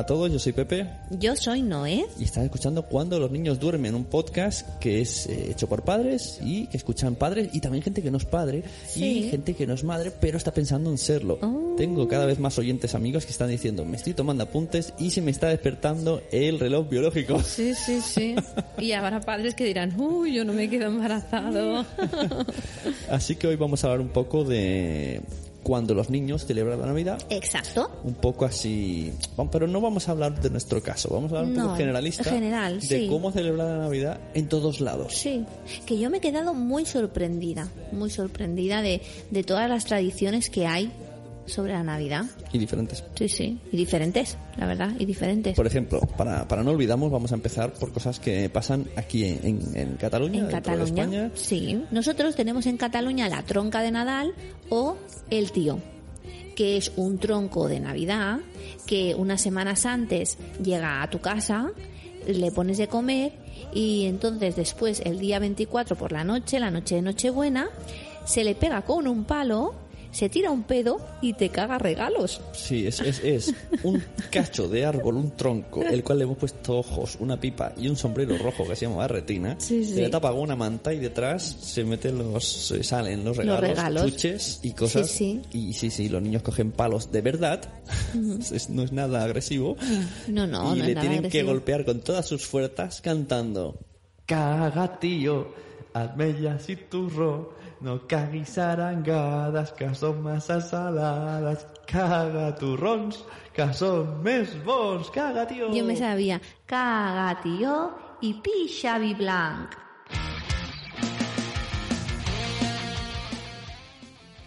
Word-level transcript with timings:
Hola 0.00 0.04
a 0.06 0.16
todos, 0.16 0.32
yo 0.32 0.38
soy 0.38 0.54
Pepe 0.54 0.86
Yo 1.10 1.36
soy 1.36 1.60
Noé. 1.60 2.06
y 2.18 2.24
estás 2.24 2.42
escuchando 2.42 2.84
Cuando 2.84 3.18
los 3.18 3.30
niños 3.30 3.60
duermen, 3.60 3.94
un 3.94 4.06
podcast 4.06 4.66
que 4.78 5.02
es 5.02 5.26
eh, 5.26 5.50
hecho 5.50 5.68
por 5.68 5.82
padres 5.82 6.38
y 6.42 6.68
que 6.68 6.78
escuchan 6.78 7.16
padres 7.16 7.50
y 7.52 7.60
también 7.60 7.84
gente 7.84 8.00
que 8.00 8.10
no 8.10 8.16
es 8.16 8.24
padre 8.24 8.62
Sí. 8.86 9.04
y 9.04 9.28
gente 9.28 9.52
que 9.52 9.66
no 9.66 9.74
es 9.74 9.84
madre 9.84 10.10
pero 10.10 10.38
está 10.38 10.54
pensando 10.54 10.88
en 10.88 10.96
serlo. 10.96 11.38
Oh. 11.42 11.74
Tengo 11.76 12.08
cada 12.08 12.24
vez 12.24 12.38
más 12.38 12.58
oyentes 12.58 12.94
amigos 12.94 13.26
que 13.26 13.32
están 13.32 13.50
diciendo 13.50 13.84
me 13.84 13.98
estoy 13.98 14.14
tomando 14.14 14.44
apuntes 14.44 14.94
y 14.98 15.10
se 15.10 15.20
me 15.20 15.32
está 15.32 15.48
despertando 15.48 16.22
el 16.32 16.58
reloj 16.58 16.88
biológico. 16.88 17.38
Sí, 17.44 17.74
sí, 17.74 18.00
sí. 18.00 18.36
Y 18.78 18.92
habrá 18.92 19.20
padres 19.20 19.54
que 19.54 19.64
dirán, 19.66 20.00
uy, 20.00 20.32
yo 20.32 20.46
no 20.46 20.54
me 20.54 20.70
quedo 20.70 20.86
embarazado. 20.86 21.84
Así 23.10 23.36
que 23.36 23.48
hoy 23.48 23.56
vamos 23.56 23.84
a 23.84 23.88
hablar 23.88 24.00
un 24.00 24.08
poco 24.08 24.44
de 24.44 25.20
cuando 25.70 25.94
los 25.94 26.10
niños 26.10 26.46
celebran 26.46 26.80
la 26.80 26.86
Navidad 26.86 27.16
Exacto. 27.30 27.92
un 28.02 28.14
poco 28.14 28.44
así, 28.44 29.12
pero 29.52 29.68
no 29.68 29.80
vamos 29.80 30.08
a 30.08 30.10
hablar 30.10 30.40
de 30.42 30.50
nuestro 30.50 30.82
caso, 30.82 31.10
vamos 31.12 31.32
a 31.32 31.36
hablar 31.36 31.48
un 31.52 31.56
No, 31.56 31.62
poco 31.66 31.76
generalista 31.76 32.24
general, 32.24 32.80
de 32.80 32.86
sí. 33.02 33.06
cómo 33.08 33.30
celebrar 33.30 33.68
la 33.68 33.78
Navidad 33.78 34.18
en 34.34 34.48
todos 34.48 34.80
lados. 34.80 35.14
Sí, 35.14 35.44
que 35.86 35.96
yo 35.96 36.10
me 36.10 36.16
he 36.16 36.20
quedado 36.20 36.54
muy 36.54 36.86
sorprendida, 36.86 37.68
muy 37.92 38.10
sorprendida 38.10 38.82
de, 38.82 39.00
de 39.30 39.44
todas 39.44 39.68
las 39.68 39.84
tradiciones 39.84 40.50
que 40.50 40.66
hay 40.66 40.90
sobre 41.46 41.72
la 41.72 41.82
Navidad. 41.82 42.24
Y 42.52 42.58
diferentes. 42.58 43.02
Sí, 43.16 43.28
sí, 43.28 43.58
y 43.72 43.76
diferentes, 43.76 44.36
la 44.56 44.66
verdad, 44.66 44.90
y 44.98 45.04
diferentes. 45.04 45.54
Por 45.56 45.66
ejemplo, 45.66 46.00
para, 46.16 46.46
para 46.46 46.62
no 46.62 46.70
olvidamos, 46.70 47.10
vamos 47.10 47.32
a 47.32 47.34
empezar 47.34 47.72
por 47.72 47.92
cosas 47.92 48.20
que 48.20 48.48
pasan 48.50 48.86
aquí 48.96 49.24
en, 49.24 49.60
en 49.74 49.96
Cataluña, 49.96 50.40
En 50.40 50.46
de 50.46 50.52
Cataluña, 50.52 51.02
España. 51.04 51.30
sí. 51.34 51.82
Nosotros 51.90 52.36
tenemos 52.36 52.66
en 52.66 52.76
Cataluña 52.76 53.28
la 53.28 53.42
tronca 53.42 53.82
de 53.82 53.90
Nadal 53.90 54.34
o 54.68 54.96
el 55.30 55.50
tío, 55.52 55.78
que 56.56 56.76
es 56.76 56.92
un 56.96 57.18
tronco 57.18 57.68
de 57.68 57.80
Navidad 57.80 58.38
que 58.86 59.14
unas 59.14 59.40
semanas 59.40 59.86
antes 59.86 60.36
llega 60.62 61.02
a 61.02 61.10
tu 61.10 61.20
casa, 61.20 61.70
le 62.26 62.50
pones 62.52 62.78
de 62.78 62.86
comer 62.88 63.32
y 63.72 64.06
entonces 64.06 64.56
después, 64.56 65.00
el 65.04 65.18
día 65.20 65.38
24 65.38 65.96
por 65.96 66.12
la 66.12 66.24
noche, 66.24 66.58
la 66.58 66.70
noche 66.70 66.96
de 66.96 67.02
Nochebuena, 67.02 67.68
se 68.24 68.42
le 68.44 68.54
pega 68.54 68.82
con 68.82 69.06
un 69.06 69.24
palo, 69.24 69.74
se 70.12 70.28
tira 70.28 70.50
un 70.50 70.64
pedo 70.64 70.98
y 71.22 71.32
te 71.34 71.48
caga 71.50 71.78
regalos. 71.78 72.40
Sí, 72.52 72.86
es, 72.86 73.00
es, 73.00 73.20
es 73.24 73.54
un 73.84 74.02
cacho 74.30 74.68
de 74.68 74.84
árbol, 74.84 75.16
un 75.16 75.30
tronco, 75.36 75.82
el 75.82 76.02
cual 76.02 76.18
le 76.18 76.24
hemos 76.24 76.36
puesto 76.38 76.78
ojos, 76.78 77.16
una 77.20 77.38
pipa 77.40 77.72
y 77.76 77.88
un 77.88 77.96
sombrero 77.96 78.36
rojo 78.38 78.66
que 78.66 78.74
se 78.76 78.86
llama 78.86 79.06
retina. 79.08 79.56
Sí, 79.58 79.84
sí. 79.84 79.94
Se 79.94 80.00
le 80.02 80.08
tapa 80.08 80.30
con 80.32 80.40
una 80.40 80.56
manta 80.56 80.92
y 80.92 80.98
detrás 80.98 81.42
se 81.60 81.84
meten 81.84 82.18
los, 82.18 82.44
se 82.44 82.82
salen 82.82 83.24
los 83.24 83.36
regalos, 83.36 83.60
regalos. 83.60 84.04
chuches 84.10 84.60
y 84.62 84.72
cosas. 84.72 85.08
Sí, 85.10 85.40
Y 85.52 85.72
sí, 85.74 85.90
sí, 85.90 86.08
los 86.08 86.20
niños 86.22 86.42
cogen 86.42 86.72
palos 86.72 87.10
de 87.12 87.20
verdad. 87.20 87.62
Es- 88.52 88.68
no 88.70 88.82
es 88.82 88.92
nada 88.92 89.24
agresivo. 89.24 89.76
No, 90.28 90.46
no, 90.46 90.74
y 90.74 90.78
no 90.80 90.84
le 90.86 90.94
tienen 90.96 91.28
que 91.30 91.42
golpear 91.42 91.84
con 91.84 92.00
todas 92.00 92.26
sus 92.26 92.46
fuerzas 92.46 93.00
cantando 93.00 93.78
Caga 94.26 94.98
tío, 95.00 95.52
almellas 95.92 96.68
y 96.68 96.76
turro 96.76 97.54
No 97.80 98.06
caguis 98.06 98.58
arangadas 98.58 99.72
que 99.72 99.94
son 99.94 100.22
masas 100.22 100.68
saladas 100.70 101.66
Caga 101.86 102.54
turrons 102.56 103.24
que 103.56 103.64
son 103.72 104.20
més 104.22 104.52
bons 104.64 105.08
Caga 105.10 105.46
tío 105.48 105.72
Yo 105.72 105.84
me 105.84 105.96
sabía 105.96 106.40
caga 106.66 107.40
tío 107.42 107.94
y 108.20 108.34
pi 108.34 108.68
Xavi 108.68 109.14
Blanc. 109.14 109.70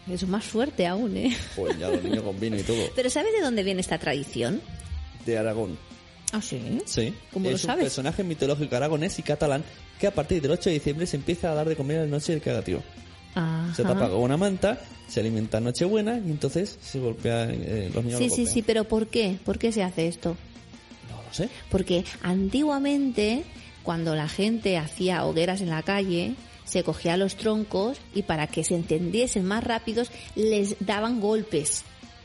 Eso 0.07 0.27
más 0.27 0.43
fuerte 0.45 0.85
aún, 0.85 1.15
¿eh? 1.17 1.35
Pues 1.55 1.79
ya 1.79 1.89
los 1.89 2.03
niños 2.03 2.21
con 2.23 2.39
vino 2.39 2.57
y 2.57 2.61
todo 2.63 2.77
Pero 2.95 3.09
¿sabes 3.09 3.33
de 3.33 3.41
dónde 3.41 3.63
viene 3.63 3.81
esta 3.81 3.97
tradición? 3.97 4.61
De 5.25 5.37
Aragón 5.37 5.77
Ah, 6.33 6.41
sí. 6.41 6.81
Sí 6.85 7.13
¿Cómo 7.31 7.45
Es 7.47 7.51
lo 7.51 7.55
un 7.55 7.59
sabes? 7.59 7.83
personaje 7.85 8.23
mitológico 8.23 8.75
aragonés 8.75 9.17
y 9.19 9.23
catalán 9.23 9.63
Que 9.99 10.07
a 10.07 10.11
partir 10.13 10.41
del 10.41 10.51
8 10.51 10.69
de 10.69 10.73
diciembre 10.75 11.05
se 11.07 11.15
empieza 11.15 11.51
a 11.51 11.55
dar 11.55 11.67
de 11.67 11.75
comer 11.75 11.99
a 11.99 12.01
la 12.01 12.07
noche 12.07 12.33
del 12.33 12.41
caga 12.41 12.61
tío 12.61 12.81
Ajá. 13.35 13.73
Se 13.75 13.83
tapa 13.83 14.09
con 14.09 14.21
una 14.21 14.37
manta, 14.37 14.79
se 15.07 15.19
alimenta 15.19 15.57
en 15.57 15.65
Nochebuena 15.65 16.17
y 16.17 16.31
entonces 16.31 16.77
se 16.81 16.99
golpea 16.99 17.49
eh, 17.49 17.91
los 17.93 18.03
niños. 18.03 18.19
Sí, 18.19 18.29
lo 18.29 18.35
sí, 18.35 18.45
sí, 18.45 18.61
pero 18.61 18.83
¿por 18.83 19.07
qué? 19.07 19.37
¿Por 19.43 19.57
qué 19.57 19.71
se 19.71 19.83
hace 19.83 20.07
esto? 20.07 20.35
No 21.09 21.23
lo 21.23 21.33
sé. 21.33 21.49
Porque 21.69 22.03
antiguamente, 22.21 23.43
cuando 23.83 24.15
la 24.15 24.27
gente 24.27 24.77
hacía 24.77 25.25
hogueras 25.25 25.61
en 25.61 25.69
la 25.69 25.83
calle, 25.83 26.35
se 26.65 26.83
cogía 26.83 27.17
los 27.17 27.35
troncos 27.35 27.97
y 28.15 28.23
para 28.23 28.47
que 28.47 28.63
se 28.63 28.75
encendiesen 28.75 29.45
más 29.45 29.63
rápidos 29.63 30.11
les 30.35 30.75
daban 30.79 31.19
golpes. 31.19 31.83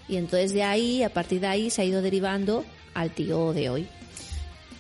Y 0.09 0.17
entonces 0.17 0.53
de 0.53 0.63
ahí, 0.63 1.03
a 1.03 1.11
partir 1.11 1.41
de 1.41 1.49
ahí, 1.49 1.71
se 1.71 1.83
ha 1.83 1.85
ido 1.85 2.01
derivando 2.01 2.65
al 2.95 3.11
tío 3.11 3.53
de 3.53 3.69
hoy. 3.69 3.87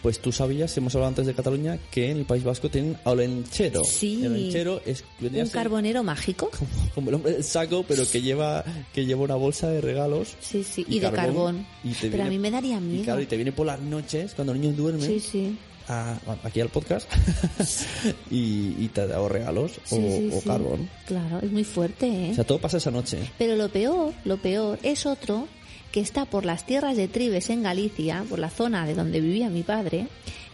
Pues 0.03 0.21
tú 0.21 0.31
sabías, 0.31 0.77
hemos 0.77 0.95
hablado 0.95 1.09
antes 1.09 1.27
de 1.27 1.35
Cataluña, 1.35 1.79
que 1.91 2.11
en 2.11 2.19
el 2.19 2.25
País 2.25 2.45
Vasco 2.45 2.69
tienen 2.71 2.97
olenchero. 3.05 3.83
Sí. 3.85 4.21
El 4.25 4.33
olenchero 4.33 4.81
es 4.87 5.03
Un 5.21 5.49
carbonero 5.49 6.05
mágico. 6.05 6.51
como 6.95 7.09
el 7.11 7.17
hombre 7.17 7.33
del 7.33 7.45
saco, 7.45 7.85
pero 7.87 8.05
que 8.11 8.23
lleva 8.23 8.65
que 8.93 9.05
lleva 9.07 9.23
una 9.23 9.35
bolsa 9.35 9.69
de 9.69 9.81
regalos. 9.81 10.37
Sí, 10.41 10.63
sí, 10.63 10.85
y, 10.89 11.01
de 11.01 11.11
carbón. 11.11 11.67
y 11.83 11.93
Pero 11.95 12.23
a 12.25 12.27
mí 12.27 12.39
me 12.39 12.51
daría 12.51 12.79
Y 12.79 12.81
miedo. 12.81 13.05
claro, 13.05 13.21
y 13.23 13.27
te 13.27 13.37
viene 13.37 13.51
por 13.53 13.67
las 13.67 13.81
noches, 13.81 14.35
cuando 14.35 14.53
los 14.53 14.61
niños 14.63 14.77
duermen, 14.77 15.05
Sí, 15.07 15.19
sí. 15.21 15.59
a- 15.89 16.19
aquí 16.45 16.61
al 16.61 16.69
podcast, 16.69 17.11
y, 18.31 18.75
y 18.85 18.91
te 18.93 19.07
da 19.07 19.21
o 19.21 19.29
regalos 19.29 19.73
o, 19.91 19.97
Sí, 19.97 20.31
o 20.33 20.41
sí. 20.41 20.47
carbón. 20.47 20.89
Claro, 21.07 21.41
es 21.43 21.51
muy 21.51 21.65
fuerte, 21.65 22.07
¿eh? 22.07 22.29
O 22.33 22.35
sea, 22.35 22.45
todo 22.45 22.59
pasa 22.59 22.77
esa 22.77 22.91
noche. 22.91 23.19
Pero 23.39 23.57
lo 23.57 23.69
peor, 23.69 24.13
lo 24.25 24.37
peor 24.37 24.79
es 24.83 25.07
otro 25.07 25.49
que 25.93 26.01
está 26.01 26.25
por 26.25 26.45
las 26.45 26.67
tierras 26.67 26.97
de 26.97 27.09
Tribes 27.09 27.51
en 27.51 27.63
Galicia, 27.63 28.25
por 28.29 28.39
la 28.39 28.51
zona 28.51 28.87
de 28.87 28.95
donde 28.95 29.21
vivía 29.21 29.49
mi 29.49 29.63
padre, 29.63 30.07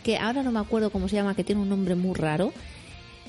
que 0.03 0.19
ahora 0.19 0.43
no 0.43 0.53
me 0.53 0.61
acuerdo 0.61 0.91
cómo 0.91 1.09
se 1.09 1.17
llama, 1.17 1.35
que 1.35 1.45
tiene 1.45 1.63
un 1.63 1.69
nombre 1.69 1.95
muy 1.95 2.15
raro, 2.15 2.53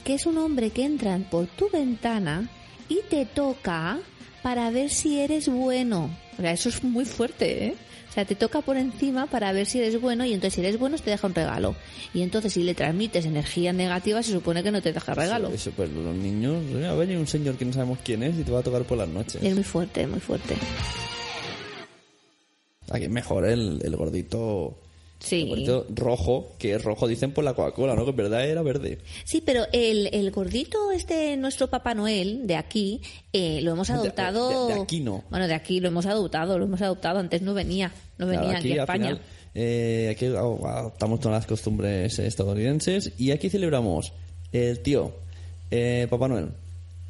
que 0.04 0.14
es 0.14 0.26
un 0.26 0.38
hombre 0.38 0.70
que 0.70 0.86
entra 0.86 1.18
por 1.32 1.48
tu 1.48 1.70
ventana 1.70 2.50
y 2.90 3.00
te 3.10 3.26
toca 3.26 4.00
para 4.44 4.70
ver 4.70 4.92
si 4.92 5.20
eres 5.20 5.50
bueno. 5.50 6.10
O 6.38 6.42
sea, 6.42 6.52
eso 6.52 6.70
es 6.70 6.84
muy 6.84 7.06
fuerte, 7.06 7.66
¿eh? 7.66 7.76
O 8.10 8.14
sea, 8.16 8.24
te 8.24 8.36
toca 8.36 8.62
por 8.62 8.78
encima 8.78 9.26
para 9.26 9.52
ver 9.52 9.66
si 9.66 9.80
eres 9.80 10.00
bueno 10.00 10.24
y 10.24 10.34
entonces 10.34 10.54
si 10.54 10.62
eres 10.62 10.80
bueno 10.80 10.98
te 10.98 11.10
deja 11.10 11.28
un 11.28 11.36
regalo. 11.36 11.76
Y 12.14 12.22
entonces 12.22 12.54
si 12.54 12.64
le 12.64 12.74
transmites 12.74 13.26
energía 13.26 13.74
negativa 13.74 14.24
se 14.24 14.32
supone 14.32 14.64
que 14.64 14.72
no 14.72 14.82
te 14.82 14.94
deja 14.94 15.14
regalo. 15.14 15.50
Eso, 15.50 15.72
pues 15.72 15.90
los 15.90 16.16
niños, 16.16 16.64
a 16.86 16.94
ver, 16.94 17.10
hay 17.10 17.16
un 17.16 17.28
señor 17.28 17.58
que 17.58 17.66
no 17.66 17.74
sabemos 17.74 18.00
quién 18.06 18.24
es 18.24 18.38
y 18.40 18.44
te 18.44 18.52
va 18.52 18.60
a 18.60 18.64
tocar 18.64 18.84
por 18.84 18.98
las 18.98 19.10
noches. 19.10 19.44
Es 19.44 19.54
muy 19.54 19.64
fuerte, 19.64 20.08
muy 20.08 20.22
fuerte. 20.22 20.56
Aquí 22.90 23.06
es 23.06 23.10
mejor 23.10 23.46
el, 23.46 23.82
el 23.84 23.96
gordito. 23.96 24.78
Sí. 25.18 25.42
El 25.44 25.48
gordito 25.50 25.88
rojo, 25.96 26.52
que 26.60 26.76
es 26.76 26.84
rojo, 26.84 27.08
dicen 27.08 27.32
por 27.32 27.44
la 27.44 27.54
Coca-Cola, 27.54 27.96
¿no? 27.96 28.04
Que 28.04 28.12
en 28.12 28.16
verdad 28.18 28.48
era 28.48 28.62
verde. 28.62 29.00
Sí, 29.24 29.42
pero 29.44 29.64
el, 29.72 30.08
el 30.14 30.30
gordito, 30.32 30.92
este, 30.92 31.36
nuestro 31.38 31.68
Papá 31.68 31.96
Noel, 31.96 32.46
de 32.46 32.56
aquí, 32.58 33.02
eh, 33.34 33.60
lo 33.62 33.72
hemos 33.72 33.90
adoptado. 33.90 34.68
de- 34.68 34.76
de 34.76 34.82
aquí 34.82 35.00
no. 35.00 35.24
Bueno, 35.32 35.48
de 35.48 35.54
aquí 35.56 35.80
lo 35.80 35.88
hemos 35.88 36.06
adoptado, 36.06 36.60
lo 36.60 36.66
hemos 36.66 36.82
adoptado. 36.82 37.20
Antes 37.20 37.42
no 37.42 37.54
venía, 37.54 37.92
no 38.18 38.28
venía 38.28 38.42
Claro, 38.42 38.58
aquí, 38.60 38.70
a 38.72 38.74
al 38.74 38.80
España. 38.82 39.06
final, 39.08 39.22
eh, 39.56 40.10
aquí 40.12 40.28
oh, 40.28 40.68
adoptamos 40.68 41.20
todas 41.22 41.38
las 41.40 41.48
costumbres 41.48 42.20
estadounidenses 42.20 43.14
y 43.18 43.32
aquí 43.32 43.50
celebramos 43.50 44.12
el 44.52 44.82
tío, 44.82 45.14
eh, 45.72 46.08
Papá 46.10 46.28
Noel, 46.28 46.50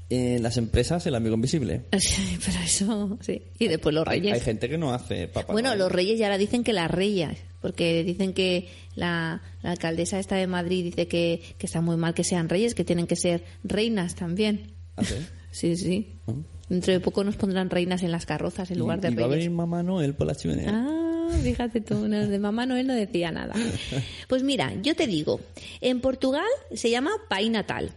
en 0.10 0.44
las 0.44 0.58
empresas 0.58 1.06
el 1.08 1.16
amigo 1.16 1.36
invisible. 1.36 1.84
Sí, 2.00 2.38
pero 2.46 2.60
eso, 2.64 3.18
sí. 3.22 3.42
Y 3.60 3.68
después 3.68 3.94
los 3.96 4.08
reyes. 4.08 4.34
hay 4.34 4.40
gente 4.40 4.70
que 4.70 4.78
no 4.78 4.94
hace 4.94 5.28
Papá 5.28 5.54
bueno, 5.54 5.70
Noel. 5.70 5.80
los 5.80 5.92
reyes 5.92 6.20
ya 6.20 6.26
ahora 6.28 6.38
dicen 6.38 6.64
que 6.64 6.74
las 6.74 6.92
reyes, 6.92 7.38
porque 7.62 8.04
dicen 8.04 8.34
que 8.34 8.68
la, 8.96 9.42
la 9.64 9.72
alcaldesa 9.72 10.20
esta 10.20 10.36
de 10.36 10.48
Madrid 10.48 10.84
dice 10.84 11.08
que, 11.08 11.42
que 11.58 11.66
está 11.66 11.82
muy 11.82 11.98
mal 11.98 12.14
que 12.14 12.24
sean 12.24 12.50
reyes, 12.50 12.76
que 12.76 12.84
tienen 12.84 13.08
que 13.08 13.16
ser 13.16 13.44
reinas 13.64 14.16
también. 14.16 14.72
¿Ah, 14.98 15.04
sí? 15.04 15.16
Sí, 15.52 15.78
sí. 15.78 16.12
Ah. 16.28 16.34
Dentro 16.68 16.92
de 16.92 17.00
poco 17.00 17.24
nos 17.24 17.38
pondrán 17.38 17.70
reinas 17.70 18.04
en 18.04 18.12
las 18.12 18.26
carrozas 18.26 18.70
en 18.72 18.80
lugar 18.80 19.00
de 19.00 19.08
y 19.10 19.16
va 19.16 19.24
a 19.24 19.28
reyes. 19.28 19.46
venir 19.46 19.52
Mamá 19.52 19.84
Noel 19.84 20.14
por 20.16 20.28
la 20.28 20.36
chimenea. 20.36 20.70
Ah, 20.70 21.30
fíjate 21.42 21.80
tú, 21.80 22.08
no, 22.10 22.28
de 22.28 22.40
mamá 22.40 22.66
Noel 22.66 22.86
no 22.88 22.94
decía 22.94 23.32
nada. 23.32 23.54
Pues 24.28 24.44
mira, 24.44 24.74
yo 24.82 24.96
te 24.96 25.08
digo, 25.08 25.40
en 25.80 26.02
Portugal 26.02 26.44
se 26.74 26.90
llama 26.90 27.12
Pai 27.30 27.50
Natal, 27.50 27.92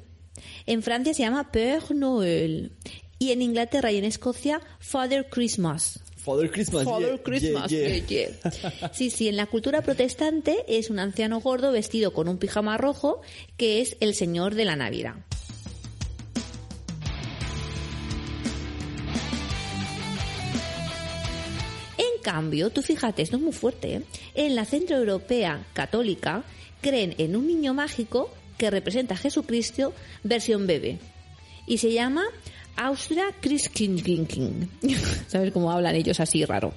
en 0.67 0.83
Francia 0.83 1.15
se 1.15 1.23
llama 1.23 1.51
Père 1.51 1.95
Noël 1.95 2.73
y 3.19 3.33
en 3.33 3.43
Inglaterra 3.43 3.91
y 3.93 3.97
en 3.97 4.05
Escocia 4.05 4.61
Father 4.79 5.29
Christmas. 5.29 6.01
Father 6.17 6.51
Christmas. 6.51 6.85
Father 6.85 7.15
yeah, 7.15 7.23
Christmas, 7.23 7.71
yeah, 7.71 7.89
yeah. 7.89 8.07
yeah, 8.07 8.29
yeah. 8.43 8.91
Sí, 8.93 9.11
sí, 9.11 9.29
en 9.29 9.37
la 9.37 9.47
cultura 9.47 9.83
protestante 9.83 10.65
es 10.69 10.91
un 10.91 10.99
anciano 10.99 11.41
gordo 11.41 11.73
vestido 11.73 12.13
con 12.13 12.29
un 12.29 12.39
pijama 12.39 12.77
rojo 12.77 13.23
que 13.57 13.81
es 13.81 13.97
el 14.01 14.15
señor 14.15 14.55
de 14.55 14.65
la 14.67 14.77
Navidad. 14.77 15.15
En 21.97 22.23
cambio, 22.23 22.69
tú 22.71 22.83
fíjate, 22.83 23.23
esto 23.23 23.37
es 23.37 23.43
muy 23.43 23.53
fuerte, 23.53 23.95
¿eh? 23.95 24.03
en 24.35 24.55
la 24.55 24.67
centroeuropea 24.67 25.67
católica 25.73 26.45
creen 26.83 27.15
en 27.19 27.37
un 27.37 27.47
niño 27.47 27.73
mágico 27.73 28.31
que 28.59 28.71
representa 28.71 29.15
a 29.15 29.17
Jesucristo 29.17 29.95
versión 30.23 30.67
bebé. 30.67 30.99
Y 31.67 31.79
se 31.79 31.93
llama 31.93 32.25
Austria 32.77 33.27
Christkind. 33.41 34.69
¿Sabes 35.29 35.53
cómo 35.53 35.71
hablan 35.71 35.95
ellos 35.95 36.21
así 36.21 36.45
raro? 36.45 36.73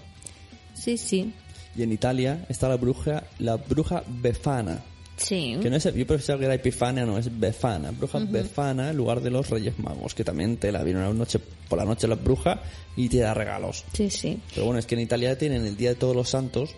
Sí, 0.73 0.97
sí. 0.97 1.33
Y 1.75 1.83
en 1.83 1.91
Italia 1.91 2.45
está 2.49 2.69
la 2.69 2.77
bruja, 2.77 3.23
la 3.39 3.57
bruja 3.57 4.03
Befana. 4.07 4.83
Sí. 5.17 5.55
Que 5.61 5.69
no 5.69 5.75
es, 5.75 5.83
yo 5.93 6.07
pensaba 6.07 6.39
que 6.39 6.45
era 6.45 6.55
Epifania, 6.55 7.05
no, 7.05 7.17
es 7.17 7.39
Befana. 7.39 7.91
Bruja 7.91 8.19
Befana 8.19 8.89
en 8.89 8.97
lugar 8.97 9.21
de 9.21 9.29
los 9.29 9.49
Reyes 9.49 9.77
Magos, 9.77 10.15
que 10.15 10.23
también 10.23 10.57
te 10.57 10.71
la 10.71 10.83
viene 10.83 10.99
una 10.99 11.13
noche, 11.13 11.39
por 11.69 11.77
la 11.77 11.85
noche 11.85 12.07
la 12.07 12.15
bruja 12.15 12.61
y 12.95 13.07
te 13.07 13.17
da 13.19 13.33
regalos. 13.33 13.85
Sí, 13.93 14.09
sí. 14.09 14.39
Pero 14.53 14.65
bueno, 14.65 14.79
es 14.79 14.85
que 14.87 14.95
en 14.95 15.01
Italia 15.01 15.37
tienen 15.37 15.65
el 15.65 15.77
Día 15.77 15.89
de 15.89 15.95
Todos 15.95 16.15
los 16.15 16.29
Santos, 16.29 16.71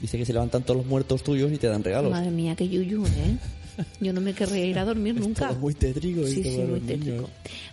dice 0.00 0.18
que 0.18 0.26
se 0.26 0.34
levantan 0.34 0.62
todos 0.62 0.76
los 0.76 0.86
muertos 0.86 1.22
tuyos 1.22 1.50
y 1.52 1.56
te 1.56 1.68
dan 1.68 1.82
regalos. 1.82 2.12
Madre 2.12 2.30
mía, 2.30 2.54
qué 2.54 2.68
yuyu, 2.68 3.04
¿eh? 3.06 3.38
Yo 4.00 4.12
no 4.12 4.20
me 4.20 4.34
querría 4.34 4.64
ir 4.64 4.78
a 4.78 4.84
dormir 4.84 5.14
nunca. 5.14 5.48
Todo 5.48 5.58
muy 5.58 5.74
tétrico. 5.74 6.20
y 6.22 6.26
Sí, 6.32 6.42
todo 6.42 6.52
sí, 6.54 6.62
muy 6.62 6.80
niños. 6.80 7.26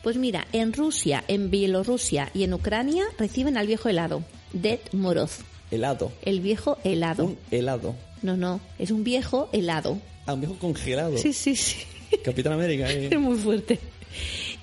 Pues 0.03 0.15
mira, 0.17 0.47
en 0.53 0.73
Rusia, 0.73 1.23
en 1.27 1.49
Bielorrusia 1.49 2.29
y 2.33 2.43
en 2.43 2.53
Ucrania 2.53 3.05
reciben 3.17 3.57
al 3.57 3.67
viejo 3.67 3.89
helado, 3.89 4.23
Ded 4.53 4.79
Moroz. 4.93 5.39
Helado. 5.71 6.11
El 6.23 6.39
viejo 6.41 6.77
helado. 6.83 7.25
Un 7.25 7.37
helado. 7.51 7.95
No, 8.21 8.37
no, 8.37 8.59
es 8.79 8.91
un 8.91 9.03
viejo 9.03 9.49
helado. 9.53 9.99
Ah, 10.25 10.33
un 10.33 10.41
viejo 10.41 10.55
congelado. 10.57 11.17
Sí, 11.17 11.33
sí, 11.33 11.55
sí. 11.55 11.77
Capitán 12.23 12.53
América. 12.53 12.91
eh. 12.91 13.09
Es 13.11 13.19
muy 13.19 13.37
fuerte. 13.37 13.79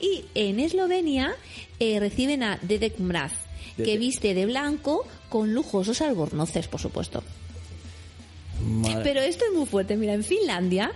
Y 0.01 0.25
en 0.35 0.61
Eslovenia 0.61 1.35
eh, 1.79 2.01
reciben 2.01 2.43
a 2.43 2.59
Dedek 2.63 2.99
Mraz, 2.99 3.33
que 3.77 3.97
viste 3.99 4.35
de 4.35 4.47
blanco 4.47 5.07
con 5.29 5.53
lujosos 5.55 6.01
albornoces, 6.01 6.69
por 6.69 6.81
supuesto. 6.81 7.23
Madre- 8.65 9.01
Pero 9.03 9.21
esto 9.21 9.45
es 9.51 9.57
muy 9.57 9.67
fuerte. 9.67 9.97
Mira, 9.97 10.15
en 10.15 10.25
Finlandia 10.25 10.93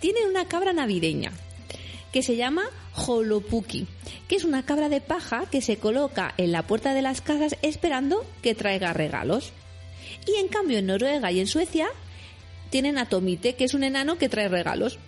tienen 0.00 0.28
una 0.28 0.46
cabra 0.46 0.72
navideña 0.72 1.32
que 2.12 2.22
se 2.22 2.36
llama 2.36 2.64
Holopuki, 2.94 3.86
que 4.28 4.36
es 4.36 4.44
una 4.44 4.64
cabra 4.64 4.88
de 4.88 5.00
paja 5.00 5.44
que 5.50 5.62
se 5.62 5.76
coloca 5.76 6.34
en 6.36 6.52
la 6.52 6.62
puerta 6.62 6.92
de 6.94 7.02
las 7.02 7.20
casas 7.20 7.56
esperando 7.62 8.24
que 8.42 8.54
traiga 8.54 8.92
regalos. 8.92 9.52
Y 10.26 10.40
en 10.40 10.48
cambio 10.48 10.78
en 10.78 10.86
Noruega 10.86 11.30
y 11.30 11.40
en 11.40 11.46
Suecia 11.46 11.88
tienen 12.70 12.98
a 12.98 13.08
Tomite, 13.08 13.54
que 13.54 13.64
es 13.64 13.74
un 13.74 13.84
enano 13.84 14.18
que 14.18 14.28
trae 14.28 14.48
regalos. 14.48 14.98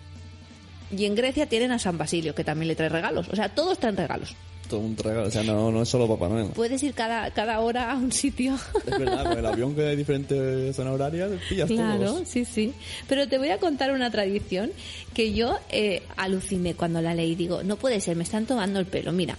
Y 0.95 1.05
en 1.05 1.15
Grecia 1.15 1.47
tienen 1.47 1.71
a 1.71 1.79
San 1.79 1.97
Basilio, 1.97 2.35
que 2.35 2.43
también 2.43 2.67
le 2.67 2.75
trae 2.75 2.89
regalos. 2.89 3.27
O 3.29 3.35
sea, 3.35 3.49
todos 3.49 3.79
traen 3.79 3.97
regalos. 3.97 4.35
Todo 4.69 4.79
un 4.79 4.95
regalo. 4.97 5.27
O 5.27 5.31
sea, 5.31 5.43
no, 5.43 5.71
no 5.71 5.81
es 5.81 5.89
solo 5.89 6.07
Papá 6.07 6.29
Noel. 6.29 6.47
Puedes 6.55 6.81
ir 6.83 6.93
cada, 6.93 7.29
cada 7.31 7.59
hora 7.59 7.91
a 7.91 7.95
un 7.97 8.11
sitio. 8.11 8.57
Es 8.85 8.97
verdad, 8.97 9.23
con 9.29 9.37
el 9.37 9.45
avión 9.45 9.75
que 9.75 9.87
hay 9.87 9.95
diferentes 9.95 10.75
zonas 10.75 10.93
horarias, 10.93 11.31
pillas 11.49 11.67
Claro, 11.69 12.05
todos. 12.05 12.27
sí, 12.27 12.45
sí. 12.45 12.73
Pero 13.07 13.27
te 13.27 13.37
voy 13.37 13.49
a 13.49 13.59
contar 13.59 13.91
una 13.91 14.09
tradición 14.09 14.71
que 15.13 15.33
yo 15.33 15.57
eh, 15.69 16.01
aluciné 16.15 16.75
cuando 16.75 17.01
la 17.01 17.13
leí. 17.13 17.35
Digo, 17.35 17.61
no 17.63 17.75
puede 17.75 17.99
ser, 18.01 18.15
me 18.15 18.23
están 18.23 18.45
tomando 18.45 18.79
el 18.79 18.85
pelo. 18.85 19.11
Mira, 19.11 19.37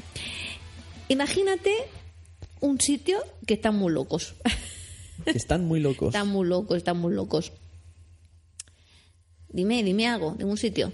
imagínate 1.08 1.72
un 2.60 2.80
sitio 2.80 3.18
que 3.46 3.54
están 3.54 3.76
muy 3.76 3.92
locos. 3.92 4.34
Están 5.26 5.64
muy 5.64 5.80
locos. 5.80 6.08
están 6.08 6.28
muy 6.28 6.46
locos, 6.46 6.76
están 6.76 6.98
muy 6.98 7.14
locos. 7.14 7.52
Dime, 9.48 9.82
dime 9.82 10.06
algo 10.08 10.32
de 10.36 10.44
un 10.44 10.56
sitio 10.56 10.92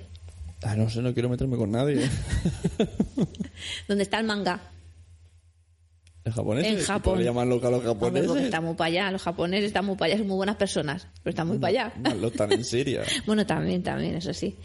Ah, 0.63 0.77
no 0.77 0.91
sé, 0.91 1.01
no 1.01 1.15
quiero 1.15 1.29
meterme 1.29 1.57
con 1.57 1.71
nadie. 1.71 2.09
donde 3.89 4.03
está 4.03 4.19
el 4.19 4.27
manga. 4.27 4.61
¿El 6.23 6.33
japonés? 6.33 6.67
En 6.67 6.81
Japón. 6.81 7.19
¿Le 7.19 7.25
llaman 7.25 7.49
loca 7.49 7.69
a 7.69 7.71
los 7.71 7.79
Hombre, 7.81 7.95
japoneses? 7.95 8.29
porque 8.29 8.45
está 8.45 8.61
muy 8.61 8.75
para 8.75 8.89
allá. 8.89 9.11
Los 9.11 9.23
japoneses 9.23 9.67
están 9.67 9.87
muy 9.87 9.97
para 9.97 10.13
allá, 10.13 10.19
son 10.19 10.29
muy 10.29 10.37
buenas 10.37 10.57
personas, 10.57 11.09
pero 11.23 11.31
están 11.31 11.49
muy 11.49 11.59
para 11.59 11.89
allá. 11.89 12.15
Lo 12.21 12.29
están 12.29 12.53
en 12.53 12.65
Siria. 12.65 13.03
Bueno, 13.27 13.47
también, 13.47 13.83
también, 13.83 14.17
eso 14.17 14.35
sí. 14.35 14.57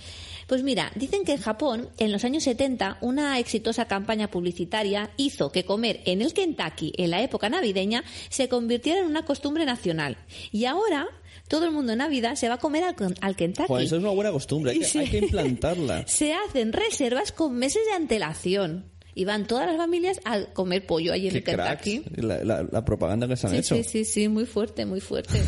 Pues 0.47 0.63
mira, 0.63 0.91
dicen 0.95 1.23
que 1.23 1.31
en 1.33 1.41
Japón, 1.41 1.89
en 1.97 2.11
los 2.11 2.23
años 2.25 2.43
70, 2.43 2.97
una 3.01 3.39
exitosa 3.39 3.85
campaña 3.85 4.29
publicitaria 4.29 5.09
hizo 5.17 5.51
que 5.51 5.65
comer 5.65 6.01
en 6.05 6.21
el 6.21 6.33
Kentucky 6.33 6.93
en 6.97 7.09
la 7.09 7.21
época 7.23 7.49
navideña 7.49 8.03
se 8.29 8.47
convirtiera 8.49 8.99
en 8.99 9.07
una 9.07 9.25
costumbre 9.25 9.65
nacional. 9.65 10.17
Y 10.51 10.65
ahora 10.65 11.07
todo 11.47 11.65
el 11.65 11.71
mundo 11.71 11.91
en 11.93 11.99
Navidad 11.99 12.35
se 12.35 12.47
va 12.49 12.55
a 12.55 12.57
comer 12.57 12.83
al, 12.83 12.95
al 13.21 13.35
Kentucky. 13.35 13.67
Joder, 13.67 13.85
eso 13.85 13.95
es 13.97 14.01
una 14.01 14.11
buena 14.11 14.31
costumbre, 14.31 14.71
hay 14.71 14.79
que, 14.79 14.85
Sí. 14.85 14.99
hay 14.99 15.09
que 15.09 15.17
implantarla. 15.19 16.03
Se 16.07 16.33
hacen 16.33 16.73
reservas 16.73 17.31
con 17.31 17.55
meses 17.55 17.81
de 17.89 17.93
antelación. 17.93 18.85
Y 19.17 19.23
van 19.23 19.47
todas 19.47 19.65
las 19.65 19.77
familias 19.77 20.19
a 20.25 20.41
comer 20.47 20.85
pollo 20.85 21.13
allí 21.13 21.29
en 21.29 21.37
el 21.37 21.43
Kentucky. 21.45 22.03
La, 22.17 22.43
la- 22.43 22.63
la 22.69 22.83
propaganda 22.83 23.29
que 23.29 23.37
se 23.37 23.47
han 23.47 23.53
Sí, 23.53 23.59
hecho. 23.59 23.75
sí, 23.75 23.83
sí, 23.85 24.03
sí, 24.03 24.27
muy 24.27 24.45
fuerte, 24.45 24.85
muy 24.85 24.99
fuerte. 24.99 25.41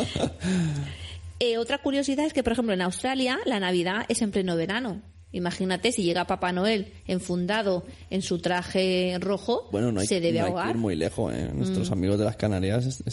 Eh, 1.42 1.58
otra 1.58 1.78
curiosidad 1.78 2.26
es 2.26 2.34
que, 2.34 2.44
por 2.44 2.52
ejemplo, 2.54 2.74
en 2.74 2.82
Australia 2.82 3.40
la 3.46 3.60
Navidad 3.62 4.06
es 4.10 4.22
en 4.22 4.32
pleno 4.32 4.56
verano. 4.58 5.02
Imagínate 5.32 5.92
si 5.92 6.04
llega 6.04 6.26
Papá 6.26 6.52
Noel 6.52 6.92
enfundado 7.06 7.86
en 8.10 8.22
su 8.24 8.40
traje 8.40 9.16
rojo, 9.20 9.70
Bueno, 9.72 9.92
no 9.92 10.00
hay, 10.02 10.08
se 10.08 10.20
debe 10.20 10.40
no 10.40 10.46
hay 10.46 10.52
que 10.52 10.58
ahogar. 10.58 10.66
Mm. 10.68 10.70
ir 10.72 10.78
muy 10.78 10.96
lejos. 10.96 11.34
¿eh? 11.34 11.50
Nuestros 11.54 11.92
amigos 11.92 12.18
de 12.18 12.26
las 12.26 12.36
Canarias 12.36 13.04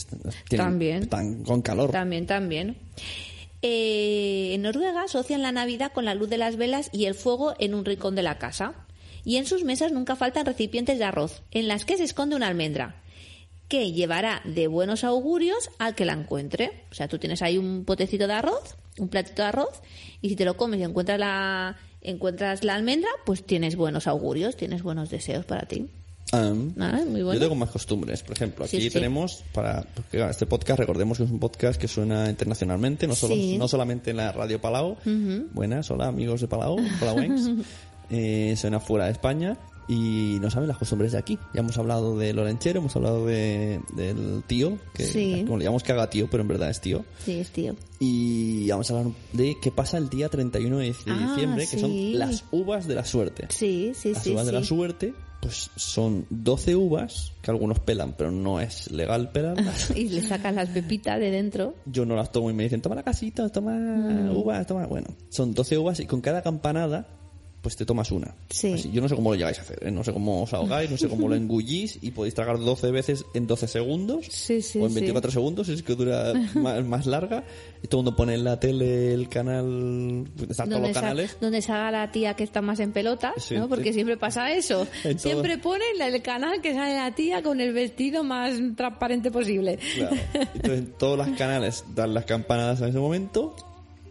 tienen- 0.48 0.66
También. 0.66 1.02
están 1.02 1.44
con 1.44 1.60
calor. 1.60 1.90
También, 1.90 2.26
también. 2.26 2.78
Eh, 3.62 4.52
en 4.54 4.62
Noruega 4.62 5.02
asocian 5.02 5.42
la 5.42 5.52
Navidad 5.52 5.92
con 5.92 6.04
la 6.04 6.14
luz 6.14 6.28
de 6.28 6.38
las 6.38 6.56
velas 6.56 6.88
y 6.92 7.06
el 7.06 7.14
fuego 7.14 7.54
en 7.58 7.74
un 7.74 7.84
rincón 7.84 8.14
de 8.14 8.22
la 8.22 8.38
casa. 8.38 8.74
Y 9.24 9.36
en 9.36 9.46
sus 9.46 9.64
mesas 9.64 9.92
nunca 9.92 10.14
faltan 10.14 10.46
recipientes 10.46 10.98
de 10.98 11.04
arroz, 11.04 11.42
en 11.50 11.66
las 11.68 11.84
que 11.84 11.96
se 11.96 12.04
esconde 12.04 12.36
una 12.36 12.46
almendra, 12.46 13.02
que 13.68 13.90
llevará 13.92 14.40
de 14.44 14.68
buenos 14.68 15.02
augurios 15.02 15.68
al 15.78 15.96
que 15.96 16.04
la 16.04 16.12
encuentre. 16.12 16.84
O 16.92 16.94
sea, 16.94 17.08
tú 17.08 17.18
tienes 17.18 17.42
ahí 17.42 17.58
un 17.58 17.84
potecito 17.84 18.28
de 18.28 18.34
arroz, 18.34 18.76
un 18.98 19.08
platito 19.08 19.42
de 19.42 19.48
arroz, 19.48 19.82
y 20.22 20.28
si 20.28 20.36
te 20.36 20.44
lo 20.44 20.56
comes 20.56 20.78
y 20.78 20.84
encuentras 20.84 21.18
la, 21.18 21.76
encuentras 22.06 22.64
la 22.64 22.74
almendra, 22.74 23.10
pues 23.24 23.44
tienes 23.44 23.76
buenos 23.76 24.06
augurios, 24.06 24.56
tienes 24.56 24.82
buenos 24.82 25.10
deseos 25.10 25.44
para 25.44 25.66
ti. 25.66 25.86
Ah, 26.32 26.52
muy 26.52 27.22
bueno. 27.22 27.34
Yo 27.34 27.40
tengo 27.40 27.54
más 27.54 27.70
costumbres. 27.70 28.22
Por 28.22 28.32
ejemplo, 28.36 28.64
aquí 28.64 28.78
Sí, 28.78 28.82
sí. 28.84 28.90
tenemos 28.90 29.44
para 29.52 29.82
porque, 29.94 30.16
claro, 30.16 30.30
este 30.32 30.44
podcast, 30.46 30.80
recordemos 30.80 31.18
que 31.18 31.24
es 31.24 31.30
un 31.30 31.38
podcast 31.38 31.80
que 31.80 31.86
suena 31.86 32.28
internacionalmente, 32.28 33.06
no 33.06 33.14
solo 33.14 33.34
Sí. 33.36 33.56
no 33.58 33.68
solamente 33.68 34.10
en 34.10 34.16
la 34.16 34.32
radio 34.32 34.60
Palau. 34.60 34.96
Buenas, 35.52 35.88
hola 35.90 36.08
amigos 36.08 36.40
de 36.40 36.48
Palau, 36.48 36.78
Palauencs. 36.98 37.50
eh, 38.10 38.54
suena 38.56 38.80
fuera 38.80 39.06
de 39.06 39.12
España 39.12 39.56
y 39.88 40.38
no 40.40 40.50
saben 40.50 40.68
las 40.68 40.78
costumbres 40.78 41.12
de 41.12 41.18
aquí. 41.18 41.38
Ya 41.54 41.60
hemos 41.60 41.78
hablado 41.78 42.16
de 42.18 42.32
Lorenchero, 42.32 42.80
hemos 42.80 42.94
hablado 42.96 43.26
de, 43.26 43.80
del 43.94 44.42
tío, 44.46 44.78
que 44.94 45.04
Sí. 45.06 45.42
como 45.44 45.58
le 45.58 45.64
llamamos 45.64 45.82
que 45.82 45.92
haga 45.92 46.10
tío, 46.10 46.28
pero 46.30 46.42
en 46.42 46.48
verdad 46.48 46.70
es 46.70 46.80
tío. 46.80 47.04
Sí, 47.24 47.32
es 47.38 47.50
tío. 47.50 47.74
Y 48.00 48.68
vamos 48.68 48.90
a 48.90 48.98
hablar 48.98 49.12
de 49.32 49.56
qué 49.62 49.70
pasa 49.70 49.98
el 49.98 50.08
día 50.08 50.28
31 50.28 50.78
de 50.78 50.94
Ah, 51.06 51.28
diciembre, 51.30 51.62
que 51.62 51.76
sí. 51.76 51.80
son 51.80 52.18
las 52.18 52.44
uvas 52.50 52.86
de 52.86 52.94
la 52.94 53.04
suerte. 53.04 53.46
Sí, 53.50 53.92
sí, 53.94 54.12
Las 54.12 54.22
sí. 54.24 54.32
uvas 54.32 54.46
de 54.46 54.52
la 54.52 54.60
sí. 54.60 54.66
suerte, 54.66 55.14
pues 55.40 55.70
son 55.76 56.26
12 56.30 56.74
uvas, 56.74 57.32
que 57.42 57.50
algunos 57.50 57.78
pelan, 57.78 58.14
pero 58.18 58.30
no 58.32 58.58
es 58.60 58.90
legal 58.90 59.30
pelarlas. 59.30 59.90
y 59.96 60.08
le 60.08 60.22
sacas 60.22 60.54
las 60.54 60.68
pepitas 60.70 61.20
de 61.20 61.30
dentro. 61.30 61.74
Yo 61.86 62.04
no 62.04 62.16
las 62.16 62.32
tomo 62.32 62.50
y 62.50 62.54
me 62.54 62.64
dicen, 62.64 62.82
toma 62.82 62.96
la 62.96 63.02
casita, 63.04 63.48
toma 63.50 63.72
Mm. 63.76 64.36
uvas, 64.36 64.66
toma... 64.66 64.86
Bueno, 64.86 65.06
son 65.28 65.54
12 65.54 65.78
uvas 65.78 66.00
y 66.00 66.06
con 66.06 66.20
cada 66.20 66.42
campanada, 66.42 67.06
pues 67.66 67.74
te 67.74 67.84
tomas 67.84 68.12
una. 68.12 68.32
Sí. 68.48 68.74
Así, 68.74 68.92
yo 68.92 69.02
no 69.02 69.08
sé 69.08 69.16
cómo 69.16 69.30
lo 69.30 69.36
llegáis 69.36 69.58
a 69.58 69.62
hacer, 69.62 69.80
¿eh? 69.84 69.90
no 69.90 70.04
sé 70.04 70.12
cómo 70.12 70.44
os 70.44 70.54
ahogáis, 70.54 70.88
no 70.88 70.96
sé 70.96 71.08
cómo 71.08 71.26
lo 71.28 71.34
engullís 71.34 71.98
y 72.00 72.12
podéis 72.12 72.32
tragar 72.32 72.60
12 72.60 72.92
veces 72.92 73.24
en 73.34 73.48
12 73.48 73.66
segundos 73.66 74.26
Sí, 74.30 74.62
sí, 74.62 74.78
o 74.78 74.84
en 74.84 74.90
sí. 74.90 74.94
24 74.94 75.32
segundos, 75.32 75.68
es 75.68 75.82
que 75.82 75.96
dura 75.96 76.32
más, 76.54 76.84
más 76.84 77.06
larga. 77.06 77.42
Y 77.82 77.88
todo 77.88 78.02
el 78.02 78.04
mundo 78.04 78.16
pone 78.16 78.34
en 78.34 78.44
la 78.44 78.60
tele 78.60 79.12
el 79.12 79.28
canal, 79.28 80.28
están 80.48 80.68
todos 80.68 80.80
los 80.82 80.92
sa- 80.92 81.00
canales. 81.00 81.36
donde 81.40 81.60
salga 81.60 81.90
la 81.90 82.12
tía 82.12 82.34
que 82.34 82.44
está 82.44 82.62
más 82.62 82.78
en 82.78 82.92
pelotas, 82.92 83.34
Sí, 83.42 83.56
¿no? 83.56 83.68
Porque 83.68 83.92
siempre 83.92 84.16
pasa 84.16 84.52
eso. 84.52 84.86
En. 85.04 85.18
Siempre 85.18 85.58
ponen 85.58 86.00
el 86.00 86.22
canal 86.22 86.60
que 86.60 86.72
sale 86.72 86.94
la 86.94 87.12
tía 87.16 87.42
con 87.42 87.60
el 87.60 87.72
vestido 87.72 88.22
más 88.22 88.54
transparente 88.76 89.32
posible. 89.32 89.80
Claro. 89.96 90.16
Entonces, 90.54 90.84
todos 90.98 91.18
los 91.18 91.36
canales 91.36 91.82
dan 91.96 92.14
las 92.14 92.26
campanadas 92.26 92.80
en 92.80 92.90
ese 92.90 92.98
momento, 92.98 93.56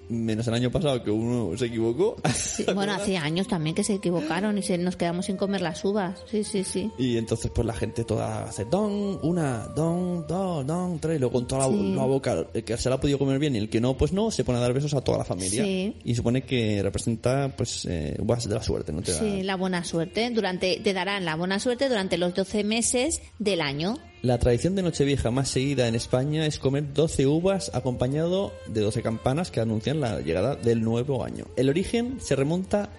menos 0.09 0.47
el 0.47 0.53
año 0.53 0.71
pasado 0.71 1.03
que 1.03 1.11
uno 1.11 1.57
se 1.57 1.65
equivocó. 1.65 2.15
Sí, 2.33 2.65
bueno, 2.73 2.93
hace 2.93 3.17
años 3.17 3.47
también 3.47 3.75
que 3.75 3.83
se 3.83 3.95
equivocaron 3.95 4.57
y 4.57 4.61
se 4.61 4.77
nos 4.77 4.95
quedamos 4.95 5.25
sin 5.25 5.37
comer 5.37 5.61
las 5.61 5.83
uvas. 5.85 6.23
Sí, 6.29 6.43
sí, 6.43 6.63
sí. 6.63 6.91
Y 6.97 7.17
entonces, 7.17 7.51
pues 7.53 7.65
la 7.65 7.73
gente 7.73 8.03
toda 8.03 8.43
hace 8.45 8.65
don, 8.65 9.19
una, 9.23 9.67
don, 9.75 10.25
dos, 10.27 10.65
don, 10.65 10.99
tres, 10.99 11.17
y 11.17 11.19
luego 11.19 11.33
con 11.33 11.47
toda 11.47 11.67
la, 11.67 11.75
Sí. 11.75 11.93
la 11.95 12.03
boca, 12.05 12.45
el 12.53 12.63
que 12.63 12.77
se 12.77 12.89
la 12.89 12.95
ha 12.95 12.99
podido 13.01 13.17
comer 13.19 13.39
bien 13.39 13.55
y 13.55 13.59
el 13.59 13.69
que 13.69 13.81
no, 13.81 13.95
pues 13.97 14.11
no, 14.13 14.31
se 14.31 14.43
pone 14.43 14.57
a 14.57 14.61
dar 14.61 14.73
besos 14.73 14.93
a 14.93 15.01
toda 15.01 15.17
la 15.19 15.25
familia. 15.25 15.63
Sí. 15.63 15.95
Y 16.03 16.15
supone 16.15 16.43
que 16.43 16.81
representa, 16.83 17.53
pues, 17.55 17.85
eh, 17.89 18.15
uvas 18.19 18.47
de 18.47 18.55
la 18.55 18.61
suerte, 18.63 18.91
¿no? 18.91 19.01
Te 19.01 19.11
da- 19.13 19.19
Sí, 19.19 19.43
la 19.43 19.55
buena 19.55 19.83
suerte. 19.83 20.29
Durante, 20.29 20.79
te 20.83 20.93
darán 20.93 21.25
la 21.25 21.35
buena 21.35 21.59
suerte 21.59 21.89
durante 21.89 22.17
los 22.17 22.33
12 22.35 22.63
meses 22.63 23.21
del 23.39 23.61
año. 23.61 23.97
La 24.25 24.39
tradición 24.39 24.73
de 24.73 24.81
Nochevieja 24.81 25.29
más 25.29 25.49
seguida 25.49 25.87
en 25.87 25.93
España 25.93 26.47
es 26.47 26.57
comer 26.57 26.91
12 26.95 27.27
uvas 27.27 27.69
acompañado 27.75 28.53
de 28.65 28.81
12 28.81 29.03
campanas 29.03 29.51
que 29.51 29.59
anuncian 29.59 30.01
la 30.01 30.19
llegada 30.19 30.55
del 30.55 30.81
nuevo 30.81 31.23
año. 31.23 31.45
El 31.55 31.69
origen 31.69 32.17
se 32.19 32.35
remonta 32.35 32.89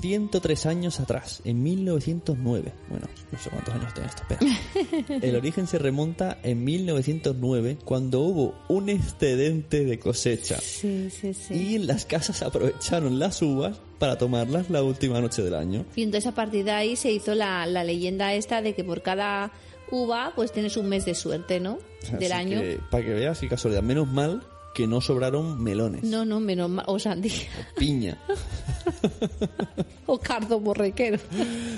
103 0.00 0.66
años 0.66 0.98
atrás, 0.98 1.40
en 1.44 1.62
1909. 1.62 2.72
Bueno, 2.88 3.06
no 3.30 3.38
sé 3.38 3.48
cuántos 3.48 3.74
años 3.74 3.94
tiene 3.94 4.08
esto, 4.08 4.22
espera. 4.28 5.20
El 5.24 5.36
origen 5.36 5.68
se 5.68 5.78
remonta 5.78 6.38
en 6.42 6.64
1909 6.64 7.78
cuando 7.84 8.22
hubo 8.22 8.54
un 8.68 8.88
excedente 8.88 9.84
de 9.84 10.00
cosecha. 10.00 10.58
Sí, 10.60 11.10
sí, 11.10 11.32
sí. 11.32 11.54
Y 11.54 11.78
las 11.78 12.06
casas 12.06 12.42
aprovecharon 12.42 13.20
las 13.20 13.40
uvas 13.40 13.80
para 14.00 14.18
tomarlas 14.18 14.68
la 14.68 14.82
última 14.82 15.20
noche 15.20 15.42
del 15.42 15.54
año. 15.54 15.84
Y 15.94 16.02
entonces 16.02 16.26
a 16.26 16.34
partir 16.34 16.64
de 16.64 16.72
ahí 16.72 16.96
se 16.96 17.12
hizo 17.12 17.36
la, 17.36 17.66
la 17.66 17.84
leyenda 17.84 18.34
esta 18.34 18.62
de 18.62 18.74
que 18.74 18.82
por 18.82 19.02
cada 19.02 19.52
uva, 19.90 20.32
pues 20.36 20.52
tienes 20.52 20.76
un 20.76 20.88
mes 20.88 21.04
de 21.04 21.14
suerte, 21.14 21.60
¿no? 21.60 21.78
Del 22.18 22.32
Así 22.32 22.42
año. 22.42 22.60
que, 22.60 22.78
para 22.90 23.04
que 23.04 23.10
veas, 23.14 23.38
qué 23.38 23.48
casualidad. 23.48 23.82
Menos 23.82 24.08
mal 24.08 24.42
que 24.74 24.86
no 24.86 25.00
sobraron 25.00 25.62
melones. 25.62 26.04
No, 26.04 26.24
no, 26.24 26.40
menos 26.40 26.70
mal. 26.70 26.84
O 26.88 26.98
sandía. 26.98 27.32
Piña. 27.76 28.18
o 30.06 30.18
cardo 30.18 30.60
borrequero. 30.60 31.18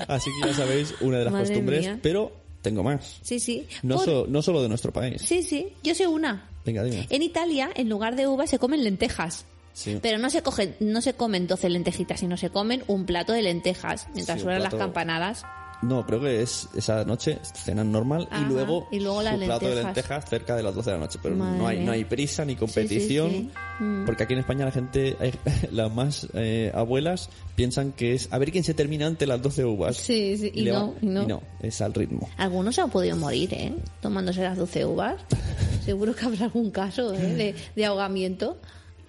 Así 0.08 0.30
que 0.40 0.48
ya 0.48 0.54
sabéis, 0.54 0.94
una 1.00 1.18
de 1.18 1.24
las 1.24 1.32
Madre 1.32 1.46
costumbres. 1.48 1.80
mía. 1.80 1.98
Pero 2.02 2.32
tengo 2.62 2.82
más. 2.82 3.18
Sí, 3.22 3.40
sí. 3.40 3.66
No, 3.82 3.96
Por- 3.96 4.04
so- 4.04 4.26
no 4.28 4.42
solo 4.42 4.62
de 4.62 4.68
nuestro 4.68 4.92
país. 4.92 5.22
Sí, 5.22 5.42
sí. 5.42 5.68
Yo 5.82 5.94
sé 5.94 6.06
una. 6.06 6.48
Venga, 6.64 6.84
dime. 6.84 7.06
En 7.10 7.22
Italia, 7.22 7.70
en 7.74 7.88
lugar 7.88 8.14
de 8.16 8.26
uvas, 8.28 8.50
se 8.50 8.58
comen 8.58 8.84
lentejas. 8.84 9.46
Sí. 9.72 9.98
Pero 10.02 10.18
no 10.18 10.28
se 10.28 10.42
cogen, 10.42 10.76
no 10.80 11.00
se 11.00 11.14
comen 11.14 11.46
12 11.46 11.70
lentejitas, 11.70 12.20
sino 12.20 12.36
se 12.36 12.50
comen 12.50 12.84
un 12.88 13.06
plato 13.06 13.32
de 13.32 13.40
lentejas 13.42 14.06
mientras 14.14 14.38
Sí, 14.38 14.44
suenan 14.44 14.62
las 14.62 14.74
campanadas. 14.74 15.44
No, 15.82 16.06
creo 16.06 16.20
que 16.20 16.42
es 16.42 16.68
esa 16.76 17.04
noche, 17.04 17.38
cenan 17.54 17.90
normal 17.90 18.28
Ajá, 18.30 18.46
y 18.46 18.52
luego, 18.52 18.86
y 18.92 19.00
luego 19.00 19.20
su 19.22 19.38
plato 19.40 19.68
de 19.68 19.82
lentejas. 19.82 20.24
cerca 20.30 20.54
de 20.54 20.62
las 20.62 20.74
12 20.74 20.90
de 20.90 20.96
la 20.96 21.00
noche. 21.04 21.18
Pero 21.22 21.34
Madre 21.34 21.58
no 21.58 21.66
hay, 21.66 21.76
mía. 21.78 21.86
no 21.86 21.92
hay 21.92 22.04
prisa 22.04 22.44
ni 22.44 22.54
competición. 22.56 23.30
sí. 23.30 23.50
Mm. 23.80 24.04
Porque 24.06 24.22
aquí 24.22 24.34
en 24.34 24.38
España 24.40 24.64
la 24.64 24.70
gente, 24.70 25.16
hay- 25.18 25.32
las 25.72 25.92
más 25.92 26.28
eh, 26.34 26.70
abuelas, 26.74 27.30
piensan 27.56 27.90
que 27.92 28.14
es 28.14 28.28
a 28.30 28.38
ver 28.38 28.52
quién 28.52 28.62
se 28.62 28.74
termina 28.74 29.06
antes 29.06 29.26
las 29.26 29.42
12 29.42 29.64
uvas. 29.64 29.96
Sí, 29.96 30.36
sí, 30.36 30.52
y 30.54 30.62
no, 30.66 30.92
va- 30.92 30.94
y 31.02 31.06
no. 31.06 31.42
es 31.60 31.80
al 31.80 31.92
ritmo. 31.94 32.28
Algunos 32.36 32.74
se 32.76 32.80
han 32.80 32.90
podido 32.90 33.16
morir, 33.16 33.52
¿eh? 33.52 33.74
Tomándose 34.00 34.42
las 34.42 34.56
12 34.56 34.86
uvas. 34.86 35.16
Seguro 35.84 36.14
que 36.14 36.24
habrá 36.26 36.44
algún 36.44 36.70
caso 36.70 37.12
¿eh? 37.12 37.18
de, 37.18 37.54
de 37.74 37.84
ahogamiento. 37.84 38.56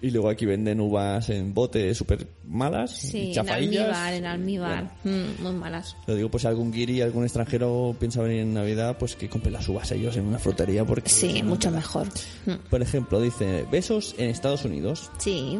Y 0.02 0.10
luego 0.10 0.28
aquí 0.28 0.44
venden 0.44 0.80
uvas 0.80 1.30
en 1.30 1.54
bote 1.54 1.94
súper 1.94 2.26
malas, 2.46 2.90
Sí, 2.90 3.32
en 3.34 3.48
almíbar, 3.48 4.12
en 4.12 4.26
almíbar. 4.26 4.90
Mm, 5.04 5.42
muy 5.42 5.52
malas. 5.52 5.96
Lo 6.06 6.14
digo, 6.14 6.30
pues 6.30 6.42
si 6.42 6.48
algún 6.48 6.70
guiri, 6.72 7.00
algún 7.00 7.24
extranjero 7.24 7.96
piensa 7.98 8.20
venir 8.20 8.40
en 8.40 8.52
Navidad, 8.52 8.98
pues 8.98 9.16
que 9.16 9.28
compre 9.30 9.50
las 9.50 9.66
uvas 9.68 9.90
ellos 9.92 10.16
en 10.16 10.26
una 10.26 10.38
frutería 10.38 10.84
porque... 10.84 11.08
Sí, 11.08 11.42
mucho 11.42 11.70
mejor. 11.70 12.06
Mm, 12.44 12.68
Por 12.68 12.82
ejemplo, 12.82 13.20
dice, 13.20 13.64
besos 13.70 14.14
en 14.18 14.28
Estados 14.28 14.64
Unidos. 14.66 15.10
Sí. 15.18 15.58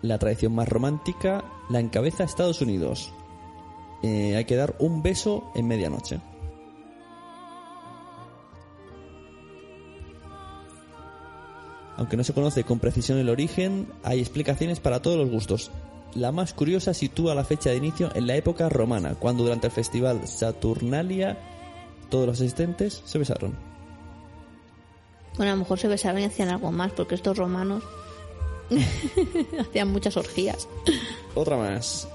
La 0.00 0.18
tradición 0.18 0.54
más 0.54 0.68
romántica 0.68 1.44
la 1.72 1.80
encabeza 1.80 2.24
Estados 2.24 2.60
Unidos. 2.60 3.12
Eh, 4.02 4.36
hay 4.36 4.44
que 4.44 4.56
dar 4.56 4.76
un 4.78 5.02
beso 5.02 5.50
en 5.54 5.66
medianoche. 5.66 6.20
Aunque 11.96 12.16
no 12.16 12.24
se 12.24 12.32
conoce 12.32 12.64
con 12.64 12.78
precisión 12.78 13.18
el 13.18 13.28
origen, 13.28 13.86
hay 14.02 14.20
explicaciones 14.20 14.80
para 14.80 15.02
todos 15.02 15.18
los 15.18 15.30
gustos. 15.30 15.70
La 16.14 16.32
más 16.32 16.52
curiosa 16.52 16.94
sitúa 16.94 17.34
la 17.34 17.44
fecha 17.44 17.70
de 17.70 17.76
inicio 17.76 18.10
en 18.14 18.26
la 18.26 18.36
época 18.36 18.68
romana, 18.68 19.14
cuando 19.14 19.44
durante 19.44 19.66
el 19.68 19.72
festival 19.72 20.26
Saturnalia 20.26 21.38
todos 22.10 22.26
los 22.26 22.40
asistentes 22.40 23.02
se 23.04 23.18
besaron. 23.18 23.54
Bueno, 25.36 25.52
a 25.52 25.54
lo 25.54 25.60
mejor 25.60 25.78
se 25.78 25.88
besaron 25.88 26.20
y 26.20 26.24
hacían 26.24 26.48
algo 26.50 26.70
más, 26.72 26.92
porque 26.92 27.14
estos 27.14 27.38
romanos 27.38 27.82
hacían 29.60 29.88
muchas 29.90 30.16
orgías. 30.16 30.68
Otra 31.34 31.56
más. 31.56 32.08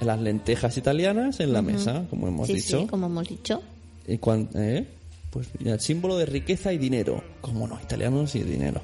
Las 0.00 0.20
lentejas 0.20 0.76
italianas 0.76 1.40
en 1.40 1.52
la 1.52 1.60
mesa, 1.62 2.04
como 2.08 2.28
hemos 2.28 2.46
sí, 2.46 2.54
dicho. 2.54 2.80
sí, 2.80 2.86
como 2.86 3.06
hemos 3.06 3.28
dicho. 3.28 3.60
Y 4.06 4.18
cuan- 4.18 4.48
¿eh? 4.54 4.86
Pues 5.30 5.48
mira, 5.58 5.74
el 5.74 5.80
símbolo 5.80 6.16
de 6.16 6.26
riqueza 6.26 6.72
y 6.72 6.78
dinero. 6.78 7.22
¿Cómo 7.40 7.66
no? 7.66 7.78
Italianos 7.82 8.34
y 8.34 8.42
dinero. 8.42 8.80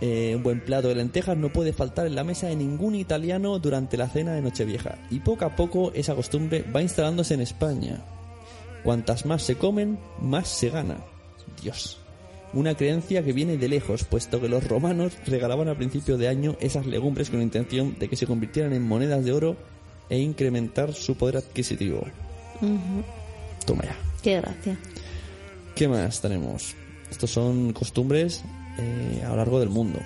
Eh, 0.00 0.32
un 0.34 0.42
buen 0.42 0.60
plato 0.60 0.88
de 0.88 0.94
lentejas 0.94 1.36
no 1.36 1.52
puede 1.52 1.72
faltar 1.72 2.06
en 2.06 2.14
la 2.14 2.24
mesa 2.24 2.46
de 2.46 2.56
ningún 2.56 2.94
italiano 2.94 3.58
durante 3.58 3.96
la 3.96 4.08
cena 4.08 4.32
de 4.32 4.40
Nochevieja. 4.40 4.98
Y 5.10 5.20
poco 5.20 5.44
a 5.44 5.56
poco 5.56 5.92
esa 5.94 6.14
costumbre 6.14 6.64
va 6.74 6.82
instalándose 6.82 7.34
en 7.34 7.42
España. 7.42 8.02
Cuantas 8.82 9.26
más 9.26 9.42
se 9.42 9.56
comen, 9.56 9.98
más 10.20 10.48
se 10.48 10.70
gana. 10.70 10.98
Dios. 11.62 11.98
Una 12.52 12.74
creencia 12.74 13.22
que 13.22 13.32
viene 13.32 13.58
de 13.58 13.68
lejos, 13.68 14.04
puesto 14.04 14.40
que 14.40 14.48
los 14.48 14.66
romanos 14.66 15.12
regalaban 15.26 15.68
a 15.68 15.76
principio 15.76 16.16
de 16.16 16.28
año 16.28 16.56
esas 16.60 16.86
legumbres 16.86 17.30
con 17.30 17.38
la 17.38 17.44
intención 17.44 17.96
de 17.98 18.08
que 18.08 18.16
se 18.16 18.26
convirtieran 18.26 18.72
en 18.72 18.82
monedas 18.82 19.24
de 19.24 19.32
oro 19.32 19.56
e 20.08 20.18
incrementar 20.18 20.92
su 20.94 21.14
poder 21.14 21.36
adquisitivo. 21.36 22.04
Toma 23.64 23.84
ya. 23.84 23.96
Qué 24.22 24.40
gracia. 24.40 24.76
¿Qué 25.80 25.88
más 25.88 26.20
tenemos? 26.20 26.74
Estos 27.10 27.30
son 27.30 27.72
costumbres 27.72 28.44
eh, 28.78 29.22
a 29.24 29.30
lo 29.30 29.36
largo 29.36 29.60
del 29.60 29.70
mundo. 29.70 29.98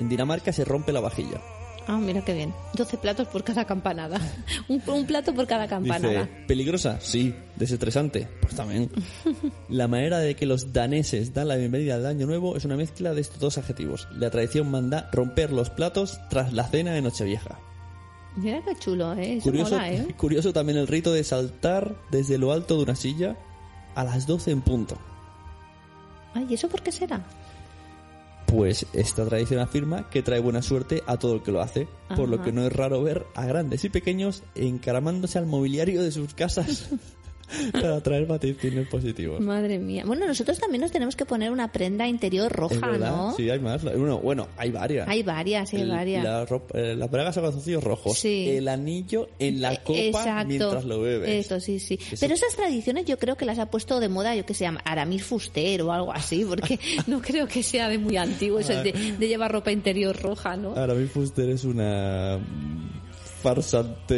En 0.00 0.08
Dinamarca 0.08 0.52
se 0.52 0.64
rompe 0.64 0.90
la 0.90 0.98
vajilla. 0.98 1.40
Ah, 1.86 1.96
mira 1.96 2.20
qué 2.24 2.34
bien. 2.34 2.52
12 2.74 2.98
platos 2.98 3.28
por 3.28 3.44
cada 3.44 3.64
campanada. 3.64 4.20
un, 4.68 4.82
un 4.88 5.06
plato 5.06 5.32
por 5.32 5.46
cada 5.46 5.68
campanada. 5.68 6.22
Dice, 6.22 6.44
¿peligrosa? 6.48 6.98
Sí. 7.00 7.32
¿Desestresante? 7.54 8.26
Pues 8.40 8.56
también. 8.56 8.90
La 9.68 9.86
manera 9.86 10.18
de 10.18 10.34
que 10.34 10.46
los 10.46 10.72
daneses 10.72 11.32
dan 11.32 11.46
la 11.46 11.54
bienvenida 11.54 11.94
al 11.94 12.06
año 12.06 12.26
nuevo 12.26 12.56
es 12.56 12.64
una 12.64 12.76
mezcla 12.76 13.14
de 13.14 13.20
estos 13.20 13.38
dos 13.38 13.56
adjetivos. 13.56 14.08
La 14.10 14.30
tradición 14.30 14.68
manda 14.68 15.08
romper 15.12 15.52
los 15.52 15.70
platos 15.70 16.18
tras 16.28 16.52
la 16.52 16.64
cena 16.64 16.92
de 16.92 17.02
Nochevieja. 17.02 17.60
Mira 18.34 18.62
qué 18.64 18.74
chulo, 18.80 19.12
¿eh? 19.14 19.36
Eso 19.36 19.44
Curioso, 19.44 19.76
mola, 19.76 19.92
¿eh? 19.92 20.14
curioso 20.16 20.52
también 20.52 20.76
el 20.76 20.88
rito 20.88 21.12
de 21.12 21.22
saltar 21.22 21.94
desde 22.10 22.36
lo 22.36 22.50
alto 22.50 22.76
de 22.76 22.82
una 22.82 22.96
silla 22.96 23.36
a 23.96 24.04
las 24.04 24.28
12 24.28 24.52
en 24.52 24.60
punto. 24.60 24.96
Ay, 26.34 26.46
¿y 26.48 26.54
eso 26.54 26.68
por 26.68 26.82
qué 26.82 26.92
será? 26.92 27.26
Pues 28.46 28.86
esta 28.92 29.24
tradición 29.24 29.58
afirma 29.58 30.08
que 30.08 30.22
trae 30.22 30.38
buena 30.38 30.62
suerte 30.62 31.02
a 31.06 31.16
todo 31.16 31.34
el 31.34 31.42
que 31.42 31.50
lo 31.50 31.60
hace, 31.60 31.88
por 32.14 32.28
lo 32.28 32.40
que 32.42 32.52
no 32.52 32.64
es 32.64 32.72
raro 32.72 33.02
ver 33.02 33.26
a 33.34 33.44
grandes 33.44 33.84
y 33.84 33.88
pequeños 33.88 34.44
encaramándose 34.54 35.38
al 35.38 35.46
mobiliario 35.46 36.00
de 36.00 36.12
sus 36.12 36.32
casas 36.34 36.90
para 37.72 38.00
traer 38.00 38.26
vaticinios 38.26 38.88
positivos. 38.88 39.40
Madre 39.40 39.78
mía. 39.78 40.02
Bueno, 40.06 40.26
nosotros 40.26 40.58
también 40.58 40.80
nos 40.80 40.90
tenemos 40.92 41.16
que 41.16 41.24
poner 41.24 41.50
una 41.50 41.70
prenda 41.72 42.06
interior 42.08 42.46
¿Es 42.50 42.56
roja? 42.56 42.98
¿no? 42.98 43.34
Sí, 43.36 43.48
hay 43.50 43.58
más. 43.60 43.82
Bueno, 43.84 44.18
bueno, 44.18 44.48
hay 44.56 44.70
varias. 44.70 45.08
Hay 45.08 45.22
varias, 45.22 45.72
hay 45.72 45.82
El- 45.82 45.90
varias. 45.90 46.24
la 46.24 46.44
ropa- 46.44 46.78
eh, 46.78 46.94
las 46.96 47.10
bragas 47.10 47.36
a 47.38 47.42
calzoncillos 47.42 47.82
rojos. 47.84 48.18
Sí. 48.18 48.48
El 48.50 48.68
anillo 48.68 49.28
en 49.38 49.60
la 49.60 49.72
Eh, 49.74 49.80
copa 49.84 49.98
Exacto. 49.98 50.48
mientras 50.48 50.84
lo 50.84 51.00
bebes. 51.00 51.46
Eso, 51.46 51.60
sí, 51.60 51.78
sí. 51.78 51.98
Eso- 52.00 52.16
Pero 52.20 52.34
esas 52.34 52.54
tradiciones 52.56 53.04
yo 53.06 53.18
creo 53.18 53.36
que 53.36 53.44
las 53.44 53.58
ha 53.58 53.66
puesto 53.70 54.00
de 54.00 54.08
moda, 54.08 54.34
yo 54.34 54.44
que 54.46 54.54
sé, 54.54 54.66
Aramis 54.84 55.22
Fuster 55.24 55.82
o 55.82 55.92
algo 55.92 56.12
así, 56.12 56.44
porque 56.44 56.78
no 57.06 57.20
creo 57.22 57.46
que 57.46 57.62
sea 57.62 57.88
de 57.88 57.98
muy 57.98 58.16
antiguo 58.16 58.58
eso 58.58 58.72
de, 58.82 58.92
de 59.18 59.28
llevar 59.28 59.52
ropa 59.52 59.70
interior 59.72 60.16
roja, 60.20 60.56
¿no? 60.56 60.74
Ahora 60.76 60.94
mi 60.94 61.06
Fuster 61.06 61.48
es 61.50 61.64
una 61.64 62.38
farsante 63.42 64.14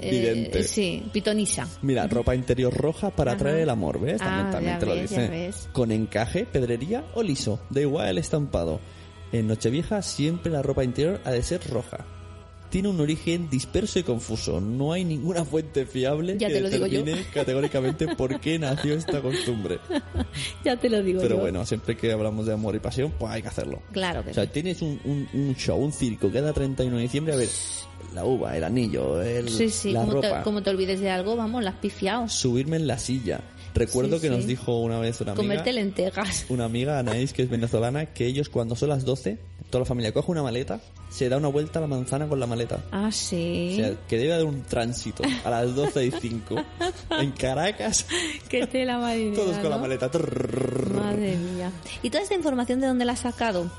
Eh, 0.00 0.10
vidente. 0.10 0.62
sí, 0.64 1.04
pitonisa. 1.12 1.68
Mira, 1.82 2.06
ropa 2.06 2.34
interior 2.34 2.72
roja 2.74 3.10
para 3.10 3.32
Ajá. 3.32 3.38
atraer 3.40 3.60
el 3.60 3.70
amor, 3.70 4.00
¿ves? 4.00 4.18
También, 4.18 4.46
Ah, 4.46 4.50
también 4.50 4.78
te 4.78 4.86
lo 4.86 4.94
ves, 4.94 5.10
dice. 5.10 5.50
Con 5.72 5.92
encaje, 5.92 6.46
pedrería 6.46 7.04
o 7.14 7.22
liso, 7.22 7.60
da 7.70 7.80
igual 7.80 8.08
el 8.08 8.18
estampado. 8.18 8.80
En 9.32 9.46
Nochevieja 9.46 10.00
siempre 10.02 10.50
la 10.50 10.62
ropa 10.62 10.84
interior 10.84 11.20
ha 11.24 11.30
de 11.30 11.42
ser 11.42 11.60
roja. 11.70 12.06
Tiene 12.70 12.88
un 12.88 13.00
origen 13.00 13.48
disperso 13.48 13.98
y 13.98 14.02
confuso. 14.02 14.60
No 14.60 14.92
hay 14.92 15.04
ninguna 15.04 15.44
fuente 15.44 15.86
fiable 15.86 16.36
Ya 16.38 16.48
que 16.48 16.54
te 16.54 16.60
lo 16.60 16.68
digo 16.70 16.86
yo. 16.86 16.98
determine 17.02 17.26
categóricamente 17.34 18.08
por 18.14 18.38
qué 18.40 18.58
nació 18.58 18.94
esta 18.94 19.20
costumbre. 19.22 19.78
Ya 20.64 20.76
te 20.76 20.88
lo 20.90 21.02
digo 21.02 21.20
Pero 21.22 21.36
yo. 21.36 21.40
bueno, 21.40 21.64
siempre 21.64 21.96
que 21.96 22.12
hablamos 22.12 22.46
de 22.46 22.52
amor 22.52 22.74
y 22.76 22.78
pasión, 22.80 23.12
pues 23.18 23.32
hay 23.32 23.42
que 23.42 23.48
hacerlo. 23.48 23.80
Claro 23.92 24.22
que 24.22 24.30
O 24.30 24.34
sea, 24.34 24.44
sí. 24.44 24.50
tienes 24.52 24.82
un, 24.82 25.00
un, 25.04 25.28
un 25.32 25.54
show, 25.56 25.78
un 25.78 25.92
circo 25.92 26.30
cada 26.30 26.52
31 26.52 26.96
de 26.96 27.02
diciembre, 27.02 27.32
a 27.34 27.36
ver, 27.36 27.48
la 28.14 28.24
uva, 28.24 28.56
el 28.56 28.64
anillo, 28.64 29.22
el, 29.22 29.48
Sí, 29.48 29.68
sí, 29.70 29.92
la 29.92 30.00
como 30.00 30.20
te, 30.20 30.28
ropa, 30.28 30.42
como 30.42 30.62
te 30.62 30.70
olvides 30.70 31.00
de 31.00 31.10
algo, 31.10 31.36
vamos, 31.36 31.62
las 31.64 31.74
pifiaos. 31.76 32.32
subirme 32.32 32.76
en 32.76 32.86
la 32.86 32.98
silla. 32.98 33.40
Recuerdo 33.74 34.16
Sí, 34.16 34.22
que 34.22 34.30
nos 34.30 34.46
dijo 34.46 34.78
una 34.80 34.98
vez 34.98 35.20
una 35.20 35.32
amiga, 35.32 35.42
Comerte 35.42 35.72
lentejas. 35.72 36.46
una 36.48 36.64
amiga, 36.64 36.98
Anaís, 36.98 37.32
que 37.32 37.42
es 37.42 37.50
venezolana, 37.50 38.06
que 38.06 38.26
ellos 38.26 38.48
cuando 38.48 38.74
son 38.76 38.88
las 38.88 39.04
12, 39.04 39.38
toda 39.70 39.80
la 39.80 39.84
familia 39.86 40.12
coge 40.12 40.30
una 40.32 40.42
maleta, 40.42 40.80
se 41.10 41.28
da 41.28 41.36
una 41.36 41.48
vuelta 41.48 41.78
a 41.78 41.82
la 41.82 41.88
manzana 41.88 42.26
con 42.26 42.40
la 42.40 42.46
maleta. 42.46 42.84
Ah, 42.90 43.06
O 43.08 43.12
sí. 43.12 43.74
sea, 43.76 43.92
que 44.08 44.16
debe 44.18 44.34
haber 44.34 44.46
un 44.46 44.62
tránsito 44.62 45.22
a 45.44 45.50
las 45.50 45.74
12 45.74 46.06
y 46.06 46.10
5 46.10 46.56
en 47.20 47.30
Caracas, 47.32 48.06
Qué 48.48 48.66
tela 48.66 48.98
marinera, 48.98 49.36
todos 49.36 49.56
con 49.58 49.70
la 49.70 49.78
maleta. 49.78 50.10
Madre 50.94 51.36
mía. 51.36 51.70
¿Y 52.02 52.10
toda 52.10 52.22
esta 52.22 52.34
información 52.34 52.80
de 52.80 52.86
dónde 52.88 53.04
la 53.04 53.12
has 53.12 53.20
sacado? 53.20 53.70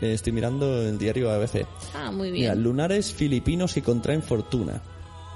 Eh, 0.00 0.12
Estoy 0.12 0.32
mirando 0.32 0.82
el 0.82 0.96
diario 0.98 1.30
ABC. 1.30 1.66
Ah, 1.94 2.10
muy 2.12 2.30
Mira, 2.30 2.52
bien. 2.52 2.62
lunares 2.64 3.12
filipinos 3.12 3.74
que 3.74 3.82
contraen 3.82 4.22
fortuna. 4.22 4.80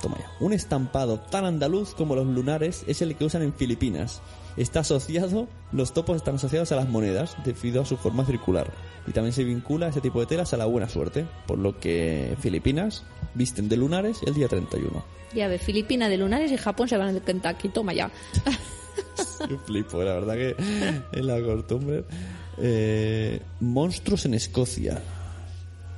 Toma 0.02 0.18
ya. 0.18 0.30
Un 0.40 0.52
estampado 0.52 1.18
tan 1.18 1.46
andaluz 1.46 1.94
como 1.94 2.14
los 2.14 2.26
lunares 2.26 2.84
es 2.86 3.00
el 3.00 3.16
que 3.16 3.24
usan 3.24 3.42
en 3.42 3.54
Filipinas. 3.54 4.20
Está 4.56 4.80
asociado, 4.80 5.48
los 5.70 5.94
topos 5.94 6.16
están 6.16 6.34
asociados 6.34 6.72
a 6.72 6.76
las 6.76 6.88
monedas 6.88 7.36
debido 7.44 7.80
a 7.80 7.86
su 7.86 7.96
forma 7.96 8.26
circular. 8.26 8.70
Y 9.06 9.12
también 9.12 9.32
se 9.32 9.44
vincula 9.44 9.88
ese 9.88 10.00
tipo 10.00 10.20
de 10.20 10.26
telas 10.26 10.52
a 10.52 10.58
la 10.58 10.66
buena 10.66 10.88
suerte, 10.88 11.24
por 11.46 11.58
lo 11.58 11.78
que 11.78 12.36
Filipinas 12.40 13.04
visten 13.34 13.68
de 13.68 13.76
lunares 13.78 14.20
el 14.26 14.34
día 14.34 14.48
31. 14.48 15.02
Ya 15.34 15.48
ves, 15.48 15.62
Filipina 15.62 16.08
de 16.08 16.18
lunares 16.18 16.52
y 16.52 16.58
Japón 16.58 16.88
se 16.88 16.98
van 16.98 17.14
de 17.14 17.20
Kentucky. 17.20 17.70
Toma 17.70 17.94
ya. 17.94 18.10
Yo 19.48 19.58
flipo, 19.60 20.02
la 20.02 20.14
verdad 20.14 20.34
que 20.34 20.56
es 21.12 21.24
la 21.24 21.40
costumbre. 21.40 22.04
Eh, 22.58 23.40
monstruos 23.60 24.26
en 24.26 24.34
Escocia. 24.34 25.00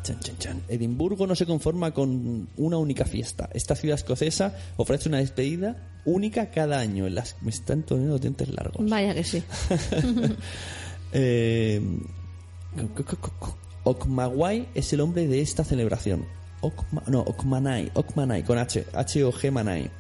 Chan, 0.05 0.21
chan, 0.21 0.39
chan. 0.39 0.63
Edimburgo 0.69 1.27
no 1.27 1.35
se 1.35 1.47
conforma 1.47 1.93
con 1.93 2.47
una 2.59 2.77
única 2.77 3.05
fiesta. 3.07 3.49
Esta 3.55 3.75
ciudad 3.75 3.97
escocesa 3.97 4.55
ofrece 4.77 5.09
una 5.09 5.19
despedida 5.19 5.77
única 6.05 6.51
cada 6.51 6.79
año. 6.79 7.09
Las... 7.09 7.37
Me 7.41 7.51
están 7.51 7.83
poniendo 7.83 8.19
dientes 8.19 8.49
largos. 8.51 8.89
Vaya 8.89 9.15
que 9.15 9.25
sí. 9.25 9.43
Eh, 11.17 11.81
Okmawai 13.85 14.69
es 14.75 14.93
el 14.93 14.99
nombre 14.99 15.27
de 15.29 15.41
esta 15.41 15.63
celebración. 15.63 16.27
Okma- 16.61 17.05
no, 17.07 17.21
Okmanai, 17.21 17.91
Okmanai, 17.95 18.43
con 18.43 18.59
H, 18.59 18.85
H-O-G 18.93 19.51
Manai. 19.53 19.91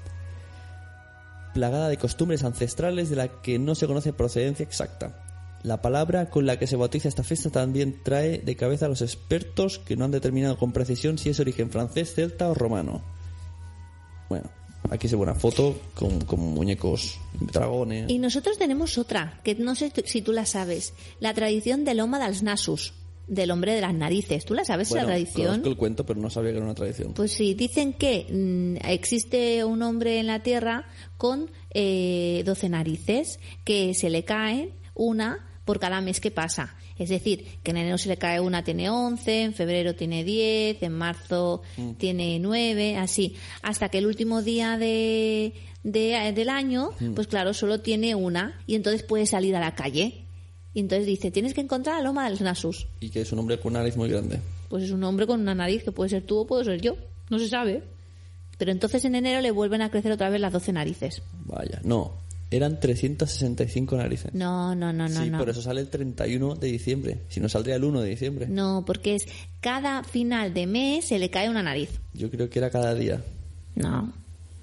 Plagada 1.53 1.89
de 1.89 1.99
costumbres 1.99 2.43
ancestrales 2.43 3.11
de 3.11 3.17
la 3.17 3.29
que 3.29 3.59
no 3.61 3.75
se 3.77 3.87
conoce 3.87 4.13
procedencia 4.13 4.65
exacta. 4.65 5.24
La 5.65 5.81
palabra 5.81 6.29
con 6.29 6.45
la 6.45 6.59
que 6.59 6.67
se 6.67 6.77
bautiza 6.77 7.09
esta 7.09 7.25
fiesta 7.25 7.49
también 7.49 7.99
trae 8.03 8.37
de 8.39 8.55
cabeza 8.55 8.85
a 8.85 8.91
los 8.91 9.01
expertos 9.01 9.79
que 9.79 9.97
no 9.97 10.05
han 10.05 10.11
determinado 10.11 10.59
con 10.59 10.73
precisión 10.73 11.17
si 11.17 11.31
es 11.31 11.41
origen 11.41 11.71
francés, 11.71 12.13
celta 12.15 12.51
o 12.51 12.55
romano. 12.55 13.03
Bueno, 14.29 14.51
aquí 14.91 15.09
se 15.09 15.17
ve 15.17 15.23
una 15.23 15.35
foto 15.35 15.75
con, 15.95 16.21
con 16.27 16.41
muñecos, 16.41 17.19
dragones. 17.41 18.11
Y 18.11 18.19
nosotros 18.19 18.59
tenemos 18.59 18.99
otra, 18.99 19.41
que 19.43 19.55
no 19.55 19.75
sé 19.75 19.91
si 20.05 20.21
tú 20.21 20.33
la 20.33 20.45
sabes. 20.45 20.93
La 21.19 21.33
tradición 21.33 21.87
del 21.87 22.01
Homa 22.01 22.23
dels 22.23 22.43
Nasus, 22.43 22.93
del 23.27 23.51
hombre 23.51 23.75
de 23.75 23.81
las 23.81 23.95
narices. 23.95 24.45
¿Tú 24.45 24.53
la 24.53 24.67
sabes 24.67 24.91
Bueno, 24.91 25.05
esa 25.07 25.15
tradición? 25.15 25.47
conozco 25.47 25.69
el 25.71 25.77
cuento, 25.79 26.05
pero 26.05 26.21
no 26.21 26.29
sabía 26.29 26.51
que 26.51 26.59
era 26.59 26.67
una 26.67 26.75
tradición. 26.75 27.15
Pues 27.15 27.33
sí, 27.33 27.55
dicen 27.55 27.95
que 27.95 28.27
mm, 28.31 28.87
existe 28.87 29.65
un 29.65 29.81
hombre 29.81 30.19
en 30.19 30.27
la 30.27 30.43
Tierra 30.43 30.85
con 31.17 31.51
eh, 31.71 32.43
12 32.45 32.69
narices 32.69 33.41
que 33.65 33.95
se 33.95 34.11
le 34.11 34.25
caen 34.25 34.73
una 34.95 35.54
por 35.65 35.79
cada 35.79 36.01
mes 36.01 36.21
que 36.21 36.31
pasa. 36.31 36.75
Es 36.99 37.09
decir, 37.09 37.59
que 37.63 37.71
en 37.73 37.79
enero 37.79 37.99
se 37.99 38.09
le 38.09 38.17
cae 38.17 38.39
una, 38.41 38.63
tiene 38.65 38.91
11, 38.91 39.43
en 39.43 39.55
febrero 39.55 39.95
tiene 39.95 40.23
10, 40.25 40.83
en 40.83 40.93
marzo 40.93 41.63
tiene 41.99 42.39
9, 42.39 42.97
así. 42.99 43.35
Hasta 43.63 43.89
que 43.89 43.99
el 43.99 44.07
último 44.07 44.43
día 44.43 44.77
de, 44.79 45.55
de- 45.83 46.33
del 46.35 46.49
año, 46.51 46.91
pues 47.15 47.27
claro, 47.27 47.55
solo 47.55 47.81
tiene 47.81 48.15
una 48.15 48.61
y 48.67 48.75
entonces 48.75 49.03
puede 49.03 49.27
salir 49.27 49.57
a 49.57 49.61
la 49.61 49.75
calle. 49.75 50.21
Y 50.75 50.81
entonces 50.81 51.07
dice, 51.07 51.31
tienes 51.31 51.55
que 51.55 51.61
encontrar 51.61 51.97
a 51.97 52.03
Loma 52.03 52.25
de 52.25 52.31
los 52.31 52.41
Nasus. 52.41 52.89
Y 53.01 53.09
que 53.11 53.21
es 53.21 53.33
un 53.33 53.39
hombre 53.39 53.59
con 53.61 53.73
una 53.73 53.79
nariz 53.81 53.97
muy 53.97 54.09
grande. 54.09 54.41
Pues 54.69 54.83
es 54.85 54.91
un 54.91 55.05
hombre 55.05 55.27
con 55.27 55.41
una 55.41 55.55
nariz 55.55 55.85
que 55.85 55.93
puede 55.93 56.11
ser 56.11 56.25
tú 56.27 56.39
o 56.41 56.47
puedo 56.47 56.65
ser 56.65 56.81
yo. 56.81 56.97
No 57.31 57.39
se 57.39 57.49
sabe. 57.49 57.85
Pero 58.59 58.71
entonces 58.73 59.05
en 59.05 59.15
enero 59.15 59.41
le 59.41 59.51
vuelven 59.53 59.83
a 59.83 59.91
crecer 59.91 60.11
otra 60.13 60.31
vez 60.31 60.41
las 60.41 60.53
12 60.53 60.73
narices. 60.73 61.23
Vaya, 61.45 61.81
no. 61.85 62.13
Eran 62.55 62.79
365 62.79 63.97
narices. 63.97 64.33
No, 64.33 64.77
no, 64.77 64.93
no, 64.93 65.09
no, 65.09 65.23
sí, 65.25 65.29
no. 65.29 65.39
por 65.39 65.51
eso 65.51 65.61
sale 65.61 65.81
el 65.81 65.89
31 65.89 66.55
de 66.55 66.69
diciembre. 66.69 67.23
Si 67.29 67.41
no 67.41 67.49
saldría 67.49 67.75
el 67.75 67.83
1 67.83 68.01
de 68.01 68.11
diciembre. 68.11 68.47
No, 68.47 68.85
porque 68.87 69.17
es 69.17 69.27
cada 69.61 70.05
final 70.05 70.55
de 70.55 70.69
mes 70.69 71.07
se 71.07 71.19
le 71.19 71.31
cae 71.31 71.51
una 71.51 71.65
nariz. 71.65 71.91
Yo 72.13 72.31
creo 72.31 72.49
que 72.49 72.61
era 72.61 72.71
cada 72.71 72.95
día. 72.95 73.21
No. 73.75 74.13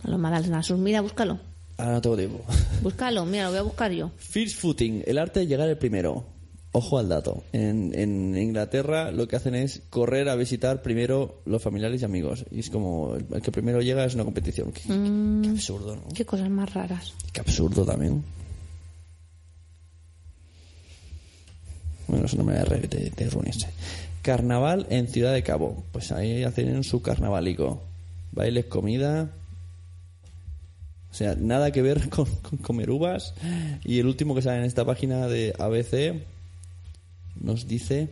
A 0.03 0.09
los 0.09 0.17
Madals 0.17 0.47
Nasus. 0.47 0.79
Mira, 0.79 1.01
búscalo. 1.01 1.37
Ahora 1.75 1.95
no 1.95 2.01
tengo 2.01 2.15
tiempo. 2.15 2.45
Búscalo, 2.81 3.25
mira, 3.25 3.43
lo 3.43 3.49
voy 3.49 3.59
a 3.59 3.63
buscar 3.63 3.91
yo. 3.91 4.09
First 4.15 4.59
footing, 4.59 5.03
el 5.05 5.17
arte 5.17 5.41
de 5.41 5.47
llegar 5.47 5.67
el 5.67 5.77
primero. 5.77 6.25
Ojo 6.73 6.97
al 6.97 7.09
dato. 7.09 7.43
En, 7.51 7.91
en 7.93 8.37
Inglaterra 8.37 9.11
lo 9.11 9.27
que 9.27 9.35
hacen 9.35 9.55
es 9.55 9.81
correr 9.89 10.29
a 10.29 10.35
visitar 10.35 10.81
primero 10.81 11.41
los 11.45 11.61
familiares 11.61 12.01
y 12.01 12.05
amigos. 12.05 12.45
Y 12.49 12.61
es 12.61 12.69
como 12.69 13.15
el, 13.15 13.25
el 13.33 13.41
que 13.41 13.51
primero 13.51 13.81
llega 13.81 14.05
es 14.05 14.15
una 14.15 14.23
competición. 14.23 14.71
Qué, 14.71 14.81
qué 14.83 15.49
absurdo, 15.49 15.97
¿no? 15.97 16.03
Qué 16.13 16.25
cosas 16.25 16.49
más 16.49 16.73
raras. 16.73 17.13
Qué 17.33 17.41
absurdo 17.41 17.85
también. 17.85 18.23
Bueno, 22.07 22.25
es 22.25 22.33
una 22.33 22.43
manera 22.43 22.77
de, 22.77 22.87
de, 22.87 23.09
de 23.09 23.29
reunirse. 23.29 23.67
Carnaval 24.21 24.87
en 24.89 25.07
Ciudad 25.09 25.33
de 25.33 25.43
Cabo. 25.43 25.83
Pues 25.91 26.13
ahí 26.13 26.43
hacen 26.43 26.85
su 26.85 27.01
carnavalico. 27.01 27.81
Bailes, 28.31 28.65
comida. 28.65 29.29
O 31.11 31.13
sea, 31.13 31.35
nada 31.35 31.71
que 31.71 31.81
ver 31.81 32.07
con, 32.09 32.27
con 32.27 32.59
comer 32.59 32.89
uvas. 32.91 33.33
Y 33.83 33.99
el 33.99 34.07
último 34.07 34.35
que 34.35 34.41
sale 34.41 34.59
en 34.59 34.65
esta 34.65 34.85
página 34.85 35.27
de 35.27 35.53
ABC 35.59 36.30
nos 37.41 37.67
dice... 37.67 38.09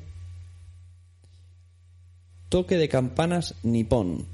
Toque 2.49 2.77
de 2.77 2.89
campanas 2.89 3.53
nipón. 3.61 4.25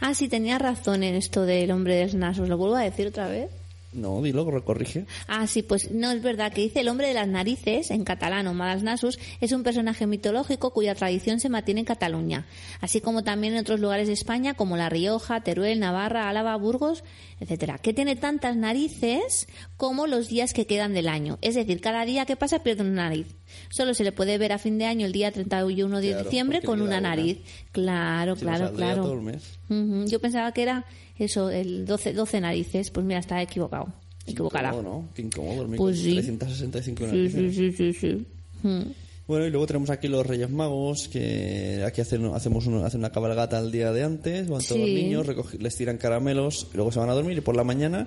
Ah, 0.00 0.14
sí, 0.14 0.28
tenía 0.28 0.58
razón 0.58 1.04
en 1.04 1.14
esto 1.14 1.46
del 1.46 1.70
hombre 1.70 1.94
de 1.94 2.04
los 2.06 2.14
Nasus. 2.14 2.48
¿Lo 2.48 2.58
vuelvo 2.58 2.74
a 2.74 2.82
decir 2.82 3.06
otra 3.06 3.28
vez? 3.28 3.50
No, 3.92 4.20
dilo, 4.20 4.44
corrige. 4.64 5.06
Ah, 5.28 5.46
sí, 5.46 5.62
pues 5.62 5.90
no 5.90 6.10
es 6.10 6.20
verdad 6.22 6.52
que 6.52 6.60
dice 6.60 6.80
el 6.80 6.88
hombre 6.88 7.08
de 7.08 7.14
las 7.14 7.26
narices, 7.26 7.90
en 7.90 8.04
catalán 8.04 8.46
o 8.46 8.52
Malas 8.52 8.82
Nasus, 8.82 9.18
es 9.40 9.52
un 9.52 9.62
personaje 9.62 10.06
mitológico 10.06 10.74
cuya 10.74 10.94
tradición 10.94 11.40
se 11.40 11.48
mantiene 11.48 11.80
en 11.80 11.86
Cataluña, 11.86 12.46
así 12.82 13.00
como 13.00 13.24
también 13.24 13.54
en 13.54 13.60
otros 13.60 13.80
lugares 13.80 14.06
de 14.06 14.12
España 14.12 14.52
como 14.52 14.76
La 14.76 14.90
Rioja, 14.90 15.40
Teruel, 15.40 15.80
Navarra, 15.80 16.28
Álava, 16.28 16.54
Burgos, 16.56 17.02
etcétera, 17.40 17.78
que 17.78 17.94
tiene 17.94 18.14
tantas 18.14 18.56
narices 18.56 19.48
como 19.78 20.06
los 20.06 20.28
días 20.28 20.52
que 20.52 20.66
quedan 20.66 20.92
del 20.92 21.08
año. 21.08 21.38
Es 21.40 21.54
decir, 21.54 21.80
cada 21.80 22.04
día 22.04 22.26
que 22.26 22.36
pasa 22.36 22.62
pierde 22.62 22.82
una 22.82 23.04
nariz. 23.04 23.26
Solo 23.70 23.94
se 23.94 24.04
le 24.04 24.12
puede 24.12 24.38
ver 24.38 24.52
a 24.52 24.58
fin 24.58 24.78
de 24.78 24.84
año 24.86 25.06
el 25.06 25.12
día 25.12 25.30
31 25.32 26.00
de 26.00 26.08
Claro, 26.08 26.24
diciembre 26.24 26.62
con 26.62 26.80
una 26.80 26.98
una. 26.98 27.00
nariz. 27.10 27.38
Claro, 27.72 28.36
Si 28.36 28.42
claro, 28.42 28.72
claro. 28.72 29.02
todo 29.02 29.14
el 29.14 29.22
mes. 29.22 29.58
Ujú, 29.68 30.06
Yo 30.08 30.20
pensaba 30.20 30.52
que 30.52 30.62
era 30.62 30.84
eso, 31.18 31.50
el 31.50 31.84
12, 31.86 32.12
12 32.12 32.40
narices. 32.40 32.90
Pues 32.90 33.04
mira, 33.06 33.20
está 33.20 33.40
equivocado. 33.42 33.92
Equivocada. 34.26 34.68
Incómodo, 34.68 34.90
¿no? 35.02 35.08
Qué 35.14 35.22
incómodo 35.22 35.56
dormir 35.56 35.78
Pues 35.78 35.96
con 35.96 36.04
sí. 36.04 36.14
365 36.14 37.04
Sí, 37.04 37.06
narices. 37.06 37.54
sí, 37.56 37.72
sí, 37.72 37.92
sí, 37.92 38.26
sí. 38.62 38.94
Bueno, 39.26 39.46
y 39.46 39.50
luego 39.50 39.66
tenemos 39.66 39.90
aquí 39.90 40.08
los 40.08 40.26
Reyes 40.26 40.48
Magos, 40.50 41.08
que 41.08 41.82
aquí 41.86 42.00
hacen, 42.00 42.24
hacemos 42.34 42.66
uno- 42.66 42.84
hacen 42.84 43.00
una 43.00 43.10
cabalgata 43.12 43.58
el 43.58 43.70
día 43.70 43.92
de 43.92 44.02
antes, 44.02 44.48
van 44.48 44.62
todos 44.62 44.80
los 44.80 44.88
niños, 44.88 45.26
les 45.58 45.76
tiran 45.76 45.98
caramelos, 45.98 46.66
y 46.72 46.76
luego 46.76 46.90
se 46.92 46.98
van 46.98 47.10
a 47.10 47.14
dormir 47.14 47.36
y 47.36 47.40
por 47.42 47.54
la 47.54 47.62
mañana 47.64 48.06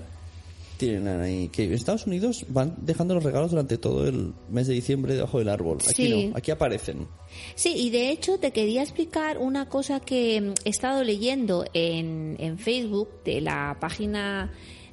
tienen 0.81 1.21
ahí 1.21 1.47
que 1.49 1.65
en 1.65 1.73
Estados 1.73 2.07
Unidos 2.07 2.43
van 2.49 2.75
dejando 2.81 3.13
los 3.13 3.23
regalos 3.23 3.51
durante 3.51 3.77
todo 3.77 4.07
el 4.07 4.33
mes 4.49 4.65
de 4.65 4.73
diciembre 4.73 5.13
debajo 5.13 5.37
del 5.37 5.49
árbol. 5.49 5.77
Aquí 5.87 6.07
Sí. 6.07 6.25
no, 6.25 6.35
aquí 6.37 6.49
aparecen. 6.49 7.07
Sí, 7.53 7.73
y 7.75 7.91
de 7.91 8.09
hecho 8.09 8.39
te 8.39 8.49
quería 8.49 8.81
explicar 8.81 9.37
una 9.37 9.69
cosa 9.69 9.99
que 9.99 10.41
mm, 10.41 10.53
he 10.65 10.69
estado 10.69 11.03
leyendo 11.03 11.65
en, 11.73 12.35
en 12.39 12.57
Facebook 12.57 13.09
de 13.23 13.41
la 13.41 13.77
página 13.79 14.51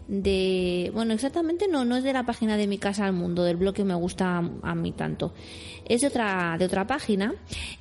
de... 0.08 0.90
Bueno, 0.92 1.14
exactamente 1.14 1.68
no, 1.68 1.86
no 1.86 1.96
es 1.96 2.04
de 2.04 2.12
la 2.12 2.26
página 2.26 2.58
de 2.58 2.66
Mi 2.66 2.76
Casa 2.76 3.06
al 3.06 3.14
Mundo, 3.14 3.42
del 3.42 3.56
blog 3.56 3.74
que 3.74 3.84
me 3.84 3.94
gusta 3.94 4.38
a 4.62 4.74
mí 4.74 4.92
tanto. 4.92 5.32
Es 5.86 6.02
de 6.02 6.08
otra, 6.08 6.56
de 6.58 6.66
otra 6.66 6.86
página 6.86 7.34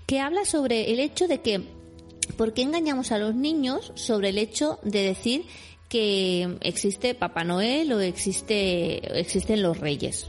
que 0.05 0.21
habla 0.21 0.45
sobre 0.45 0.93
el 0.93 1.01
hecho 1.01 1.27
de 1.27 1.41
que... 1.41 1.61
¿Por 2.37 2.53
qué 2.53 2.61
engañamos 2.61 3.11
a 3.11 3.17
los 3.17 3.35
niños 3.35 3.91
sobre 3.95 4.29
el 4.29 4.37
hecho 4.37 4.79
de 4.83 5.01
decir 5.01 5.43
que 5.89 6.57
existe 6.61 7.15
Papá 7.15 7.43
Noel 7.43 7.91
o 7.93 7.99
existe, 7.99 9.19
existen 9.19 9.61
los 9.61 9.79
reyes? 9.79 10.27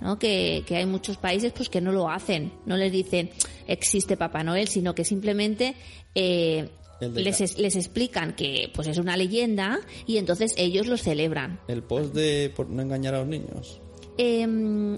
¿no? 0.00 0.18
Que, 0.18 0.64
que 0.66 0.76
hay 0.76 0.86
muchos 0.86 1.16
países 1.16 1.52
pues 1.52 1.68
que 1.68 1.80
no 1.80 1.92
lo 1.92 2.10
hacen, 2.10 2.52
no 2.66 2.76
les 2.76 2.92
dicen 2.92 3.30
existe 3.66 4.16
Papá 4.16 4.42
Noel, 4.42 4.68
sino 4.68 4.94
que 4.94 5.04
simplemente 5.04 5.74
eh, 6.14 6.68
les, 7.00 7.58
les 7.58 7.76
explican 7.76 8.34
que 8.34 8.70
pues 8.74 8.88
es 8.88 8.98
una 8.98 9.16
leyenda 9.16 9.80
y 10.06 10.18
entonces 10.18 10.54
ellos 10.56 10.86
lo 10.86 10.96
celebran. 10.96 11.60
El 11.68 11.82
post 11.82 12.14
de 12.14 12.52
por 12.54 12.68
no 12.68 12.82
engañar 12.82 13.14
a 13.14 13.20
los 13.20 13.28
niños. 13.28 13.80
Eh, 14.16 14.46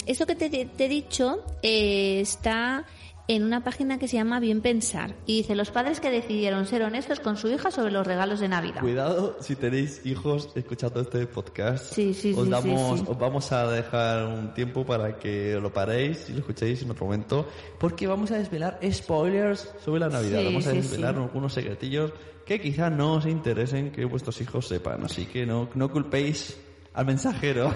eso 0.07 0.27
que 0.27 0.35
te, 0.35 0.51
te 0.51 0.85
he 0.85 0.89
dicho 0.89 1.43
eh, 1.63 2.21
está 2.21 2.85
en 3.29 3.43
una 3.43 3.65
página 3.65 3.99
que 3.99 4.09
se 4.09 4.17
llama 4.17 4.41
Bien 4.41 4.61
Pensar 4.61 5.15
y 5.27 5.39
dice 5.39 5.55
los 5.55 5.71
padres 5.71 6.01
que 6.01 6.11
decidieron 6.11 6.67
ser 6.67 6.83
honestos 6.83 7.21
con 7.21 7.37
su 7.37 7.49
hija 7.49 7.71
sobre 7.71 7.91
los 7.91 8.07
regalos 8.07 8.41
de 8.41 8.49
Navidad. 8.49 8.81
Cuidado 8.81 9.37
si 9.41 9.57
tenéis 9.57 10.01
hijos 10.05 10.51
escuchando 10.55 11.01
este 11.01 11.27
podcast. 11.27 11.93
Sí, 11.93 12.15
sí, 12.15 12.35
os 12.37 12.45
sí, 12.45 12.51
damos. 12.51 13.03
Os 13.07 13.19
vamos 13.19 13.51
a 13.53 13.71
dejar 13.71 14.27
un 14.27 14.55
tiempo 14.55 14.85
para 14.85 15.19
que 15.19 15.59
lo 15.61 15.73
paréis 15.73 16.29
y 16.29 16.33
lo 16.33 16.39
escuchéis 16.41 16.83
en 16.83 16.91
otro 16.91 17.07
momento. 17.07 17.49
Porque 17.79 18.07
vamos 18.07 18.31
a 18.31 18.39
desvelar 18.39 18.79
spoilers 18.93 19.75
sobre 19.85 20.01
la 20.01 20.09
Navidad. 20.09 20.41
Sí, 20.41 20.45
vamos 20.45 20.67
a 20.67 20.73
desvelar 20.73 21.17
algunos 21.17 21.53
secretillos 21.53 22.13
que 22.45 22.61
quizá 22.61 22.91
no 22.91 23.15
os 23.15 23.27
interesen 23.27 23.91
que 23.91 24.05
vuestros 24.05 24.41
hijos 24.41 24.69
sepan. 24.69 25.05
Así 25.05 25.27
que 25.27 25.45
no, 25.45 25.69
no 25.75 25.91
culpéis 25.91 26.57
al 26.95 27.07
mensajero. 27.07 27.75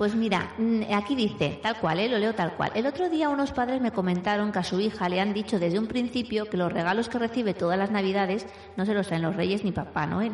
Pues 0.00 0.14
mira, 0.14 0.54
mm, 0.56 0.94
aquí 0.94 1.14
dice, 1.14 1.60
tal 1.62 1.78
cual, 1.78 1.98
¿eh? 2.00 2.08
lo 2.08 2.16
leo 2.16 2.34
tal 2.34 2.54
cual. 2.54 2.72
El 2.74 2.86
otro 2.86 3.10
día 3.10 3.28
unos 3.28 3.52
padres 3.52 3.82
me 3.82 3.92
comentaron 3.92 4.50
que 4.50 4.58
a 4.58 4.64
su 4.64 4.80
hija 4.80 5.10
le 5.10 5.20
han 5.20 5.34
dicho 5.34 5.58
desde 5.58 5.78
un 5.78 5.88
principio 5.88 6.46
que 6.46 6.56
los 6.56 6.72
regalos 6.72 7.10
que 7.10 7.18
recibe 7.18 7.52
todas 7.52 7.78
las 7.78 7.90
navidades 7.90 8.46
no 8.78 8.86
se 8.86 8.94
los 8.94 9.08
traen 9.08 9.20
los 9.20 9.36
reyes 9.36 9.62
ni 9.62 9.72
Papá 9.72 10.06
Noel. 10.06 10.32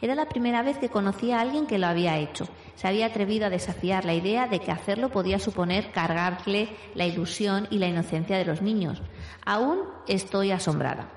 Era 0.00 0.14
la 0.14 0.28
primera 0.28 0.62
vez 0.62 0.78
que 0.78 0.88
conocía 0.88 1.38
a 1.38 1.40
alguien 1.40 1.66
que 1.66 1.78
lo 1.78 1.88
había 1.88 2.16
hecho. 2.18 2.46
Se 2.76 2.86
había 2.86 3.06
atrevido 3.06 3.46
a 3.46 3.50
desafiar 3.50 4.04
la 4.04 4.14
idea 4.14 4.46
de 4.46 4.60
que 4.60 4.70
hacerlo 4.70 5.08
podía 5.08 5.40
suponer 5.40 5.90
cargarle 5.90 6.68
la 6.94 7.06
ilusión 7.06 7.66
y 7.70 7.78
la 7.78 7.88
inocencia 7.88 8.38
de 8.38 8.44
los 8.44 8.62
niños. 8.62 9.02
Aún 9.44 9.80
estoy 10.06 10.52
asombrada. 10.52 11.08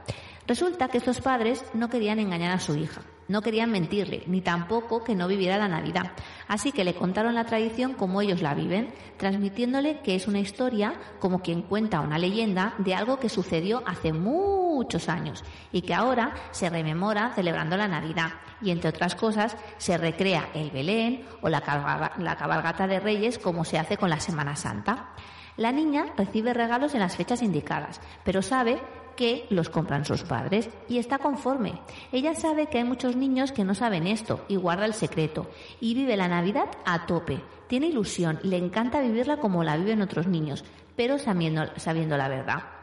Resulta 0.52 0.90
que 0.90 0.98
estos 0.98 1.22
padres 1.22 1.64
no 1.74 1.90
querían 1.90 2.20
engañar 2.20 2.52
a 2.52 2.60
su 2.60 2.76
hija, 2.76 3.04
no 3.30 3.42
querían 3.42 3.72
mentirle, 3.72 4.24
ni 4.28 4.42
tampoco 4.42 5.02
que 5.02 5.16
no 5.16 5.30
viviera 5.30 5.58
la 5.58 5.70
Navidad. 5.70 6.12
Así 6.50 6.74
que 6.74 6.84
le 6.84 6.94
contaron 6.94 7.36
la 7.36 7.46
tradición 7.46 7.94
como 7.94 8.22
ellos 8.22 8.42
la 8.42 8.54
viven, 8.54 8.94
transmitiéndole 9.16 10.02
que 10.02 10.14
es 10.14 10.28
una 10.28 10.42
historia 10.42 10.96
como 11.22 11.42
quien 11.42 11.62
cuenta 11.62 12.02
una 12.02 12.20
leyenda 12.20 12.74
de 12.80 12.94
algo 12.94 13.18
que 13.18 13.30
sucedió 13.30 13.82
hace 13.86 14.12
muchos 14.12 15.08
años 15.08 15.42
y 15.72 15.84
que 15.84 15.94
ahora 15.94 16.36
se 16.52 16.70
rememora 16.70 17.32
celebrando 17.34 17.78
la 17.78 17.88
Navidad. 17.88 18.32
Y 18.62 18.72
entre 18.72 18.90
otras 18.90 19.16
cosas, 19.16 19.56
se 19.78 19.98
recrea 19.98 20.50
el 20.54 20.70
Belén 20.70 21.24
o 21.42 21.48
la, 21.48 21.62
cabalgata 21.62 22.88
de 22.88 23.00
Reyes 23.00 23.40
como 23.40 23.64
se 23.64 23.80
hace 23.80 23.96
con 23.96 24.10
la 24.10 24.20
Semana 24.20 24.58
Santa. 24.58 25.12
La 25.56 25.72
niña 25.72 26.08
recibe 26.18 26.54
regalos 26.54 26.94
en 26.94 27.00
las 27.00 27.16
fechas 27.16 27.42
indicadas, 27.42 28.02
pero 28.26 28.42
sabe 28.42 28.82
que 29.15 29.45
los 29.50 29.69
compran 29.69 30.06
sus 30.06 30.24
padres 30.24 30.69
y 30.89 30.97
está 30.97 31.17
conforme. 31.17 31.80
Ella 32.12 32.36
sabe 32.36 32.67
que 32.67 32.80
hay 32.80 32.84
muchos 32.84 33.15
niños 33.15 33.52
que 33.52 33.63
no 33.63 33.76
saben 33.76 34.08
esto 34.08 34.43
y 34.47 34.56
guarda 34.56 34.86
el 34.86 34.93
secreto 34.93 35.50
y 35.80 35.93
vive 35.93 36.17
la 36.17 36.28
Navidad 36.28 36.69
a 36.86 37.06
tope. 37.06 37.41
Tiene 37.67 37.88
ilusión, 37.88 38.39
le 38.43 38.58
encanta 38.58 39.02
vivirla 39.02 39.38
como 39.38 39.63
la 39.63 39.78
viven 39.78 40.02
otros 40.02 40.28
niños, 40.28 40.63
pero 40.95 41.17
sabiendo, 41.19 41.63
sabiendo 41.78 42.17
la 42.17 42.28
verdad. 42.28 42.81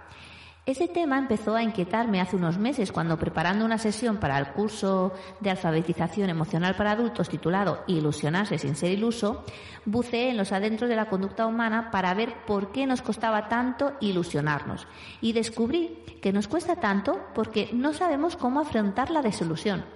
Ese 0.69 0.87
tema 0.87 1.17
empezó 1.17 1.57
a 1.57 1.63
inquietarme 1.63 2.21
hace 2.21 2.37
unos 2.37 2.59
meses 2.59 2.93
cuando 2.93 3.19
preparando 3.19 3.65
una 3.65 3.79
sesión 3.79 4.19
para 4.19 4.39
el 4.39 4.49
curso 4.49 5.15
de 5.41 5.49
alfabetización 5.49 6.29
emocional 6.29 6.77
para 6.77 6.91
adultos 6.91 7.31
titulado 7.31 7.85
Ilusionarse 7.87 8.59
sin 8.59 8.77
ser 8.77 8.93
iluso, 8.93 9.45
buceé 9.87 10.29
en 10.29 10.37
los 10.37 10.53
adentros 10.53 10.91
de 10.91 10.97
la 10.97 11.09
conducta 11.09 11.47
humana 11.47 11.91
para 11.91 12.13
ver 12.13 12.45
por 12.47 12.71
qué 12.71 12.85
nos 12.85 13.01
costaba 13.01 13.49
tanto 13.49 13.95
ilusionarnos 14.01 14.87
y 15.23 15.33
descubrí 15.33 16.05
que 16.21 16.35
nos 16.35 16.49
cuesta 16.49 16.77
tanto 16.77 17.19
porque 17.35 17.71
no 17.73 17.95
sabemos 17.95 18.37
cómo 18.37 18.61
afrontar 18.61 19.11
la 19.11 19.23
desilusión. 19.23 19.87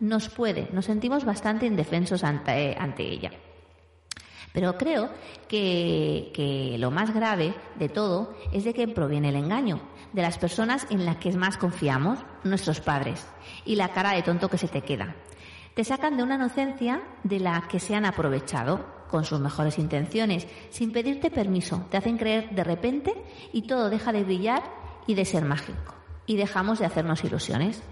Nos 0.00 0.28
puede, 0.28 0.68
nos 0.72 0.86
sentimos 0.86 1.24
bastante 1.24 1.66
indefensos 1.66 2.24
ante, 2.24 2.74
ella. 2.98 3.30
Pero 4.52 4.76
creo 4.76 5.08
que, 5.46 6.32
que, 6.34 6.78
lo 6.78 6.90
más 6.90 7.14
grave 7.14 7.54
de 7.76 7.88
todo 7.88 8.34
es 8.52 8.64
de 8.64 8.74
que 8.74 8.88
proviene 8.88 9.28
el 9.28 9.36
engaño 9.36 9.80
de 10.16 10.22
las 10.22 10.38
personas 10.38 10.86
en 10.88 11.04
las 11.04 11.18
que 11.18 11.30
más 11.32 11.58
confiamos, 11.58 12.18
nuestros 12.42 12.80
padres, 12.80 13.26
y 13.66 13.76
la 13.76 13.90
cara 13.90 14.12
de 14.12 14.22
tonto 14.22 14.48
que 14.48 14.56
se 14.56 14.66
te 14.66 14.80
queda. 14.80 15.14
Te 15.74 15.84
sacan 15.84 16.16
de 16.16 16.22
una 16.22 16.36
inocencia 16.36 17.02
de 17.22 17.38
la 17.38 17.68
que 17.68 17.80
se 17.80 17.94
han 17.94 18.06
aprovechado 18.06 18.86
con 19.10 19.26
sus 19.26 19.40
mejores 19.40 19.78
intenciones, 19.78 20.48
sin 20.70 20.90
pedirte 20.90 21.30
permiso. 21.30 21.84
Te 21.90 21.98
hacen 21.98 22.16
creer 22.16 22.48
de 22.54 22.64
repente 22.64 23.12
y 23.52 23.66
todo 23.66 23.90
deja 23.90 24.10
de 24.10 24.24
brillar 24.24 24.62
y 25.06 25.16
de 25.16 25.26
ser 25.26 25.44
mágico. 25.44 25.94
Y 26.24 26.36
dejamos 26.36 26.78
de 26.78 26.86
hacernos 26.86 27.22
ilusiones. 27.22 27.82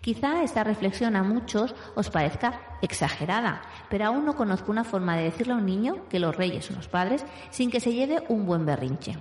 Quizá 0.00 0.42
esta 0.42 0.64
reflexión 0.64 1.16
a 1.16 1.22
muchos 1.22 1.74
os 1.94 2.08
parezca 2.08 2.78
exagerada, 2.80 3.60
pero 3.90 4.06
aún 4.06 4.24
no 4.24 4.36
conozco 4.36 4.72
una 4.72 4.84
forma 4.84 5.18
de 5.18 5.24
decirle 5.24 5.52
a 5.52 5.56
un 5.56 5.66
niño 5.66 6.08
que 6.08 6.18
los 6.18 6.34
reyes 6.34 6.64
son 6.64 6.76
los 6.76 6.88
padres 6.88 7.26
sin 7.50 7.70
que 7.70 7.80
se 7.80 7.92
lleve 7.92 8.24
un 8.28 8.46
buen 8.46 8.64
berrinche. 8.64 9.18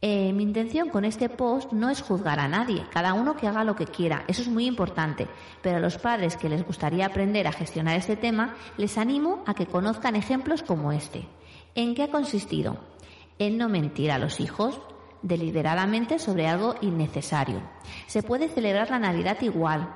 Eh, 0.00 0.32
mi 0.32 0.44
intención 0.44 0.90
con 0.90 1.04
este 1.04 1.28
post 1.28 1.72
no 1.72 1.90
es 1.90 2.02
juzgar 2.02 2.38
a 2.38 2.46
nadie, 2.46 2.86
cada 2.92 3.14
uno 3.14 3.36
que 3.36 3.48
haga 3.48 3.64
lo 3.64 3.74
que 3.74 3.86
quiera, 3.86 4.22
eso 4.28 4.42
es 4.42 4.48
muy 4.48 4.64
importante, 4.66 5.26
pero 5.60 5.78
a 5.78 5.80
los 5.80 5.98
padres 5.98 6.36
que 6.36 6.48
les 6.48 6.64
gustaría 6.64 7.06
aprender 7.06 7.48
a 7.48 7.52
gestionar 7.52 7.96
este 7.96 8.14
tema, 8.14 8.54
les 8.76 8.96
animo 8.96 9.42
a 9.44 9.54
que 9.54 9.66
conozcan 9.66 10.14
ejemplos 10.14 10.62
como 10.62 10.92
este. 10.92 11.26
¿En 11.74 11.96
qué 11.96 12.04
ha 12.04 12.10
consistido? 12.12 12.78
En 13.40 13.58
no 13.58 13.68
mentir 13.68 14.12
a 14.12 14.18
los 14.18 14.38
hijos 14.38 14.80
deliberadamente 15.22 16.20
sobre 16.20 16.46
algo 16.46 16.76
innecesario. 16.80 17.60
Se 18.06 18.22
puede 18.22 18.48
celebrar 18.48 18.90
la 18.90 19.00
Navidad 19.00 19.38
igual, 19.40 19.92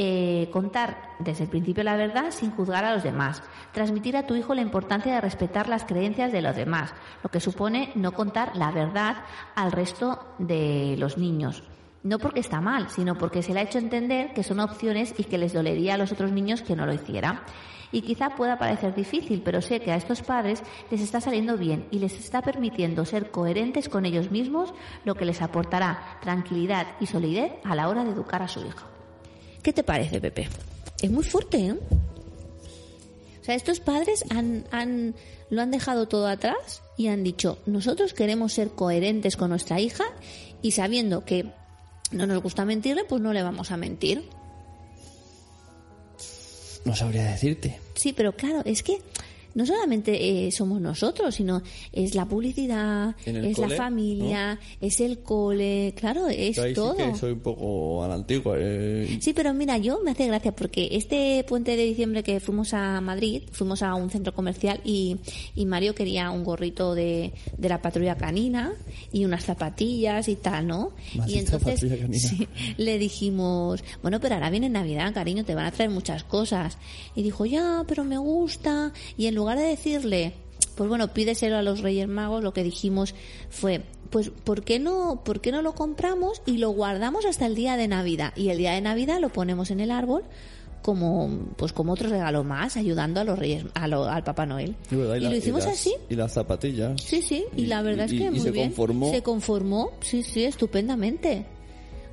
eh, 0.00 0.48
contar 0.52 1.16
desde 1.18 1.42
el 1.42 1.50
principio 1.50 1.82
la 1.82 1.96
verdad 1.96 2.30
sin 2.30 2.52
juzgar 2.52 2.84
a 2.84 2.94
los 2.94 3.02
demás, 3.02 3.42
transmitir 3.72 4.16
a 4.16 4.28
tu 4.28 4.36
hijo 4.36 4.54
la 4.54 4.62
importancia 4.62 5.12
de 5.12 5.20
respetar 5.20 5.68
las 5.68 5.84
creencias 5.84 6.30
de 6.30 6.40
los 6.40 6.54
demás, 6.54 6.94
lo 7.24 7.30
que 7.30 7.40
supone 7.40 7.90
no 7.96 8.12
contar 8.12 8.56
la 8.56 8.70
verdad 8.70 9.16
al 9.56 9.72
resto 9.72 10.24
de 10.38 10.94
los 10.98 11.18
niños. 11.18 11.64
No 12.04 12.20
porque 12.20 12.38
está 12.38 12.60
mal, 12.60 12.90
sino 12.90 13.18
porque 13.18 13.42
se 13.42 13.52
le 13.52 13.58
ha 13.58 13.64
hecho 13.64 13.78
entender 13.78 14.32
que 14.34 14.44
son 14.44 14.60
opciones 14.60 15.14
y 15.18 15.24
que 15.24 15.36
les 15.36 15.52
dolería 15.52 15.94
a 15.94 15.98
los 15.98 16.12
otros 16.12 16.30
niños 16.30 16.62
que 16.62 16.76
no 16.76 16.86
lo 16.86 16.92
hiciera. 16.92 17.42
Y 17.90 18.02
quizá 18.02 18.36
pueda 18.36 18.56
parecer 18.56 18.94
difícil, 18.94 19.42
pero 19.44 19.60
sé 19.60 19.80
que 19.80 19.90
a 19.90 19.96
estos 19.96 20.22
padres 20.22 20.62
les 20.92 21.00
está 21.00 21.20
saliendo 21.20 21.56
bien 21.56 21.88
y 21.90 21.98
les 21.98 22.16
está 22.16 22.40
permitiendo 22.40 23.04
ser 23.04 23.32
coherentes 23.32 23.88
con 23.88 24.06
ellos 24.06 24.30
mismos, 24.30 24.72
lo 25.04 25.16
que 25.16 25.24
les 25.24 25.42
aportará 25.42 26.18
tranquilidad 26.20 26.86
y 27.00 27.06
solidez 27.06 27.54
a 27.64 27.74
la 27.74 27.88
hora 27.88 28.04
de 28.04 28.12
educar 28.12 28.42
a 28.42 28.48
su 28.48 28.60
hijo. 28.60 28.97
¿Qué 29.62 29.72
te 29.72 29.82
parece, 29.82 30.20
Pepe? 30.20 30.48
Es 31.02 31.10
muy 31.10 31.24
fuerte, 31.24 31.58
¿eh? 31.58 31.72
O 33.40 33.44
sea, 33.44 33.54
estos 33.54 33.80
padres 33.80 34.24
han, 34.30 34.66
han, 34.70 35.14
lo 35.50 35.62
han 35.62 35.70
dejado 35.70 36.06
todo 36.06 36.26
atrás 36.26 36.82
y 36.96 37.08
han 37.08 37.24
dicho, 37.24 37.58
nosotros 37.66 38.12
queremos 38.12 38.52
ser 38.52 38.70
coherentes 38.70 39.36
con 39.36 39.50
nuestra 39.50 39.80
hija 39.80 40.04
y 40.60 40.72
sabiendo 40.72 41.24
que 41.24 41.46
no 42.10 42.26
nos 42.26 42.42
gusta 42.42 42.64
mentirle, 42.64 43.04
pues 43.04 43.22
no 43.22 43.32
le 43.32 43.42
vamos 43.42 43.70
a 43.70 43.76
mentir. 43.76 44.28
No 46.84 46.94
sabría 46.94 47.24
decirte. 47.24 47.78
Sí, 47.94 48.12
pero 48.12 48.32
claro, 48.32 48.62
es 48.64 48.82
que 48.82 48.98
no 49.54 49.66
solamente 49.66 50.46
eh, 50.46 50.50
somos 50.52 50.80
nosotros, 50.80 51.34
sino 51.34 51.62
es 51.92 52.14
la 52.14 52.26
publicidad, 52.26 53.14
es 53.24 53.58
la 53.58 53.68
familia, 53.70 54.58
es 54.80 55.00
el 55.00 55.20
cole, 55.20 55.94
claro, 55.96 56.28
es 56.28 56.56
todo. 56.74 56.96
Sí 56.96 57.02
que 57.02 57.14
soy 57.16 57.32
un 57.32 57.40
poco 57.40 58.04
a 58.04 58.08
la 58.08 58.14
antigua. 58.14 58.56
Eh. 58.58 59.18
Sí, 59.20 59.32
pero 59.32 59.52
mira, 59.54 59.78
yo 59.78 60.00
me 60.04 60.12
hace 60.12 60.26
gracia 60.26 60.52
porque 60.52 60.88
este 60.92 61.44
puente 61.48 61.76
de 61.76 61.84
diciembre 61.84 62.22
que 62.22 62.40
fuimos 62.40 62.74
a 62.74 63.00
Madrid, 63.00 63.42
fuimos 63.52 63.82
a 63.82 63.94
un 63.94 64.10
centro 64.10 64.34
comercial 64.34 64.80
y, 64.84 65.16
y 65.54 65.66
Mario 65.66 65.94
quería 65.94 66.30
un 66.30 66.44
gorrito 66.44 66.94
de, 66.94 67.32
de 67.56 67.68
la 67.68 67.80
patrulla 67.80 68.16
canina 68.16 68.72
y 69.12 69.24
unas 69.24 69.44
zapatillas 69.44 70.28
y 70.28 70.36
tal, 70.36 70.66
¿no? 70.66 70.92
y 71.26 71.38
entonces 71.38 71.84
le 72.76 72.98
dijimos, 72.98 73.82
bueno, 74.02 74.20
pero 74.20 74.34
ahora 74.34 74.50
viene 74.50 74.68
Navidad, 74.68 75.12
cariño, 75.12 75.44
te 75.44 75.54
van 75.54 75.66
a 75.66 75.72
traer 75.72 75.90
muchas 75.90 76.24
cosas. 76.24 76.78
Y 77.14 77.22
dijo, 77.22 77.46
ya, 77.46 77.84
pero 77.86 78.04
me 78.04 78.18
gusta. 78.18 78.92
Y 79.16 79.26
en 79.26 79.34
lugar 79.38 79.58
de 79.58 79.64
decirle, 79.64 80.34
pues 80.74 80.88
bueno, 80.88 81.08
pídeselo 81.08 81.56
a 81.56 81.62
los 81.62 81.80
Reyes 81.80 82.08
Magos, 82.08 82.42
lo 82.42 82.52
que 82.52 82.62
dijimos 82.62 83.14
fue, 83.50 83.82
pues 84.10 84.30
¿por 84.30 84.62
qué 84.62 84.78
no, 84.78 85.22
por 85.24 85.40
qué 85.40 85.52
no 85.52 85.62
lo 85.62 85.74
compramos 85.74 86.42
y 86.46 86.58
lo 86.58 86.70
guardamos 86.70 87.24
hasta 87.24 87.46
el 87.46 87.54
día 87.54 87.76
de 87.76 87.88
Navidad? 87.88 88.32
Y 88.36 88.50
el 88.50 88.58
día 88.58 88.72
de 88.72 88.80
Navidad 88.80 89.18
lo 89.20 89.30
ponemos 89.30 89.70
en 89.70 89.80
el 89.80 89.90
árbol 89.90 90.24
como 90.82 91.28
pues 91.56 91.72
como 91.72 91.92
otro 91.92 92.08
regalo 92.08 92.44
más 92.44 92.76
ayudando 92.76 93.20
a 93.20 93.24
los 93.24 93.38
reyes 93.38 93.64
al 93.74 94.22
Papá 94.24 94.46
Noel. 94.46 94.76
Y, 94.90 94.94
lo 94.94 95.34
hicimos 95.34 95.66
así. 95.66 95.94
y 96.08 96.14
las 96.14 96.32
zapatillas. 96.32 97.02
Sí 97.02 97.22
sí 97.22 97.44
y, 97.56 97.66
la 97.66 97.82
verdad 97.82 98.06
es 98.06 98.12
que 98.12 98.30
muy 98.30 98.40
se 98.40 98.50
bien. 98.50 98.68
conformó. 98.68 99.10
Se 99.10 99.22
conformó 99.22 99.90
sí 100.00 100.22
sí 100.22 100.44
estupendamente. 100.44 101.44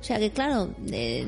O 0.00 0.04
sea 0.04 0.18
que 0.18 0.30
claro 0.30 0.70
eh, 0.90 1.26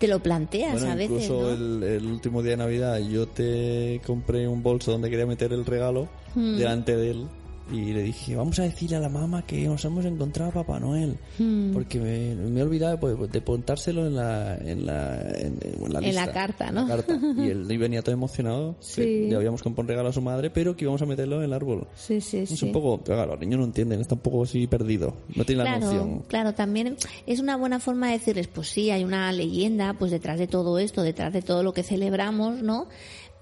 te 0.00 0.08
lo 0.08 0.18
planteas 0.18 0.82
a 0.82 0.94
veces. 0.94 1.24
Incluso 1.24 1.52
el, 1.52 2.06
último 2.06 2.42
día 2.42 2.52
de 2.52 2.56
Navidad 2.56 2.98
yo 3.00 3.28
te 3.28 4.00
compré 4.06 4.48
un 4.48 4.62
bolso 4.62 4.92
donde 4.92 5.10
quería 5.10 5.26
meter 5.26 5.52
el 5.52 5.66
regalo 5.66 6.08
hmm. 6.34 6.56
delante 6.56 6.96
de 6.96 7.10
él 7.10 7.26
y 7.72 7.92
le 7.92 8.02
dije, 8.02 8.34
vamos 8.34 8.58
a 8.58 8.62
decirle 8.62 8.96
a 8.96 9.00
la 9.00 9.08
mamá 9.08 9.42
que 9.46 9.66
nos 9.66 9.84
hemos 9.84 10.04
encontrado 10.04 10.50
a 10.50 10.54
Papá 10.54 10.80
Noel. 10.80 11.16
Hmm. 11.38 11.72
Porque 11.72 12.00
me, 12.00 12.34
me, 12.34 12.60
he 12.60 12.62
olvidado 12.62 12.96
de, 12.96 13.28
de 13.28 13.40
pontárselo 13.40 14.06
en 14.06 14.16
la, 14.16 14.56
en 14.56 14.86
la, 14.86 15.20
en, 15.20 15.58
la, 15.88 16.00
en 16.00 16.14
la 16.14 16.32
carta, 16.32 16.72
¿no? 16.72 16.88
Y 17.38 17.48
él 17.50 17.78
venía 17.78 18.02
todo 18.02 18.12
emocionado. 18.12 18.76
Sí. 18.80 19.28
le 19.28 19.36
habíamos 19.36 19.62
comprado 19.62 19.82
un 19.82 19.88
regalo 19.88 20.08
a 20.08 20.12
su 20.12 20.20
madre, 20.20 20.50
pero 20.50 20.76
que 20.76 20.84
íbamos 20.84 21.02
a 21.02 21.06
meterlo 21.06 21.36
en 21.36 21.44
el 21.44 21.52
árbol. 21.52 21.86
Sí, 21.94 22.20
sí, 22.20 22.38
es 22.38 22.62
un 22.62 22.72
poco, 22.72 23.02
claro, 23.02 23.32
los 23.32 23.40
niños 23.40 23.60
no 23.60 23.66
entienden, 23.66 24.00
está 24.00 24.14
un 24.14 24.20
poco 24.20 24.42
así 24.42 24.66
perdido. 24.66 25.14
No 25.34 25.44
tiene 25.44 25.64
la 25.64 25.78
noción. 25.78 26.22
Claro, 26.26 26.54
también 26.54 26.96
es 27.26 27.40
una 27.40 27.56
buena 27.56 27.78
forma 27.78 28.08
de 28.08 28.14
decirles, 28.14 28.48
pues 28.48 28.68
sí, 28.68 28.90
hay 28.90 29.04
una 29.04 29.30
leyenda, 29.32 29.94
pues 29.94 30.10
detrás 30.10 30.38
de 30.38 30.46
todo 30.46 30.78
esto, 30.78 31.02
detrás 31.02 31.32
de 31.32 31.42
todo 31.42 31.62
lo 31.62 31.72
que 31.72 31.82
celebramos, 31.82 32.62
¿no? 32.62 32.88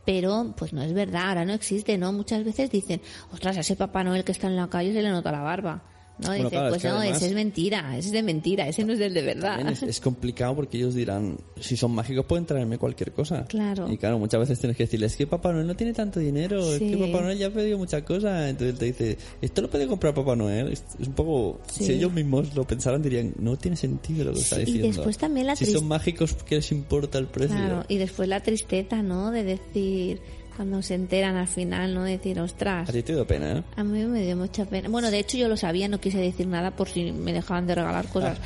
Pero 0.09 0.55
pues 0.57 0.73
no 0.73 0.83
es 0.83 0.95
verdad, 0.95 1.29
ahora 1.29 1.45
no 1.45 1.53
existe, 1.53 1.99
¿no? 1.99 2.15
Muchas 2.15 2.43
veces 2.43 2.71
dicen, 2.71 3.03
ostras, 3.31 3.59
a 3.59 3.61
ese 3.61 3.77
Papá 3.77 4.03
Noel 4.03 4.25
que 4.25 4.33
está 4.33 4.47
en 4.47 4.57
la 4.57 4.67
calle 4.67 4.95
se 4.95 5.03
le 5.03 5.11
nota 5.11 5.31
la 5.31 5.43
barba. 5.43 5.83
¿No? 6.19 6.33
Dice, 6.33 6.59
pues 6.69 6.85
no, 6.85 7.03
ese 7.03 7.27
es 7.27 7.35
mentira, 7.35 7.97
ese 7.97 8.09
es 8.09 8.13
de 8.13 8.23
mentira, 8.23 8.69
ese 8.69 8.85
no 8.85 8.93
es 8.93 8.99
del 8.99 9.15
de 9.15 9.23
verdad. 9.23 9.61
Es, 9.83 10.01
complicado 10.01 10.55
porque 10.55 10.79
ellos 10.79 10.95
dirán, 10.95 11.39
si 11.61 11.77
son 11.77 11.93
mágicos 11.93 12.25
pueden 12.27 12.47
traerme 12.47 12.79
cualquier 12.79 13.13
cosa. 13.13 13.45
Claro. 13.47 13.91
Y 13.91 13.99
claro, 13.99 14.19
muchas 14.19 14.41
veces 14.41 14.59
tienes 14.59 14.77
que 14.77 14.85
decirles, 14.85 15.13
es 15.13 15.19
que 15.19 15.27
Papá 15.27 15.53
Noel 15.53 15.67
no 15.67 15.77
tiene 15.77 15.93
tanto 15.93 16.21
dinero, 16.21 16.73
es 16.73 16.79
que 16.79 16.97
Papá 16.97 17.23
Noel 17.23 17.39
ya 17.39 17.49
ha 17.49 17.51
pedido 17.51 17.79
muchas 17.79 18.03
cosas. 18.03 18.51
Entonces 18.51 18.75
él 18.75 18.79
te 18.79 18.85
dice, 18.87 19.19
esto 19.41 19.63
lo 19.63 19.71
puede 19.71 19.87
comprar 19.87 20.15
Papá 20.15 20.37
Noel. 20.37 20.73
Es, 20.73 20.85
un 20.99 21.13
poco, 21.13 21.61
si 21.71 21.93
ellos 21.93 22.13
mismos 22.13 22.55
lo 22.55 22.65
pensaran 22.65 23.03
dirían, 23.03 23.35
no 23.39 23.57
tiene 23.57 23.77
sentido 23.77 24.25
lo 24.25 24.33
que 24.33 24.41
está 24.41 24.59
diciendo. 24.59 24.87
Y 24.87 24.91
después 24.93 25.19
también 25.19 25.47
la 25.47 25.57
Si 25.57 25.67
son 25.67 25.87
mágicos, 25.87 26.37
¿qué 26.47 26.57
les 26.57 26.73
importa 26.73 27.19
el 27.19 27.27
precio? 27.27 27.57
Claro, 27.57 27.85
y 27.89 27.99
después 27.99 28.29
la 28.29 28.43
tristeza, 28.43 29.03
¿no? 29.03 29.31
De 29.31 29.45
decir 29.45 30.21
Cuando 30.59 30.83
se 30.83 30.95
enteran 30.95 31.37
al 31.37 31.47
final, 31.47 31.95
¿no? 31.95 32.03
Decir, 32.03 32.39
ostras. 32.41 32.89
A 32.89 32.93
ti 32.93 33.03
te 33.05 33.15
dio 33.15 33.25
pena, 33.25 33.53
¿eh? 33.59 33.63
A 33.77 33.85
mí 33.85 34.05
me 34.05 34.23
dio 34.25 34.37
mucha 34.37 34.65
pena. 34.65 34.89
Bueno, 34.89 35.09
de 35.11 35.21
hecho 35.21 35.39
yo 35.39 35.47
lo 35.49 35.57
sabía, 35.57 35.87
no 35.89 36.01
quise 36.01 36.19
decir 36.19 36.49
nada 36.49 36.73
por 36.73 36.89
si 36.89 37.13
me 37.13 37.33
dejaban 37.33 37.67
de 37.69 37.77
regalar 37.77 38.09
cosas. 38.09 38.39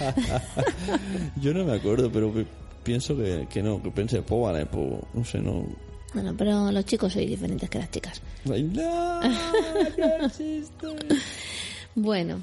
Yo 1.41 1.55
no 1.55 1.65
me 1.65 1.73
acuerdo, 1.73 2.13
pero 2.13 2.31
pi- 2.31 2.47
pienso 2.83 3.17
que, 3.17 3.47
que 3.51 3.63
no, 3.63 3.83
que 3.83 3.91
pensé, 3.91 4.21
pues 4.21 4.43
vale, 4.43 4.67
pues 4.67 4.93
no 5.15 5.25
sé, 5.25 5.39
no. 5.39 5.65
bueno, 6.13 6.35
pero 6.37 6.71
los 6.71 6.85
chicos 6.85 7.15
sois 7.15 7.27
diferentes 7.31 7.71
que 7.71 7.79
las 7.79 7.91
chicas. 7.91 8.21
No. 8.45 8.55
Bueno, 11.95 12.41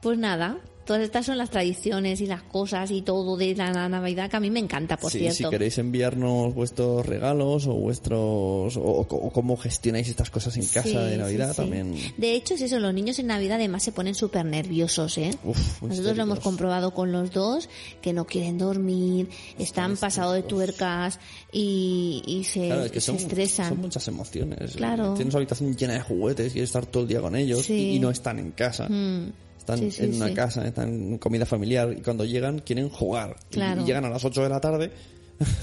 pues 0.00 0.18
nada, 0.18 0.56
todas 0.84 1.02
estas 1.02 1.26
son 1.26 1.38
las 1.38 1.50
tradiciones 1.50 2.20
y 2.20 2.26
las 2.26 2.42
cosas 2.42 2.90
y 2.90 3.02
todo 3.02 3.36
de 3.36 3.54
la 3.54 3.88
Navidad 3.88 4.30
que 4.30 4.36
a 4.36 4.40
mí 4.40 4.50
me 4.50 4.60
encanta, 4.60 4.96
por 4.96 5.10
Sí, 5.10 5.18
cierto. 5.20 5.36
si 5.36 5.44
queréis 5.48 5.78
enviarnos 5.78 6.54
vuestros 6.54 7.04
regalos 7.06 7.66
o 7.66 7.74
vuestros 7.74 8.76
o, 8.76 8.80
o- 8.82 9.30
cómo 9.32 9.56
gestionáis 9.56 10.08
estas 10.08 10.30
cosas 10.30 10.56
en 10.56 10.66
casa 10.66 10.82
Sí, 10.88 10.94
de 10.96 11.16
Navidad 11.16 11.50
sí. 11.50 11.56
también. 11.56 11.94
De 12.16 12.34
hecho, 12.34 12.54
es 12.54 12.60
eso, 12.62 12.78
los 12.80 12.92
niños 12.94 13.18
en 13.18 13.28
Navidad 13.28 13.56
además 13.56 13.82
se 13.82 13.92
ponen 13.92 14.14
súper 14.14 14.44
nerviosos, 14.44 15.16
¿eh? 15.18 15.30
Uf, 15.44 15.82
Nosotros 15.82 16.16
lo 16.16 16.22
hemos 16.24 16.40
comprobado 16.40 16.92
con 16.92 17.12
los 17.12 17.30
dos, 17.32 17.68
que 18.02 18.12
no 18.12 18.26
quieren 18.26 18.58
dormir, 18.58 19.28
están 19.58 19.96
pasados 19.96 20.34
de 20.34 20.42
tuercas 20.42 21.18
y, 21.52 22.22
y 22.26 22.44
se, 22.44 22.66
Claro, 22.66 22.84
es 22.84 22.92
que 22.92 23.00
se 23.00 23.06
son, 23.06 23.16
estresan. 23.16 23.68
son 23.70 23.80
muchas 23.80 24.06
emociones. 24.08 24.72
Claro. 24.76 25.14
Tienes 25.14 25.34
una 25.34 25.38
habitación 25.40 25.76
llena 25.76 25.94
de 25.94 26.00
juguetes, 26.00 26.52
quieres 26.52 26.68
estar 26.70 26.86
todo 26.86 27.02
el 27.04 27.08
día 27.08 27.20
con 27.20 27.34
ellos 27.36 27.68
y 27.70 27.98
no 27.98 28.10
están 28.10 28.38
en 28.38 28.50
casa. 28.52 28.88
Mm. 28.88 29.32
Están 29.64 29.78
Sí, 29.78 29.90
sí, 29.90 30.04
en 30.04 30.14
una 30.16 30.28
sí. 30.28 30.34
casa, 30.34 30.66
están 30.66 30.90
en 30.90 31.18
comida 31.18 31.46
familiar 31.46 31.90
y 31.96 32.02
cuando 32.02 32.26
llegan 32.26 32.58
quieren 32.58 32.90
jugar. 32.90 33.36
Y- 33.50 33.54
Claro. 33.54 33.80
Y, 33.80 33.86
llegan 33.86 34.04
a 34.04 34.10
las 34.10 34.22
8 34.22 34.42
de 34.42 34.48
la 34.50 34.60
tarde. 34.60 34.90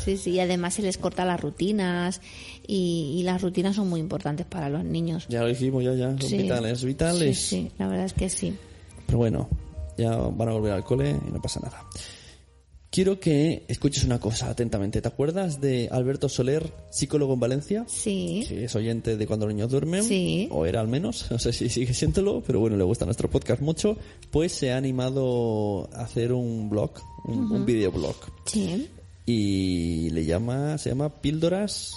Sí, 0.04 0.18
sí, 0.18 0.32
y 0.32 0.40
además 0.40 0.74
se 0.74 0.82
les 0.82 0.98
corta 0.98 1.24
las 1.24 1.40
rutinas 1.40 2.20
y, 2.68 3.16
y 3.20 3.24
las 3.24 3.42
rutinas 3.42 3.76
son 3.76 3.88
muy 3.90 4.00
importantes 4.00 4.46
para 4.48 4.70
los 4.70 4.84
niños. 4.84 5.28
Ya 5.30 5.42
lo 5.44 5.50
hicimos, 5.50 5.84
ya, 5.84 5.94
ya. 5.94 6.18
Son 6.20 6.32
vitales, 6.38 6.84
vitales. 6.84 7.38
Sí, 7.40 7.62
sí, 7.68 7.72
la 7.78 7.88
verdad 7.88 8.06
es 8.06 8.14
que 8.14 8.28
sí. 8.30 8.54
Pero 9.06 9.20
bueno, 9.20 9.48
ya 9.98 10.16
van 10.18 10.50
a 10.50 10.54
volver 10.54 10.74
al 10.74 10.84
cole 10.84 11.12
y 11.12 11.32
no 11.32 11.40
pasa 11.42 11.60
nada. 11.62 11.86
Quiero 12.92 13.22
que 13.22 13.64
escuches 13.70 14.04
una 14.04 14.20
cosa 14.20 14.50
atentamente. 14.50 15.02
¿Te 15.02 15.08
acuerdas 15.08 15.62
de 15.62 15.88
Alberto 15.92 16.28
Soler, 16.28 16.74
psicólogo 16.90 17.34
en 17.36 17.40
Valencia? 17.40 17.86
Sí, 17.88 18.44
Sí, 18.46 18.58
es 18.58 18.76
oyente 18.76 19.16
de 19.16 19.28
cuando 19.28 19.46
los 19.46 19.56
niños 19.56 19.72
duermen. 19.72 20.04
Sí. 20.04 20.50
O 20.52 20.66
era 20.66 20.82
al 20.82 20.90
menos. 20.90 21.28
No 21.32 21.40
sé 21.40 21.54
si 21.54 21.70
sigue 21.70 21.94
siéndolo, 21.94 22.44
pero 22.46 22.60
bueno, 22.60 22.76
le 22.76 22.84
gusta 22.84 23.06
nuestro 23.06 23.30
podcast 23.30 23.62
mucho. 23.62 23.96
Pues 24.30 24.52
se 24.52 24.74
ha 24.74 24.78
animado 24.78 25.90
a 25.94 26.02
hacer 26.02 26.34
un 26.34 26.70
blog, 26.70 26.92
un, 27.26 27.50
un 27.52 27.66
videoblog. 27.66 28.16
sí. 28.46 28.90
Y 29.26 30.10
le 30.10 30.26
llama, 30.26 30.78
se 30.78 30.90
llama 30.90 31.08
Píldoras. 31.22 31.94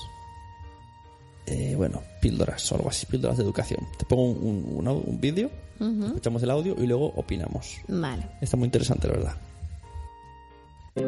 eh, 1.46 1.74
bueno, 1.76 2.02
píldoras 2.20 2.70
o 2.70 2.76
algo 2.76 2.90
así, 2.90 3.06
píldoras 3.06 3.38
de 3.38 3.42
educación. 3.44 3.80
Te 3.98 4.04
pongo 4.04 4.26
un, 4.26 4.36
un, 4.46 4.76
un 4.76 4.84
au- 4.86 5.02
un 5.04 5.20
vídeo, 5.20 5.50
escuchamos 6.06 6.42
el 6.44 6.50
audio 6.50 6.76
y 6.78 6.86
luego 6.86 7.06
opinamos. 7.16 7.78
Vale. 7.88 8.24
Está 8.40 8.56
muy 8.56 8.66
interesante, 8.66 9.08
la 9.08 9.14
verdad. 9.14 9.36
Lo 10.96 11.02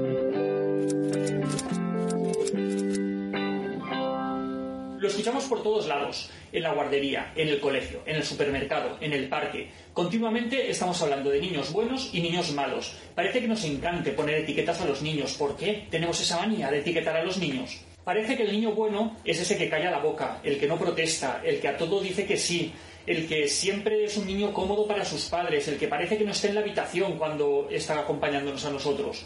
escuchamos 5.06 5.44
por 5.44 5.62
todos 5.62 5.86
lados, 5.86 6.28
en 6.50 6.64
la 6.64 6.72
guardería, 6.74 7.32
en 7.36 7.46
el 7.48 7.60
colegio, 7.60 8.02
en 8.04 8.16
el 8.16 8.24
supermercado, 8.24 8.98
en 9.00 9.12
el 9.12 9.28
parque. 9.28 9.70
Continuamente 9.92 10.68
estamos 10.68 11.00
hablando 11.02 11.30
de 11.30 11.40
niños 11.40 11.72
buenos 11.72 12.10
y 12.12 12.20
niños 12.20 12.50
malos. 12.50 12.96
Parece 13.14 13.40
que 13.40 13.46
nos 13.46 13.62
encante 13.62 14.10
poner 14.10 14.40
etiquetas 14.40 14.80
a 14.80 14.86
los 14.86 15.02
niños. 15.02 15.34
¿Por 15.34 15.56
qué 15.56 15.86
tenemos 15.88 16.20
esa 16.20 16.40
manía 16.40 16.68
de 16.68 16.80
etiquetar 16.80 17.16
a 17.16 17.22
los 17.22 17.38
niños? 17.38 17.80
Parece 18.02 18.36
que 18.36 18.42
el 18.42 18.50
niño 18.50 18.72
bueno 18.72 19.16
es 19.24 19.40
ese 19.40 19.56
que 19.56 19.68
calla 19.68 19.92
la 19.92 20.00
boca, 20.00 20.40
el 20.42 20.58
que 20.58 20.66
no 20.66 20.76
protesta, 20.78 21.42
el 21.44 21.60
que 21.60 21.68
a 21.68 21.76
todo 21.76 22.00
dice 22.00 22.26
que 22.26 22.36
sí, 22.36 22.72
el 23.06 23.28
que 23.28 23.46
siempre 23.46 24.02
es 24.02 24.16
un 24.16 24.26
niño 24.26 24.52
cómodo 24.52 24.84
para 24.84 25.04
sus 25.04 25.26
padres, 25.26 25.68
el 25.68 25.78
que 25.78 25.86
parece 25.86 26.18
que 26.18 26.24
no 26.24 26.32
está 26.32 26.48
en 26.48 26.56
la 26.56 26.62
habitación 26.62 27.18
cuando 27.18 27.68
está 27.70 28.00
acompañándonos 28.00 28.64
a 28.64 28.70
nosotros. 28.70 29.24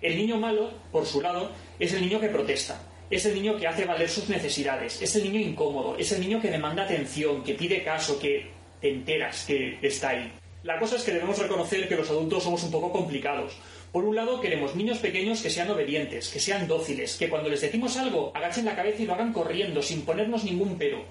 El 0.00 0.16
niño 0.16 0.36
malo, 0.36 0.70
por 0.92 1.06
su 1.06 1.20
lado, 1.20 1.50
es 1.78 1.92
el 1.92 2.02
niño 2.02 2.20
que 2.20 2.28
protesta. 2.28 2.80
Es 3.10 3.24
el 3.26 3.34
niño 3.34 3.56
que 3.56 3.66
hace 3.66 3.84
valer 3.84 4.08
sus 4.08 4.28
necesidades. 4.28 5.00
Es 5.00 5.16
el 5.16 5.24
niño 5.24 5.40
incómodo. 5.40 5.96
Es 5.96 6.12
el 6.12 6.20
niño 6.20 6.40
que 6.40 6.50
demanda 6.50 6.84
atención, 6.84 7.42
que 7.42 7.54
pide 7.54 7.82
caso, 7.82 8.18
que 8.18 8.50
te 8.80 8.90
enteras 8.90 9.44
que 9.46 9.78
está 9.82 10.10
ahí. 10.10 10.32
La 10.62 10.78
cosa 10.78 10.96
es 10.96 11.02
que 11.02 11.12
debemos 11.12 11.38
reconocer 11.38 11.88
que 11.88 11.96
los 11.96 12.10
adultos 12.10 12.42
somos 12.42 12.62
un 12.64 12.70
poco 12.70 12.92
complicados. 12.92 13.56
Por 13.92 14.04
un 14.04 14.14
lado, 14.14 14.40
queremos 14.40 14.76
niños 14.76 14.98
pequeños 14.98 15.40
que 15.40 15.48
sean 15.48 15.70
obedientes, 15.70 16.28
que 16.28 16.40
sean 16.40 16.68
dóciles, 16.68 17.16
que 17.16 17.30
cuando 17.30 17.48
les 17.48 17.62
decimos 17.62 17.96
algo 17.96 18.32
agachen 18.34 18.66
la 18.66 18.76
cabeza 18.76 19.02
y 19.02 19.06
lo 19.06 19.14
hagan 19.14 19.32
corriendo, 19.32 19.80
sin 19.82 20.02
ponernos 20.02 20.44
ningún 20.44 20.76
pero. 20.76 21.04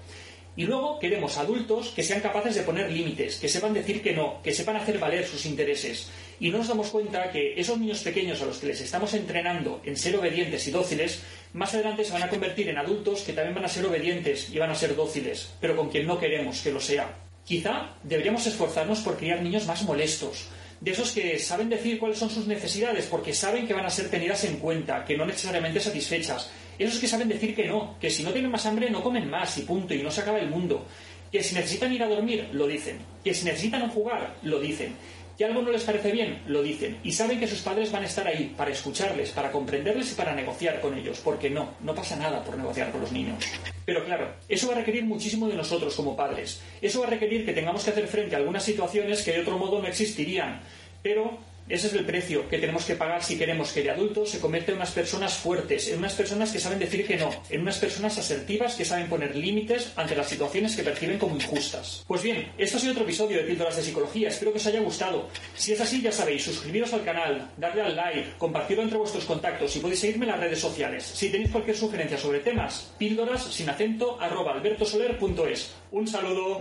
Y 0.58 0.66
luego 0.66 0.98
queremos 0.98 1.38
adultos 1.38 1.92
que 1.94 2.02
sean 2.02 2.20
capaces 2.20 2.56
de 2.56 2.62
poner 2.62 2.90
límites, 2.90 3.36
que 3.36 3.48
sepan 3.48 3.72
decir 3.72 4.02
que 4.02 4.12
no, 4.12 4.42
que 4.42 4.52
sepan 4.52 4.74
hacer 4.74 4.98
valer 4.98 5.24
sus 5.24 5.46
intereses. 5.46 6.10
Y 6.40 6.50
no 6.50 6.58
nos 6.58 6.66
damos 6.66 6.88
cuenta 6.88 7.30
que 7.30 7.54
esos 7.60 7.78
niños 7.78 8.00
pequeños 8.00 8.42
a 8.42 8.44
los 8.44 8.58
que 8.58 8.66
les 8.66 8.80
estamos 8.80 9.14
entrenando 9.14 9.80
en 9.84 9.96
ser 9.96 10.16
obedientes 10.16 10.66
y 10.66 10.72
dóciles, 10.72 11.22
más 11.52 11.74
adelante 11.74 12.04
se 12.04 12.12
van 12.12 12.24
a 12.24 12.28
convertir 12.28 12.68
en 12.68 12.76
adultos 12.76 13.20
que 13.20 13.34
también 13.34 13.54
van 13.54 13.66
a 13.66 13.68
ser 13.68 13.86
obedientes 13.86 14.50
y 14.50 14.58
van 14.58 14.70
a 14.70 14.74
ser 14.74 14.96
dóciles, 14.96 15.48
pero 15.60 15.76
con 15.76 15.90
quien 15.90 16.08
no 16.08 16.18
queremos 16.18 16.60
que 16.60 16.72
lo 16.72 16.80
sea. 16.80 17.16
Quizá 17.44 17.94
deberíamos 18.02 18.44
esforzarnos 18.44 18.98
por 18.98 19.16
criar 19.16 19.40
niños 19.40 19.64
más 19.66 19.84
molestos, 19.84 20.48
de 20.80 20.90
esos 20.90 21.12
que 21.12 21.38
saben 21.38 21.68
decir 21.68 22.00
cuáles 22.00 22.18
son 22.18 22.30
sus 22.30 22.48
necesidades 22.48 23.06
porque 23.06 23.32
saben 23.32 23.68
que 23.68 23.74
van 23.74 23.86
a 23.86 23.90
ser 23.90 24.10
tenidas 24.10 24.42
en 24.42 24.56
cuenta, 24.56 25.04
que 25.04 25.16
no 25.16 25.24
necesariamente 25.24 25.78
satisfechas. 25.78 26.50
Esos 26.78 27.00
que 27.00 27.08
saben 27.08 27.28
decir 27.28 27.54
que 27.54 27.66
no, 27.66 27.96
que 28.00 28.10
si 28.10 28.22
no 28.22 28.30
tienen 28.30 28.50
más 28.50 28.64
hambre 28.66 28.88
no 28.90 29.02
comen 29.02 29.28
más 29.28 29.58
y 29.58 29.62
punto, 29.62 29.94
y 29.94 30.02
no 30.02 30.10
se 30.10 30.20
acaba 30.20 30.38
el 30.38 30.48
mundo. 30.48 30.86
Que 31.32 31.42
si 31.42 31.54
necesitan 31.54 31.92
ir 31.92 32.02
a 32.02 32.08
dormir, 32.08 32.48
lo 32.52 32.66
dicen. 32.66 32.98
Que 33.24 33.34
si 33.34 33.44
necesitan 33.44 33.90
jugar, 33.90 34.36
lo 34.42 34.60
dicen. 34.60 34.94
Que 35.36 35.44
algo 35.44 35.62
no 35.62 35.70
les 35.70 35.84
parece 35.84 36.10
bien, 36.10 36.42
lo 36.46 36.62
dicen. 36.62 36.98
Y 37.04 37.12
saben 37.12 37.38
que 37.38 37.46
sus 37.46 37.60
padres 37.60 37.92
van 37.92 38.02
a 38.02 38.06
estar 38.06 38.26
ahí 38.26 38.54
para 38.56 38.70
escucharles, 38.70 39.30
para 39.30 39.52
comprenderles 39.52 40.12
y 40.12 40.14
para 40.14 40.34
negociar 40.34 40.80
con 40.80 40.96
ellos. 40.96 41.20
Porque 41.22 41.50
no, 41.50 41.74
no 41.80 41.94
pasa 41.94 42.16
nada 42.16 42.42
por 42.42 42.56
negociar 42.56 42.90
con 42.90 43.02
los 43.02 43.12
niños. 43.12 43.44
Pero 43.84 44.04
claro, 44.04 44.34
eso 44.48 44.66
va 44.68 44.74
a 44.74 44.76
requerir 44.78 45.04
muchísimo 45.04 45.48
de 45.48 45.54
nosotros 45.54 45.94
como 45.94 46.16
padres. 46.16 46.60
Eso 46.80 47.00
va 47.00 47.06
a 47.06 47.10
requerir 47.10 47.44
que 47.44 47.52
tengamos 47.52 47.84
que 47.84 47.90
hacer 47.90 48.08
frente 48.08 48.34
a 48.34 48.38
algunas 48.38 48.64
situaciones 48.64 49.22
que 49.22 49.32
de 49.32 49.40
otro 49.40 49.58
modo 49.58 49.80
no 49.80 49.88
existirían. 49.88 50.60
Pero 51.02 51.38
ese 51.68 51.88
es 51.88 51.92
el 51.92 52.04
precio 52.04 52.48
que 52.48 52.58
tenemos 52.58 52.84
que 52.84 52.94
pagar 52.94 53.22
si 53.22 53.36
queremos 53.36 53.72
que 53.72 53.82
de 53.82 53.90
adultos 53.90 54.30
se 54.30 54.40
conviertan 54.40 54.74
en 54.74 54.80
unas 54.80 54.92
personas 54.92 55.36
fuertes, 55.36 55.88
en 55.88 55.98
unas 55.98 56.14
personas 56.14 56.50
que 56.50 56.60
saben 56.60 56.78
decir 56.78 57.06
que 57.06 57.16
no, 57.16 57.30
en 57.50 57.60
unas 57.60 57.78
personas 57.78 58.18
asertivas 58.18 58.74
que 58.74 58.84
saben 58.84 59.08
poner 59.08 59.36
límites 59.36 59.92
ante 59.96 60.16
las 60.16 60.28
situaciones 60.28 60.76
que 60.76 60.82
perciben 60.82 61.18
como 61.18 61.36
injustas. 61.36 62.04
Pues 62.06 62.22
bien, 62.22 62.52
esto 62.58 62.76
ha 62.76 62.80
sido 62.80 62.92
otro 62.92 63.04
episodio 63.04 63.38
de 63.38 63.44
Píldoras 63.44 63.76
de 63.76 63.82
Psicología, 63.82 64.28
espero 64.28 64.52
que 64.52 64.58
os 64.58 64.66
haya 64.66 64.80
gustado. 64.80 65.28
Si 65.54 65.72
es 65.72 65.80
así, 65.80 66.00
ya 66.00 66.12
sabéis, 66.12 66.44
suscribiros 66.44 66.92
al 66.92 67.04
canal, 67.04 67.50
darle 67.56 67.82
al 67.82 67.96
like, 67.96 68.34
compartirlo 68.38 68.82
entre 68.82 68.98
vuestros 68.98 69.24
contactos 69.24 69.74
y 69.76 69.80
podéis 69.80 70.00
seguirme 70.00 70.26
en 70.26 70.32
las 70.32 70.40
redes 70.40 70.60
sociales. 70.60 71.04
Si 71.04 71.30
tenéis 71.30 71.50
cualquier 71.50 71.76
sugerencia 71.76 72.18
sobre 72.18 72.40
temas, 72.40 72.92
píldoras 72.98 73.44
sin 73.44 73.68
acento 73.68 74.20
arroba 74.20 74.52
albertosoler.es. 74.52 75.74
Un 75.92 76.06
saludo. 76.06 76.58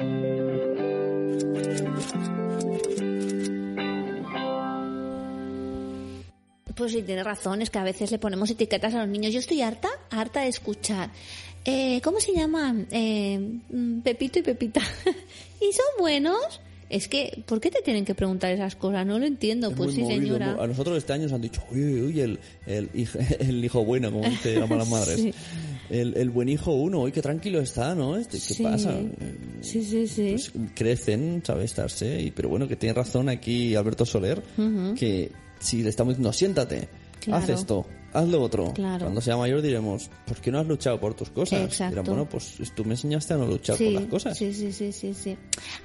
Pues 6.78 6.92
sí, 6.92 7.02
tiene 7.02 7.24
razón, 7.24 7.62
es 7.62 7.70
que 7.72 7.80
a 7.80 7.84
veces 7.84 8.12
le 8.12 8.20
ponemos 8.20 8.50
etiquetas 8.52 8.94
a 8.94 9.00
los 9.00 9.08
niños. 9.10 9.34
Yo 9.34 9.40
estoy 9.40 9.62
harta, 9.62 9.90
harta 10.12 10.42
de 10.42 10.50
escuchar. 10.50 11.10
Eh, 11.66 12.00
¿Cómo 12.04 12.20
se 12.20 12.34
llaman? 12.34 12.88
Eh, 12.92 13.40
mm, 13.70 14.00
Pepito 14.02 14.40
y 14.40 14.44
Pepita. 14.44 14.82
¿Y 15.60 15.74
son 15.74 15.86
buenos? 16.00 16.62
Es 16.90 17.10
que, 17.10 17.44
¿por 17.46 17.60
qué 17.60 17.70
te 17.70 17.82
tienen 17.82 18.06
que 18.06 18.16
preguntar 18.16 18.52
esas 18.54 18.76
cosas? 18.78 19.06
No 19.06 19.20
lo 19.20 19.26
entiendo. 19.26 19.70
Es 19.70 19.74
pues 19.76 19.94
sí, 19.94 20.02
movido, 20.04 20.22
señora. 20.22 20.56
A 20.58 20.68
nosotros 20.68 20.98
este 20.98 21.12
año 21.12 21.24
nos 21.24 21.34
han 21.34 21.42
dicho, 21.42 21.62
uy, 21.72 21.84
uy, 21.84 22.02
uy, 22.04 22.22
el, 22.22 22.40
el, 22.66 22.90
hijo, 22.94 23.20
el 23.40 23.66
hijo 23.66 23.84
bueno, 23.84 24.12
como 24.12 24.30
dice 24.30 24.56
llaman 24.56 24.78
las 24.78 24.90
madres. 24.92 25.20
Sí. 25.20 25.34
El, 25.90 26.16
el 26.16 26.30
buen 26.30 26.48
hijo 26.48 26.74
uno, 26.74 27.02
uy, 27.02 27.12
qué 27.12 27.22
tranquilo 27.22 27.60
está, 27.60 27.96
¿no? 27.96 28.16
Este, 28.16 28.38
¿Qué 28.38 28.54
Sí. 28.54 28.64
pasa? 28.64 28.94
Sí, 29.62 29.84
sí, 29.84 30.08
sí. 30.08 30.30
Pues 30.32 30.52
crecen, 30.76 31.42
¿sabes? 31.46 31.66
Estarse. 31.66 32.22
Y, 32.22 32.32
pero 32.32 32.48
bueno, 32.50 32.68
que 32.68 32.76
tiene 32.78 32.94
razón 32.94 33.28
aquí 33.28 33.76
Alberto 33.76 34.06
Soler, 34.06 34.42
que 34.98 35.32
si 35.60 35.84
le 35.84 35.90
estamos 35.90 36.14
diciendo, 36.14 36.34
siéntate, 36.34 36.90
Claro. 37.20 37.44
haz 37.44 37.50
esto, 37.50 37.86
haz 38.14 38.28
lo 38.30 38.42
otro. 38.42 38.74
Claro. 38.74 39.00
Cuando 39.06 39.20
sea 39.22 39.36
mayor 39.36 39.62
diremos, 39.62 40.10
¿por 40.26 40.38
qué 40.38 40.50
no 40.52 40.60
has 40.60 40.68
luchado 40.68 40.98
por 41.00 41.14
tus 41.14 41.30
cosas? 41.32 41.62
Exacto. 41.62 41.90
Dirán, 41.90 42.06
bueno, 42.06 42.30
pues 42.30 42.54
tú 42.74 42.86
me 42.86 42.92
enseñaste 42.92 43.34
a 43.34 43.38
no 43.38 43.48
luchar 43.48 43.76
Sí, 43.76 43.86
por 43.86 43.94
las 43.94 44.06
cosas. 44.06 44.38
sí, 44.38 44.54
sí, 44.54 44.72
sí, 44.72 44.92
sí, 44.94 45.14
sí. 45.14 45.36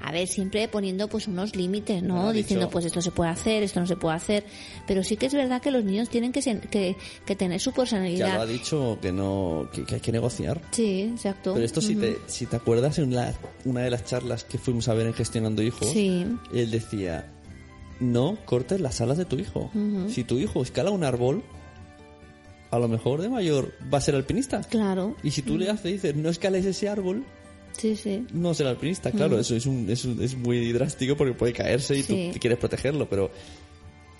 A 0.03 0.13
ver, 0.13 0.29
siempre 0.29 0.69
poniendo 0.69 1.09
pues 1.09 1.27
unos 1.27 1.57
límites, 1.57 2.01
¿no? 2.03 2.15
Bueno, 2.17 2.33
Diciendo 2.33 2.67
dicho- 2.67 2.73
pues 2.73 2.85
esto 2.85 3.01
se 3.03 3.11
puede 3.11 3.31
hacer, 3.31 3.63
esto 3.65 3.81
no 3.81 3.87
se 3.87 3.97
puede 3.97 4.15
hacer. 4.15 4.45
Pero 4.87 5.03
sí 5.03 5.17
que 5.17 5.27
es 5.27 5.35
verdad 5.35 5.61
que 5.61 5.71
los 5.73 5.83
niños 5.85 6.11
tienen 6.11 6.31
que, 6.33 6.41
que, 6.71 6.97
que 7.27 7.35
tener 7.35 7.59
su 7.61 7.71
Ya 7.71 7.75
lo 7.77 7.83
ha 7.83 7.85
personalidad. 7.87 8.47
dicho 8.47 8.99
que 9.03 9.11
no 9.11 9.69
que, 9.73 9.85
que 9.85 9.95
hay 9.97 10.01
que 10.01 10.13
negociar. 10.13 10.61
Sí, 10.71 11.01
exacto. 11.15 11.55
Pero 11.55 11.65
esto, 11.65 11.81
si, 11.81 11.97
te, 11.97 12.19
si 12.27 12.47
te 12.47 12.55
acuerdas, 12.57 12.99
en 12.99 13.15
la- 13.15 13.35
una 13.65 13.81
de 13.81 13.91
las 13.91 14.05
charlas 14.05 14.45
que 14.45 14.59
fuimos 14.59 14.87
a 14.89 14.95
ver 14.95 15.07
en 15.09 15.15
Gestionando 15.15 15.61
Hijos, 15.63 15.89
Sí. 15.91 16.25
él 16.55 16.71
decía, 16.71 17.33
no 18.03 18.37
cortes 18.45 18.81
las 18.81 19.01
alas 19.01 19.17
de 19.19 19.25
tu 19.25 19.39
hijo. 19.39 19.71
Si 20.09 20.25
tu 20.25 20.39
hijo 20.39 20.63
escala 20.63 20.91
un 20.91 21.05
árbol, 21.05 21.43
a 22.71 22.79
lo 22.79 22.89
mejor 22.89 23.21
de 23.21 23.29
mayor 23.29 23.73
va 23.93 23.99
a 23.99 24.01
ser 24.01 24.15
alpinista. 24.15 24.61
Claro. 24.63 25.15
Y 25.23 25.31
si 25.31 25.43
tú 25.43 25.57
le 25.59 25.71
haces, 25.71 25.93
dices, 25.93 26.17
no 26.17 26.29
escales 26.31 26.65
ese 26.67 26.89
árbol, 26.89 27.25
Sí, 27.77 27.97
sí. 27.97 28.27
no 28.33 28.53
será 28.55 28.71
alpinista. 28.71 29.11
Claro, 29.13 29.39
eso 29.39 29.55
es, 29.57 29.67
un, 29.67 29.89
es, 29.89 30.05
un- 30.05 30.23
es 30.23 30.37
muy 30.37 30.73
drástico 30.73 31.17
porque 31.17 31.33
puede 31.35 31.53
caerse 31.53 31.97
y 31.97 32.03
Sí. 32.03 32.31
tú 32.33 32.39
quieres 32.41 32.59
protegerlo, 32.59 33.09
pero 33.09 33.31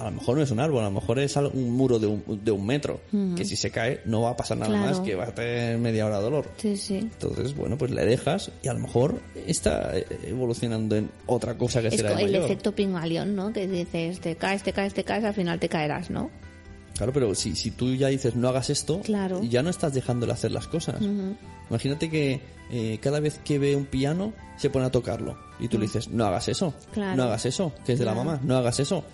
a 0.03 0.11
lo 0.11 0.17
mejor 0.17 0.37
no 0.37 0.43
es 0.43 0.51
un 0.51 0.61
árbol, 0.61 0.81
a 0.81 0.85
lo 0.89 0.91
mejor 0.91 1.19
es 1.19 1.35
un 1.37 1.71
muro 1.73 1.99
de 1.99 2.07
un, 2.07 2.41
de 2.45 2.51
un 2.51 2.67
metro, 2.67 3.01
que 3.37 3.45
si 3.45 3.57
se 3.57 3.71
cae 3.71 4.01
no 4.05 4.23
va 4.23 4.31
a 4.31 4.37
pasar 4.37 4.59
nada 4.59 4.71
Claro. 4.73 4.87
más 4.91 5.01
que 5.01 5.15
va 5.15 5.25
a 5.25 5.35
tener 5.35 5.79
media 5.79 6.07
hora 6.07 6.19
de 6.19 6.23
dolor. 6.25 6.51
Sí, 6.57 6.77
sí. 6.77 6.97
Entonces, 6.99 7.55
bueno, 7.57 7.79
pues 7.79 7.91
le 7.91 8.05
dejas 8.05 8.51
y 8.63 8.69
a 8.69 8.73
lo 8.75 8.81
mejor 8.81 9.21
está 9.47 9.97
eh, 9.97 10.07
evolucionando 10.27 10.97
en 10.97 11.11
otra 11.27 11.57
cosa 11.57 11.81
que 11.81 11.89
Es 11.89 11.97
será 11.97 12.11
el 12.13 12.27
mayor. 12.27 12.45
efecto 12.45 12.73
pingalión, 12.75 13.35
¿no? 13.35 13.53
Que 13.53 13.67
dices, 13.67 14.21
te 14.21 14.37
caes, 14.37 14.63
te 14.63 14.73
caes, 14.73 14.95
te 14.95 15.05
caes, 15.05 15.25
al 15.25 15.35
final 15.35 15.59
te 15.61 15.69
caerás, 15.69 16.11
¿no? 16.11 16.31
Claro, 16.97 17.13
pero 17.15 17.35
si, 17.35 17.57
si 17.57 17.71
tú 17.71 17.95
ya 17.95 18.09
dices 18.09 18.37
no 18.37 18.49
hagas 18.49 18.69
esto, 18.69 19.01
Claro. 19.01 19.41
ya 19.43 19.63
no 19.63 19.71
estás 19.71 19.95
dejándole 19.95 20.33
hacer 20.35 20.53
las 20.53 20.69
cosas. 20.69 20.97
Imagínate 21.71 22.11
que 22.11 22.41
eh, 22.71 22.99
cada 23.01 23.19
vez 23.21 23.41
que 23.45 23.59
ve 23.59 23.75
un 23.77 23.87
piano 23.87 24.33
se 24.57 24.69
pone 24.71 24.85
a 24.87 24.91
tocarlo 24.91 25.37
y 25.59 25.69
tú 25.69 25.79
le 25.79 25.85
dices 25.87 26.09
no 26.09 26.27
hagas 26.27 26.49
eso, 26.49 26.69
Mm. 26.69 26.93
Claro. 26.93 27.17
no 27.17 27.23
hagas 27.25 27.47
eso, 27.47 27.73
que 27.85 27.95
es 27.95 27.99
de 27.99 28.05
la 28.05 28.15
mamá, 28.15 28.41
no 28.45 28.57
hagas 28.57 28.79
eso. 28.81 29.05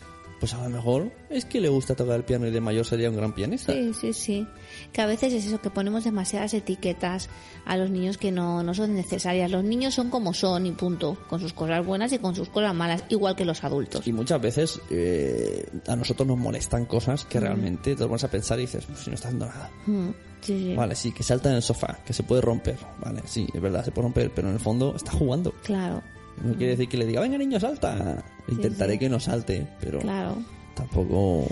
Pues 0.41 0.55
a 0.55 0.63
lo 0.63 0.69
mejor 0.71 1.11
es 1.31 1.45
que 1.45 1.61
le 1.61 1.69
gusta 1.69 1.95
tocar 1.97 2.15
el 2.17 2.25
piano 2.25 2.47
y 2.47 2.51
de 2.51 2.61
mayor 2.61 2.85
sería 2.85 3.11
un 3.11 3.17
gran 3.17 3.35
pianista. 3.35 3.73
Sí, 3.73 3.93
sí, 3.93 4.13
sí. 4.13 4.47
Que 4.93 5.01
a 5.01 5.07
veces 5.07 5.33
es 5.33 5.47
eso, 5.47 5.61
que 5.61 5.69
ponemos 5.71 6.05
demasiadas 6.05 6.55
etiquetas 6.55 7.29
a 7.67 7.77
los 7.77 7.91
niños 7.91 8.19
que 8.19 8.31
no, 8.31 8.63
no 8.63 8.73
son 8.75 8.95
necesarias. 8.95 9.51
Los 9.51 9.65
niños 9.65 9.95
son 9.95 10.11
como 10.11 10.33
son 10.35 10.67
y 10.67 10.73
punto, 10.73 11.19
con 11.29 11.41
sus 11.41 11.53
cosas 11.53 11.85
buenas 11.85 12.13
y 12.13 12.19
con 12.19 12.35
sus 12.37 12.49
cosas 12.49 12.75
malas, 12.75 13.03
igual 13.09 13.35
que 13.35 13.45
los 13.45 13.65
adultos. 13.65 14.07
Y 14.07 14.13
muchas 14.13 14.41
veces 14.41 14.81
eh, 14.91 15.67
a 15.89 15.97
nosotros 15.97 16.27
nos 16.29 16.39
molestan 16.39 16.85
cosas 16.87 17.25
Mm. 17.25 17.29
que 17.29 17.41
realmente 17.41 17.97
te 17.97 18.05
vas 18.05 18.23
a 18.25 18.31
pensar 18.31 18.59
y 18.59 18.63
dices, 18.63 18.87
"Uf, 18.89 19.03
si 19.03 19.11
no 19.11 19.15
está 19.15 19.29
haciendo 19.29 19.47
nada. 19.47 19.71
Mm, 19.87 20.09
Sí, 20.41 20.57
sí. 20.57 20.75
Vale, 20.77 20.95
sí, 20.95 21.11
que 21.11 21.25
salta 21.25 21.49
en 21.51 21.57
el 21.57 21.63
sofá, 21.63 21.99
que 22.07 22.13
se 22.13 22.23
puede 22.23 22.41
romper. 22.41 22.77
Vale, 23.01 23.23
sí, 23.27 23.49
es 23.53 23.61
verdad, 23.61 23.85
se 23.85 23.91
puede 23.91 24.05
romper, 24.05 24.31
pero 24.33 24.47
en 24.49 24.55
el 24.55 24.61
fondo 24.61 24.95
está 24.95 25.11
jugando. 25.11 25.53
Claro, 25.65 26.01
No 26.45 26.55
quiere 26.55 26.73
decir 26.73 26.89
que 26.89 26.97
le 26.97 27.07
diga, 27.07 27.21
venga 27.21 27.39
niño, 27.39 27.59
salta. 27.61 28.25
Intentaré 28.49 28.95
sí. 28.95 28.99
que 28.99 29.09
no 29.09 29.21
salte, 29.21 29.67
pero 29.81 29.99
claro. 30.01 30.37
tampoco... 30.75 31.47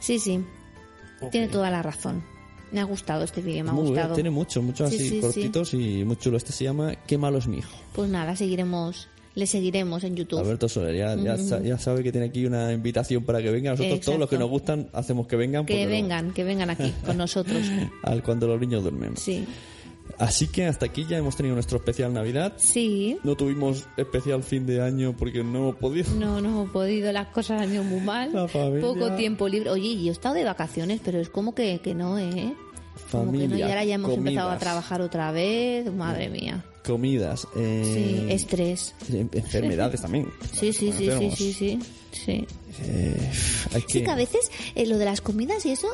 Sí, 0.00 0.18
sí. 0.18 0.42
Tiene 1.30 1.48
toda 1.48 1.70
la 1.70 1.82
razón. 1.82 2.22
Me 2.72 2.80
ha 2.80 2.84
gustado 2.84 3.24
este 3.24 3.42
vídeo, 3.42 3.64
me 3.64 3.70
ha 3.70 3.72
Muy 3.72 3.82
bien, 3.84 3.94
gustado. 3.94 4.14
tiene 4.14 4.30
mucho, 4.30 4.62
mucho 4.62 4.86
Sí, 4.88 4.94
así 4.94 5.08
sí, 5.08 5.14
sí. 5.16 5.20
cortitos 5.20 5.74
y 5.74 6.04
muy 6.04 6.16
chulo. 6.16 6.36
Este 6.36 6.52
se 6.52 6.64
llama 6.64 6.94
Qué 7.06 7.18
malo 7.18 7.38
es 7.38 7.46
mi 7.48 7.58
hijo. 7.58 7.76
Pues 7.94 8.08
nada, 8.08 8.36
seguiremos, 8.36 9.08
le 9.34 9.46
seguiremos 9.46 10.04
en 10.04 10.14
YouTube. 10.16 10.38
Alberto 10.38 10.68
Soler, 10.68 10.94
ya, 10.96 11.14
ya, 11.16 11.36
sa- 11.36 11.60
ya 11.60 11.76
sabe 11.78 12.02
que 12.04 12.12
tiene 12.12 12.28
aquí 12.28 12.46
una 12.46 12.72
invitación 12.72 13.24
para 13.24 13.42
que 13.42 13.50
venga. 13.50 13.72
Nosotros 13.72 14.00
todos 14.00 14.18
los 14.20 14.30
que 14.30 14.38
nos 14.38 14.48
gustan 14.48 14.88
hacemos 14.92 15.26
que 15.26 15.34
vengan. 15.36 15.66
que 15.66 15.74
porque 15.74 15.84
no- 15.86 15.90
vengan, 15.90 16.32
que 16.32 16.44
vengan 16.44 16.70
aquí 16.70 16.94
con 17.04 17.16
nosotros. 17.18 17.60
al 18.04 18.22
cuando 18.22 18.46
los 18.46 18.60
niños 18.60 18.82
duermen. 18.82 19.16
Sí, 19.16 19.44
Así 20.20 20.46
que 20.48 20.66
hasta 20.66 20.86
aquí 20.86 21.06
ya 21.08 21.16
hemos 21.18 21.34
tenido 21.34 21.54
nuestro 21.54 21.78
especial 21.78 22.12
Navidad. 22.12 22.52
sí. 22.58 23.16
No 23.24 23.36
tuvimos 23.36 23.86
especial 23.96 24.42
fin 24.44 24.66
de 24.66 24.82
año 24.82 25.16
porque 25.16 25.42
no 25.42 25.58
hemos 25.58 25.76
podido. 25.76 26.12
No, 26.14 26.40
no 26.40 26.48
hemos 26.50 26.70
podido, 26.70 27.10
las 27.10 27.28
cosas 27.28 27.62
han 27.62 27.72
ido 27.72 27.82
muy 27.84 28.00
mal. 28.00 28.30
La 28.32 28.46
familia. 28.46 28.80
Poco 28.86 29.12
tiempo 29.16 29.48
libre. 29.48 29.70
Oye, 29.70 29.88
y 29.88 30.04
yo 30.04 30.10
he 30.10 30.12
estado 30.12 30.34
de 30.34 30.44
vacaciones, 30.44 31.00
pero 31.04 31.18
es 31.18 31.28
como 31.30 31.54
que, 31.54 31.80
que 31.80 31.94
no, 31.94 32.18
¿eh? 32.18 32.54
Como 33.10 33.32
que 33.32 33.38
no, 33.38 33.44
y 33.44 33.48
Familia, 33.48 33.66
ahora 33.66 33.84
ya 33.84 33.94
hemos 33.94 34.12
empezado 34.12 34.48
a 34.48 34.52
comidas. 34.52 34.60
trabajar 34.60 35.00
otra 35.02 35.32
vez. 35.32 35.90
Madre 35.92 36.28
mía. 36.28 36.64
Comidas. 36.84 37.46
eh, 37.56 37.82
Sí, 38.28 38.32
estrés. 38.32 38.94
en- 39.10 39.30
Enfermedades 39.32 40.02
también. 40.02 40.28
Sí, 40.52 40.72
sí, 40.72 40.92
sí, 40.92 41.08
sí, 41.18 41.30
sí, 41.30 41.52
sí. 41.54 41.78
Sí, 42.12 42.46
Eh, 42.82 43.30
hay 43.72 43.82
sí 43.88 44.02
que 44.02 44.10
a 44.10 44.16
veces 44.16 44.50
eh, 44.74 44.84
lo 44.86 44.98
de 44.98 45.04
las 45.06 45.20
comidas 45.20 45.64
y 45.64 45.70
eso, 45.70 45.88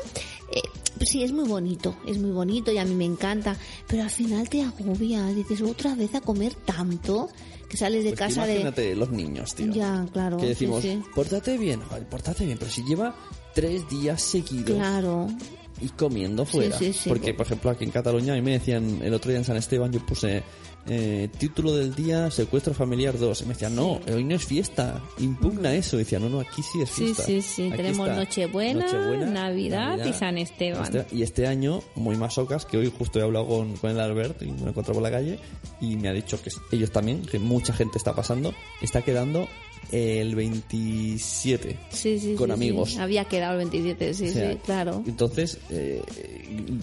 eh, 0.51 0.59
sí, 1.07 1.23
es 1.23 1.31
muy 1.31 1.47
bonito, 1.47 1.95
es 2.05 2.17
muy 2.19 2.31
bonito 2.31 2.71
y 2.71 2.77
a 2.77 2.85
mí 2.85 2.93
me 2.93 3.05
encanta, 3.05 3.55
pero 3.87 4.03
al 4.03 4.09
final 4.09 4.47
te 4.49 4.61
agobia, 4.61 5.25
dices 5.27 5.61
otra 5.61 5.95
vez 5.95 6.13
a 6.15 6.21
comer 6.21 6.53
tanto 6.53 7.29
que 7.69 7.75
sales 7.77 8.03
de 8.03 8.11
Pues 8.11 8.19
casa 8.19 8.45
de... 8.45 8.53
imagínate 8.53 8.95
los 8.95 9.09
niños, 9.11 9.53
tío. 9.55 9.73
Ya, 9.73 10.05
claro, 10.13 10.37
Que 10.37 10.47
decimos, 10.47 10.81
sí. 10.81 11.01
pórtate 11.15 11.57
bien, 11.57 11.81
joder, 11.81 12.07
pórtate 12.07 12.45
bien, 12.45 12.57
pero 12.57 12.71
si 12.71 12.83
lleva 12.83 13.15
tres 13.53 13.87
días 13.89 14.21
seguidos 14.21 14.75
Claro, 14.77 15.27
y 15.81 15.89
comiendo 15.89 16.45
fuera. 16.45 16.77
sí. 16.77 16.93
Porque, 17.07 17.33
por 17.33 17.45
ejemplo, 17.45 17.69
aquí 17.71 17.83
en 17.83 17.91
Cataluña, 17.91 18.33
a 18.33 18.35
mí 18.37 18.41
me 18.41 18.51
decían 18.53 18.99
el 19.03 19.13
otro 19.13 19.29
día 19.31 19.39
en 19.39 19.45
San 19.45 19.57
Esteban, 19.57 19.91
yo 19.91 20.05
puse 20.05 20.43
eh, 20.87 21.29
título 21.37 21.73
del 21.75 21.93
día, 21.95 22.31
secuestro 22.31 22.73
familiar 22.73 23.17
2. 23.17 23.41
Y 23.41 23.45
me 23.45 23.53
decían, 23.53 23.75
no, 23.75 23.99
hoy 24.11 24.23
no 24.23 24.35
es 24.35 24.45
fiesta, 24.45 25.01
impugna 25.19 25.73
eso. 25.73 25.95
Y 25.97 25.99
decía, 25.99 26.19
no, 26.19 26.29
no, 26.29 26.39
aquí 26.39 26.61
sí 26.63 26.81
es 26.81 26.89
Sí, 26.89 27.05
fiesta. 27.05 27.23
sí, 27.23 27.41
sí. 27.41 27.67
Aquí 27.67 27.77
Tenemos 27.77 28.07
está 28.07 28.19
Nochebuena, 28.19 29.25
Navidad 29.27 30.05
y 30.05 30.13
San 30.13 30.37
Esteban. 30.37 30.83
Este- 30.95 31.15
y 31.15 31.23
este 31.23 31.47
año, 31.47 31.81
muy 31.95 32.15
masocas, 32.15 32.65
que 32.65 32.77
hoy 32.77 32.91
justo 32.97 33.19
he 33.19 33.23
hablado 33.23 33.47
con, 33.47 33.75
con 33.77 33.91
el 33.91 33.99
Albert 33.99 34.41
y 34.41 34.51
me 34.51 34.61
lo 34.61 34.69
encontré 34.69 34.93
por 34.93 35.03
la 35.03 35.11
calle 35.11 35.39
y 35.81 35.95
me 35.97 36.09
ha 36.09 36.13
dicho 36.13 36.41
que 36.41 36.49
ellos 36.71 36.91
también, 36.91 37.21
que 37.25 37.39
mucha 37.39 37.73
gente 37.73 37.97
está 37.97 38.15
pasando, 38.15 38.53
está 38.81 39.01
quedando 39.01 39.47
el 39.91 40.35
27 40.35 41.77
sí, 41.89 42.19
sí. 42.19 42.35
con 42.35 42.47
sí, 42.47 42.53
amigos. 42.53 42.97
Había 42.97 43.25
quedado 43.25 43.53
el 43.59 43.69
27, 43.69 44.13
sí, 44.13 44.27
O 44.27 44.31
sea, 44.31 44.51
sí, 44.51 44.57
claro. 44.65 45.03
Entonces, 45.07 45.59
eh, 45.69 46.01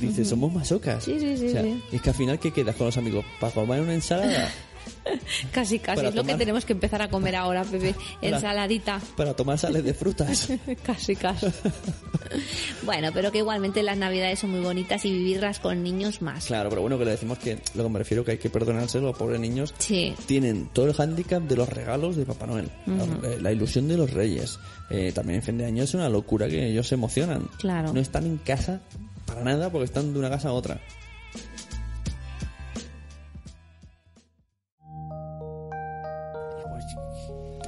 dice, 0.01 0.25
somos 0.25 0.53
masocas. 0.53 1.05
Sí, 1.05 1.19
sí, 1.19 1.37
sí, 1.37 1.47
O 1.47 1.51
sea, 1.51 1.63
sí. 1.63 1.83
Es 1.93 2.03
que 2.03 2.11
al 2.11 2.17
final, 2.17 2.39
¿qué 2.39 2.51
quedas 2.53 2.77
con 2.77 2.87
los 2.87 2.97
amigos? 2.97 3.25
¿Para 3.41 3.53
comer 3.53 3.81
una 3.81 3.95
ensalada? 3.95 4.51
Casi, 5.53 5.79
casi. 5.79 5.97
para 5.97 6.09
Es 6.09 6.15
lo 6.15 6.25
que 6.25 6.35
tenemos 6.35 6.65
que 6.65 6.73
empezar 6.73 7.03
a 7.03 7.09
comer 7.09 7.37
ahora, 7.37 7.65
Pepe. 7.65 7.95
Para- 7.95 8.37
Ensaladita. 8.37 9.01
¿Para 9.17 9.35
tomar 9.35 9.59
sales 9.59 9.85
de 9.85 9.95
frutas? 9.95 10.49
casi, 10.83 11.15
casi. 11.17 11.47
bueno, 12.85 13.11
pero 13.13 13.31
que 13.33 13.39
igualmente 13.39 13.83
las 13.83 13.97
navidades 13.97 14.39
son 14.41 14.51
muy 14.51 14.61
bonitas 14.61 15.05
y 15.05 15.13
vivirlas 15.13 15.59
con 15.61 15.83
niños 15.83 16.23
más. 16.23 16.47
Claro, 16.47 16.69
pero 16.71 16.83
bueno, 16.83 16.99
que 16.99 17.05
le 17.05 17.13
decimos 17.13 17.39
que 17.39 17.59
lo 17.75 17.83
que 17.85 17.89
me 17.89 17.99
refiero 17.99 18.25
que 18.25 18.33
hay 18.33 18.39
que 18.39 18.51
perdonarse 18.51 19.01
los 19.01 19.17
pobres 19.17 19.41
niños. 19.41 19.75
Sí. 19.79 20.15
Tienen 20.27 20.69
todo 20.73 20.87
el 20.87 20.95
hándicap 20.95 21.43
de 21.43 21.57
los 21.57 21.69
regalos 21.69 22.17
de 22.17 22.25
Papá 22.25 22.47
Noel, 22.47 22.71
la, 22.87 23.37
la 23.41 23.53
ilusión 23.53 23.89
de 23.89 23.97
los 23.97 24.11
reyes. 24.11 24.59
Eh, 24.91 25.13
también 25.15 25.37
en 25.37 25.43
fin 25.43 25.59
de 25.59 25.67
año 25.67 25.83
es 25.85 25.95
una 25.95 26.09
locura 26.09 26.49
que 26.49 26.67
ellos 26.69 26.89
se 26.89 26.95
emocionan. 26.95 27.49
Claro. 27.59 27.93
No 27.93 28.01
están 28.01 28.25
en 28.27 28.39
casa 28.39 28.81
para 29.27 29.43
nada 29.45 29.71
porque 29.71 29.85
están 29.87 30.13
de 30.13 30.19
una 30.19 30.31
casa 30.31 30.49
a 30.49 30.53
otra. 30.53 30.81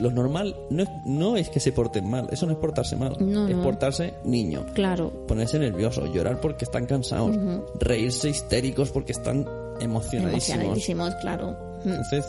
Lo 0.00 0.10
normal 0.10 0.54
no 0.70 0.82
es, 0.82 0.88
no 1.04 1.36
es 1.36 1.48
que 1.48 1.60
se 1.60 1.72
porten 1.72 2.08
mal, 2.08 2.28
eso 2.30 2.46
no 2.46 2.52
es 2.52 2.58
portarse 2.58 2.96
mal, 2.96 3.16
No, 3.20 3.48
es 3.48 3.56
no. 3.56 3.62
portarse 3.62 4.14
niño. 4.24 4.66
Claro. 4.74 5.10
Ponerse 5.26 5.58
nervioso, 5.58 6.06
llorar 6.12 6.40
porque 6.40 6.64
están 6.64 6.86
cansados, 6.86 7.36
reírse 7.78 8.28
histéricos 8.30 8.90
porque 8.90 9.12
están 9.12 9.46
emocionadísimos. 9.80 10.48
Emocionadísimos, 10.60 11.14
claro. 11.16 11.56
Entonces, 11.84 12.24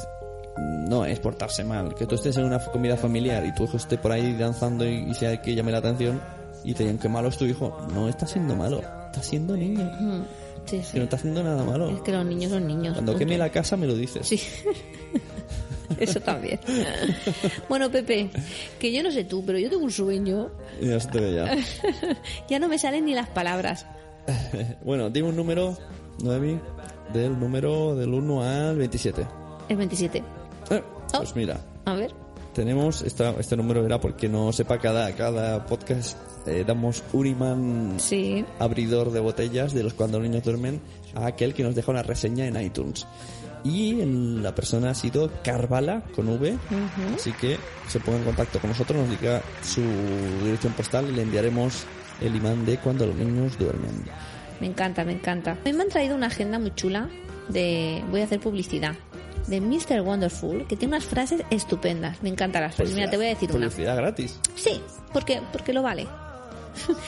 no 0.57 1.05
es 1.05 1.19
portarse 1.19 1.63
mal. 1.63 1.93
Que 1.95 2.05
tú 2.05 2.15
estés 2.15 2.37
en 2.37 2.45
una 2.45 2.59
comida 2.59 2.97
familiar 2.97 3.45
y 3.45 3.53
tu 3.53 3.63
hijo 3.65 3.77
esté 3.77 3.97
por 3.97 4.11
ahí 4.11 4.33
danzando 4.37 4.87
y, 4.87 5.09
y 5.09 5.13
sea 5.13 5.41
que 5.41 5.53
llame 5.55 5.71
la 5.71 5.79
atención 5.79 6.19
y 6.63 6.73
te 6.73 6.83
digan 6.83 6.97
que 6.97 7.09
malo 7.09 7.27
es 7.29 7.37
tu 7.37 7.45
hijo. 7.45 7.77
No 7.93 8.09
está 8.09 8.25
siendo 8.27 8.55
malo, 8.55 8.81
está 9.05 9.21
siendo 9.21 9.55
niño. 9.55 9.83
Mm. 9.99 10.21
Sí, 10.65 10.77
Que 10.79 10.83
sí. 10.83 10.97
no 10.97 11.03
está 11.05 11.15
haciendo 11.15 11.43
nada 11.43 11.63
malo. 11.63 11.89
Es 11.89 12.01
que 12.01 12.11
los 12.11 12.25
niños 12.25 12.51
son 12.51 12.67
niños. 12.67 12.93
Cuando 12.93 13.13
punto. 13.13 13.19
queme 13.25 13.37
la 13.37 13.49
casa 13.49 13.77
me 13.77 13.87
lo 13.87 13.95
dices. 13.95 14.27
Sí. 14.27 14.39
Eso 15.99 16.19
también. 16.19 16.59
bueno, 17.69 17.89
Pepe, 17.89 18.29
que 18.79 18.91
yo 18.91 19.03
no 19.03 19.11
sé 19.11 19.23
tú, 19.23 19.43
pero 19.45 19.57
yo 19.59 19.69
tengo 19.69 19.83
un 19.83 19.91
sueño. 19.91 20.49
Ya 22.49 22.59
no 22.59 22.67
me 22.67 22.77
salen 22.77 23.05
ni 23.05 23.13
las 23.13 23.29
palabras. 23.29 23.85
bueno, 24.83 25.09
dime 25.09 25.29
un 25.29 25.35
número, 25.35 25.77
Noemi, 26.23 26.59
del 27.13 27.39
número 27.39 27.95
del 27.95 28.13
1 28.13 28.43
al 28.43 28.77
27. 28.77 29.25
El 29.69 29.77
27. 29.77 30.17
Eh, 30.71 30.83
Oh. 31.13 31.19
Pues 31.19 31.33
mira, 31.37 31.61
A 31.85 31.93
ver. 31.93 32.11
tenemos 32.53 33.01
esta, 33.01 33.29
este 33.39 33.55
número 33.55 33.85
era 33.85 33.97
porque 33.97 34.27
no 34.27 34.51
sepa 34.51 34.77
cada 34.77 35.09
cada 35.15 35.65
podcast 35.65 36.17
eh, 36.45 36.65
damos 36.67 37.01
un 37.13 37.27
imán 37.27 37.93
Sí. 37.97 38.43
abridor 38.59 39.11
de 39.13 39.21
botellas 39.21 39.73
de 39.73 39.83
los 39.83 39.93
cuando 39.93 40.19
los 40.19 40.27
niños 40.27 40.43
duermen 40.43 40.81
a 41.15 41.27
aquel 41.27 41.53
que 41.53 41.63
nos 41.63 41.75
deja 41.75 41.91
una 41.93 42.03
reseña 42.03 42.45
en 42.45 42.61
iTunes 42.61 43.07
y 43.67 44.01
el- 44.01 44.41
la 44.43 44.53
persona 44.55 44.91
ha 44.91 44.95
sido 44.95 45.31
Carvala 45.43 46.03
con 46.15 46.27
V 46.29 46.55
así 47.15 47.31
que 47.33 47.57
se 47.87 47.99
ponga 47.99 48.19
en 48.19 48.23
contacto 48.25 48.59
con 48.59 48.69
nosotros 48.69 48.99
nos 49.01 49.09
diga 49.19 49.41
su 49.63 49.81
dirección 50.43 50.73
postal 50.73 51.09
y 51.09 51.13
le 51.13 51.23
enviaremos 51.23 51.83
el 52.21 52.35
imán 52.35 52.65
de 52.65 52.77
cuando 52.77 53.05
los 53.05 53.15
niños 53.15 53.57
duermen 53.57 54.03
Me 54.59 54.67
encanta, 54.67 55.03
me 55.05 55.11
encanta. 55.13 55.51
A 55.51 55.57
mí 55.65 55.73
me 55.73 55.83
han 55.83 55.89
traído 55.89 56.15
una 56.15 56.27
agenda 56.27 56.57
muy 56.57 56.73
chula 56.73 57.09
de... 57.49 58.03
Voy 58.09 58.21
a 58.21 58.23
hacer 58.23 58.39
publicidad. 58.39 58.95
De 59.47 59.61
Mr. 59.61 60.01
Wonderful, 60.01 60.65
que 60.67 60.75
tiene 60.75 60.95
unas 60.95 61.05
frases 61.05 61.43
estupendas. 61.51 62.21
Me 62.23 62.29
encantan 62.29 62.63
las 62.63 62.73
frases. 62.75 62.95
Mira, 62.95 63.09
te 63.09 63.17
voy 63.17 63.27
a 63.27 63.29
decir 63.29 63.49
una. 63.51 63.67
publicidad 63.67 63.95
gratis 63.95 64.39
Sí, 64.55 64.81
porque, 65.13 65.41
porque 65.53 65.73
lo 65.73 65.83
vale. 65.83 66.07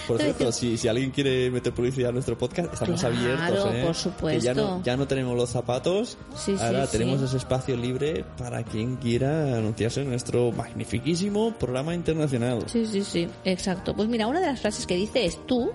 Por 0.07 0.20
cierto, 0.22 0.51
si, 0.51 0.78
si 0.78 0.88
alguien 0.88 1.11
quiere 1.11 1.49
meter 1.51 1.74
publicidad 1.74 2.09
a 2.09 2.13
nuestro 2.13 2.38
podcast, 2.38 2.74
estamos 2.74 2.99
Claro, 2.99 3.15
abiertos. 3.15 3.74
¿eh? 3.74 3.84
por 3.86 3.95
supuesto. 3.95 4.39
Que 4.39 4.45
ya 4.45 4.53
no, 4.53 4.84
ya 4.84 4.97
no 4.97 5.07
tenemos 5.07 5.36
los 5.36 5.49
zapatos, 5.49 6.17
Sí, 6.36 6.55
ahora 6.59 6.86
sí. 6.86 6.97
tenemos 6.97 7.22
ese 7.22 7.38
espacio 7.38 7.76
libre 7.78 8.26
para 8.38 8.63
quien 8.63 8.95
quiera 8.97 9.57
anunciarse 9.57 10.01
en 10.01 10.09
nuestro 10.09 10.51
magnifiquísimo 10.51 11.53
programa 11.53 11.93
internacional. 11.95 12.63
Sí, 12.67 12.86
sí, 12.86 13.03
sí, 13.03 13.28
exacto. 13.45 13.95
Pues 13.95 14.07
mira, 14.09 14.28
una 14.28 14.39
de 14.39 14.47
las 14.47 14.59
frases 14.59 14.86
que 14.86 14.95
dice 14.95 15.26
es 15.26 15.45
tú 15.45 15.72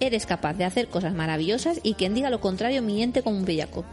Eres 0.00 0.26
capaz 0.26 0.54
de 0.54 0.64
hacer 0.64 0.86
cosas 0.86 1.12
maravillosas 1.12 1.80
y 1.82 1.94
quien 1.94 2.14
diga 2.14 2.30
lo 2.30 2.40
contrario 2.40 2.82
miente 2.82 3.22
como 3.24 3.36
un 3.36 3.44
bellaco. 3.44 3.84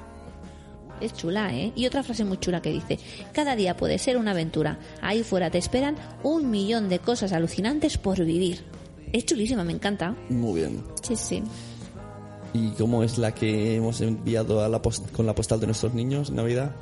Es 1.02 1.14
chula, 1.14 1.52
¿eh? 1.54 1.72
Y 1.76 1.88
otra 1.88 2.04
frase 2.04 2.24
muy 2.24 2.38
chula 2.38 2.62
que 2.62 2.70
dice, 2.70 3.00
cada 3.34 3.56
día 3.56 3.76
puede 3.76 3.98
ser 3.98 4.16
una 4.18 4.30
aventura. 4.32 4.78
Ahí 5.02 5.24
fuera 5.24 5.50
te 5.50 5.58
esperan 5.58 5.96
un 6.22 6.52
millón 6.52 6.90
de 6.90 7.00
cosas 7.00 7.34
alucinantes 7.34 7.98
por 7.98 8.24
vivir. 8.24 8.64
Es 9.12 9.26
chulísima, 9.26 9.64
me 9.64 9.74
encanta. 9.74 10.16
Muy 10.30 10.62
bien. 10.62 10.84
Sí, 11.04 11.16
sí. 11.16 11.44
¿Y 12.54 12.70
cómo 12.72 13.04
es 13.04 13.18
la 13.18 13.34
que 13.34 13.76
hemos 13.76 14.00
enviado 14.02 14.64
a 14.64 14.70
la 14.70 14.82
post- 14.82 15.12
con 15.12 15.26
la 15.26 15.36
postal 15.36 15.60
de 15.60 15.66
nuestros 15.68 15.94
niños 15.94 16.30
en 16.30 16.36
Navidad? 16.38 16.76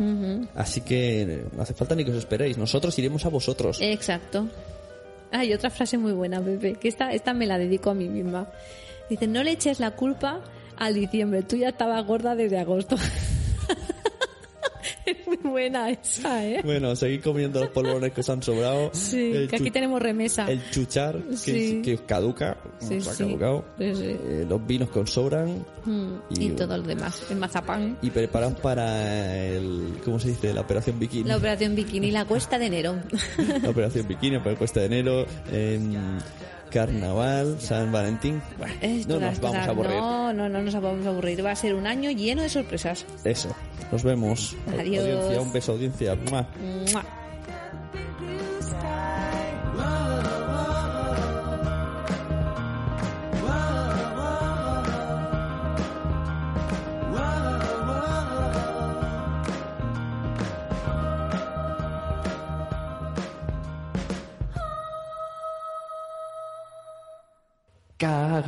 Así 0.56 0.80
que 0.80 1.44
no 1.56 1.62
hace 1.62 1.72
falta 1.74 1.94
ni 1.94 2.04
que 2.04 2.10
os 2.10 2.16
esperéis. 2.16 2.58
Nosotros 2.58 2.98
iremos 2.98 3.24
a 3.24 3.28
vosotros. 3.28 3.78
Exacto. 3.80 4.48
Hay 5.30 5.52
otra 5.52 5.70
frase 5.70 5.96
muy 5.98 6.12
buena, 6.12 6.40
Pepe, 6.40 6.74
que 6.74 6.88
esta, 6.88 7.12
esta 7.12 7.34
me 7.34 7.46
la 7.46 7.58
dedico 7.58 7.90
a 7.90 7.94
mí 7.94 8.08
misma. 8.08 8.48
Dice, 9.08 9.28
no 9.28 9.44
le 9.44 9.52
eches 9.52 9.78
la 9.78 9.92
culpa 9.92 10.40
al 10.76 10.94
diciembre, 10.94 11.42
tú 11.44 11.54
ya 11.56 11.68
estabas 11.68 12.04
gorda 12.04 12.34
desde 12.34 12.58
agosto. 12.58 12.96
es 15.10 15.16
muy 15.26 15.36
buena 15.38 15.90
esa, 15.90 16.46
¿eh? 16.46 16.60
Bueno, 16.64 16.94
seguid 16.96 17.22
comiendo 17.22 17.60
los 17.60 17.70
polvorones 17.70 18.12
que 18.12 18.20
os 18.20 18.28
han 18.28 18.42
sobrado. 18.42 18.90
Sí, 18.94 19.32
El 19.34 19.48
que 19.48 19.56
aquí 19.56 19.70
tenemos 19.70 20.00
remesa. 20.00 20.50
El 20.50 20.62
chuchar, 20.70 21.16
que, 21.22 21.36
Sí. 21.36 21.82
que 21.84 21.94
os 21.94 22.00
caduca. 22.02 22.56
Sí, 22.78 22.96
os 22.98 23.08
ha 23.08 23.16
caducado. 23.16 23.64
Sí, 23.78 23.94
sí. 23.94 24.04
Eh, 24.04 24.46
los 24.48 24.66
vinos 24.66 24.90
que 24.90 24.98
os 25.00 25.10
sobran. 25.10 25.64
Mm, 25.84 26.12
y- 26.30 26.44
y, 26.46 26.50
todo 26.50 26.76
lo 26.76 26.82
demás. 26.84 27.22
El 27.30 27.36
mazapán. 27.38 27.98
Y 28.02 28.10
preparaos 28.10 28.54
para 28.60 29.44
el. 29.46 29.94
¿Cómo 30.04 30.18
se 30.18 30.28
dice? 30.28 30.52
La 30.52 30.60
operación 30.62 30.98
bikini. 30.98 31.24
La 31.28 31.36
operación 31.36 31.74
bikini, 31.74 32.10
la 32.10 32.24
cuesta 32.24 32.58
de 32.58 32.66
enero. 32.66 32.96
La 33.62 33.70
operación 33.70 34.06
bikini 34.06 34.38
para 34.38 34.50
el 34.52 34.56
cuesta 34.58 34.80
de 34.80 34.86
enero. 34.86 35.26
En 35.52 35.96
Carnaval, 36.70 37.60
San 37.60 37.90
Valentín. 37.92 38.42
Bueno, 38.58 38.74
Es 38.80 39.06
no 39.06 39.18
nos 39.20 39.40
vamos 39.40 39.56
a 39.56 39.70
aburrir. 39.70 39.96
No, 39.96 40.32
no, 40.32 40.48
no 40.48 40.62
nos 40.62 40.74
vamos 40.74 41.06
a 41.06 41.08
aburrir. 41.10 41.44
Va 41.44 41.52
a 41.52 41.56
ser 41.56 41.74
un 41.74 41.86
año 41.86 42.10
lleno 42.10 42.42
de 42.42 42.48
sorpresas. 42.48 43.06
Eso. 43.24 43.54
Nos 43.90 44.02
vemos. 44.02 44.56
Adiós. 44.78 45.04
Audiencia, 45.04 45.40
un 45.40 45.52
beso, 45.52 45.72
audiencia. 45.72 46.14
¡Mua! 46.14 46.46
¡Mua! 46.92 47.04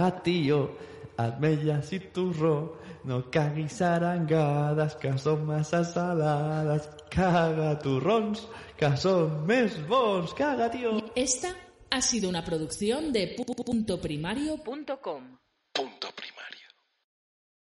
Cagatío, 0.04 0.70
almellas 1.18 1.92
y 1.92 2.00
turro, 2.00 2.78
no 3.04 3.30
caguis 3.30 3.82
arangadas, 3.82 4.96
que 4.96 5.16
son 5.18 5.44
masas 5.44 5.92
saladas. 5.92 6.88
Caga 7.10 7.78
turrons, 7.78 8.48
que 8.78 8.96
son 8.96 9.44
més 9.46 9.76
bons. 9.86 10.32
Caga, 10.32 10.70
tío. 10.70 10.96
Esta 11.14 11.52
ha 11.90 12.00
sido 12.00 12.30
una 12.30 12.42
producción 12.42 13.12
de 13.12 13.36
pu- 13.36 13.44
pu- 13.44 13.62
puntoprimario.com. 13.64 15.36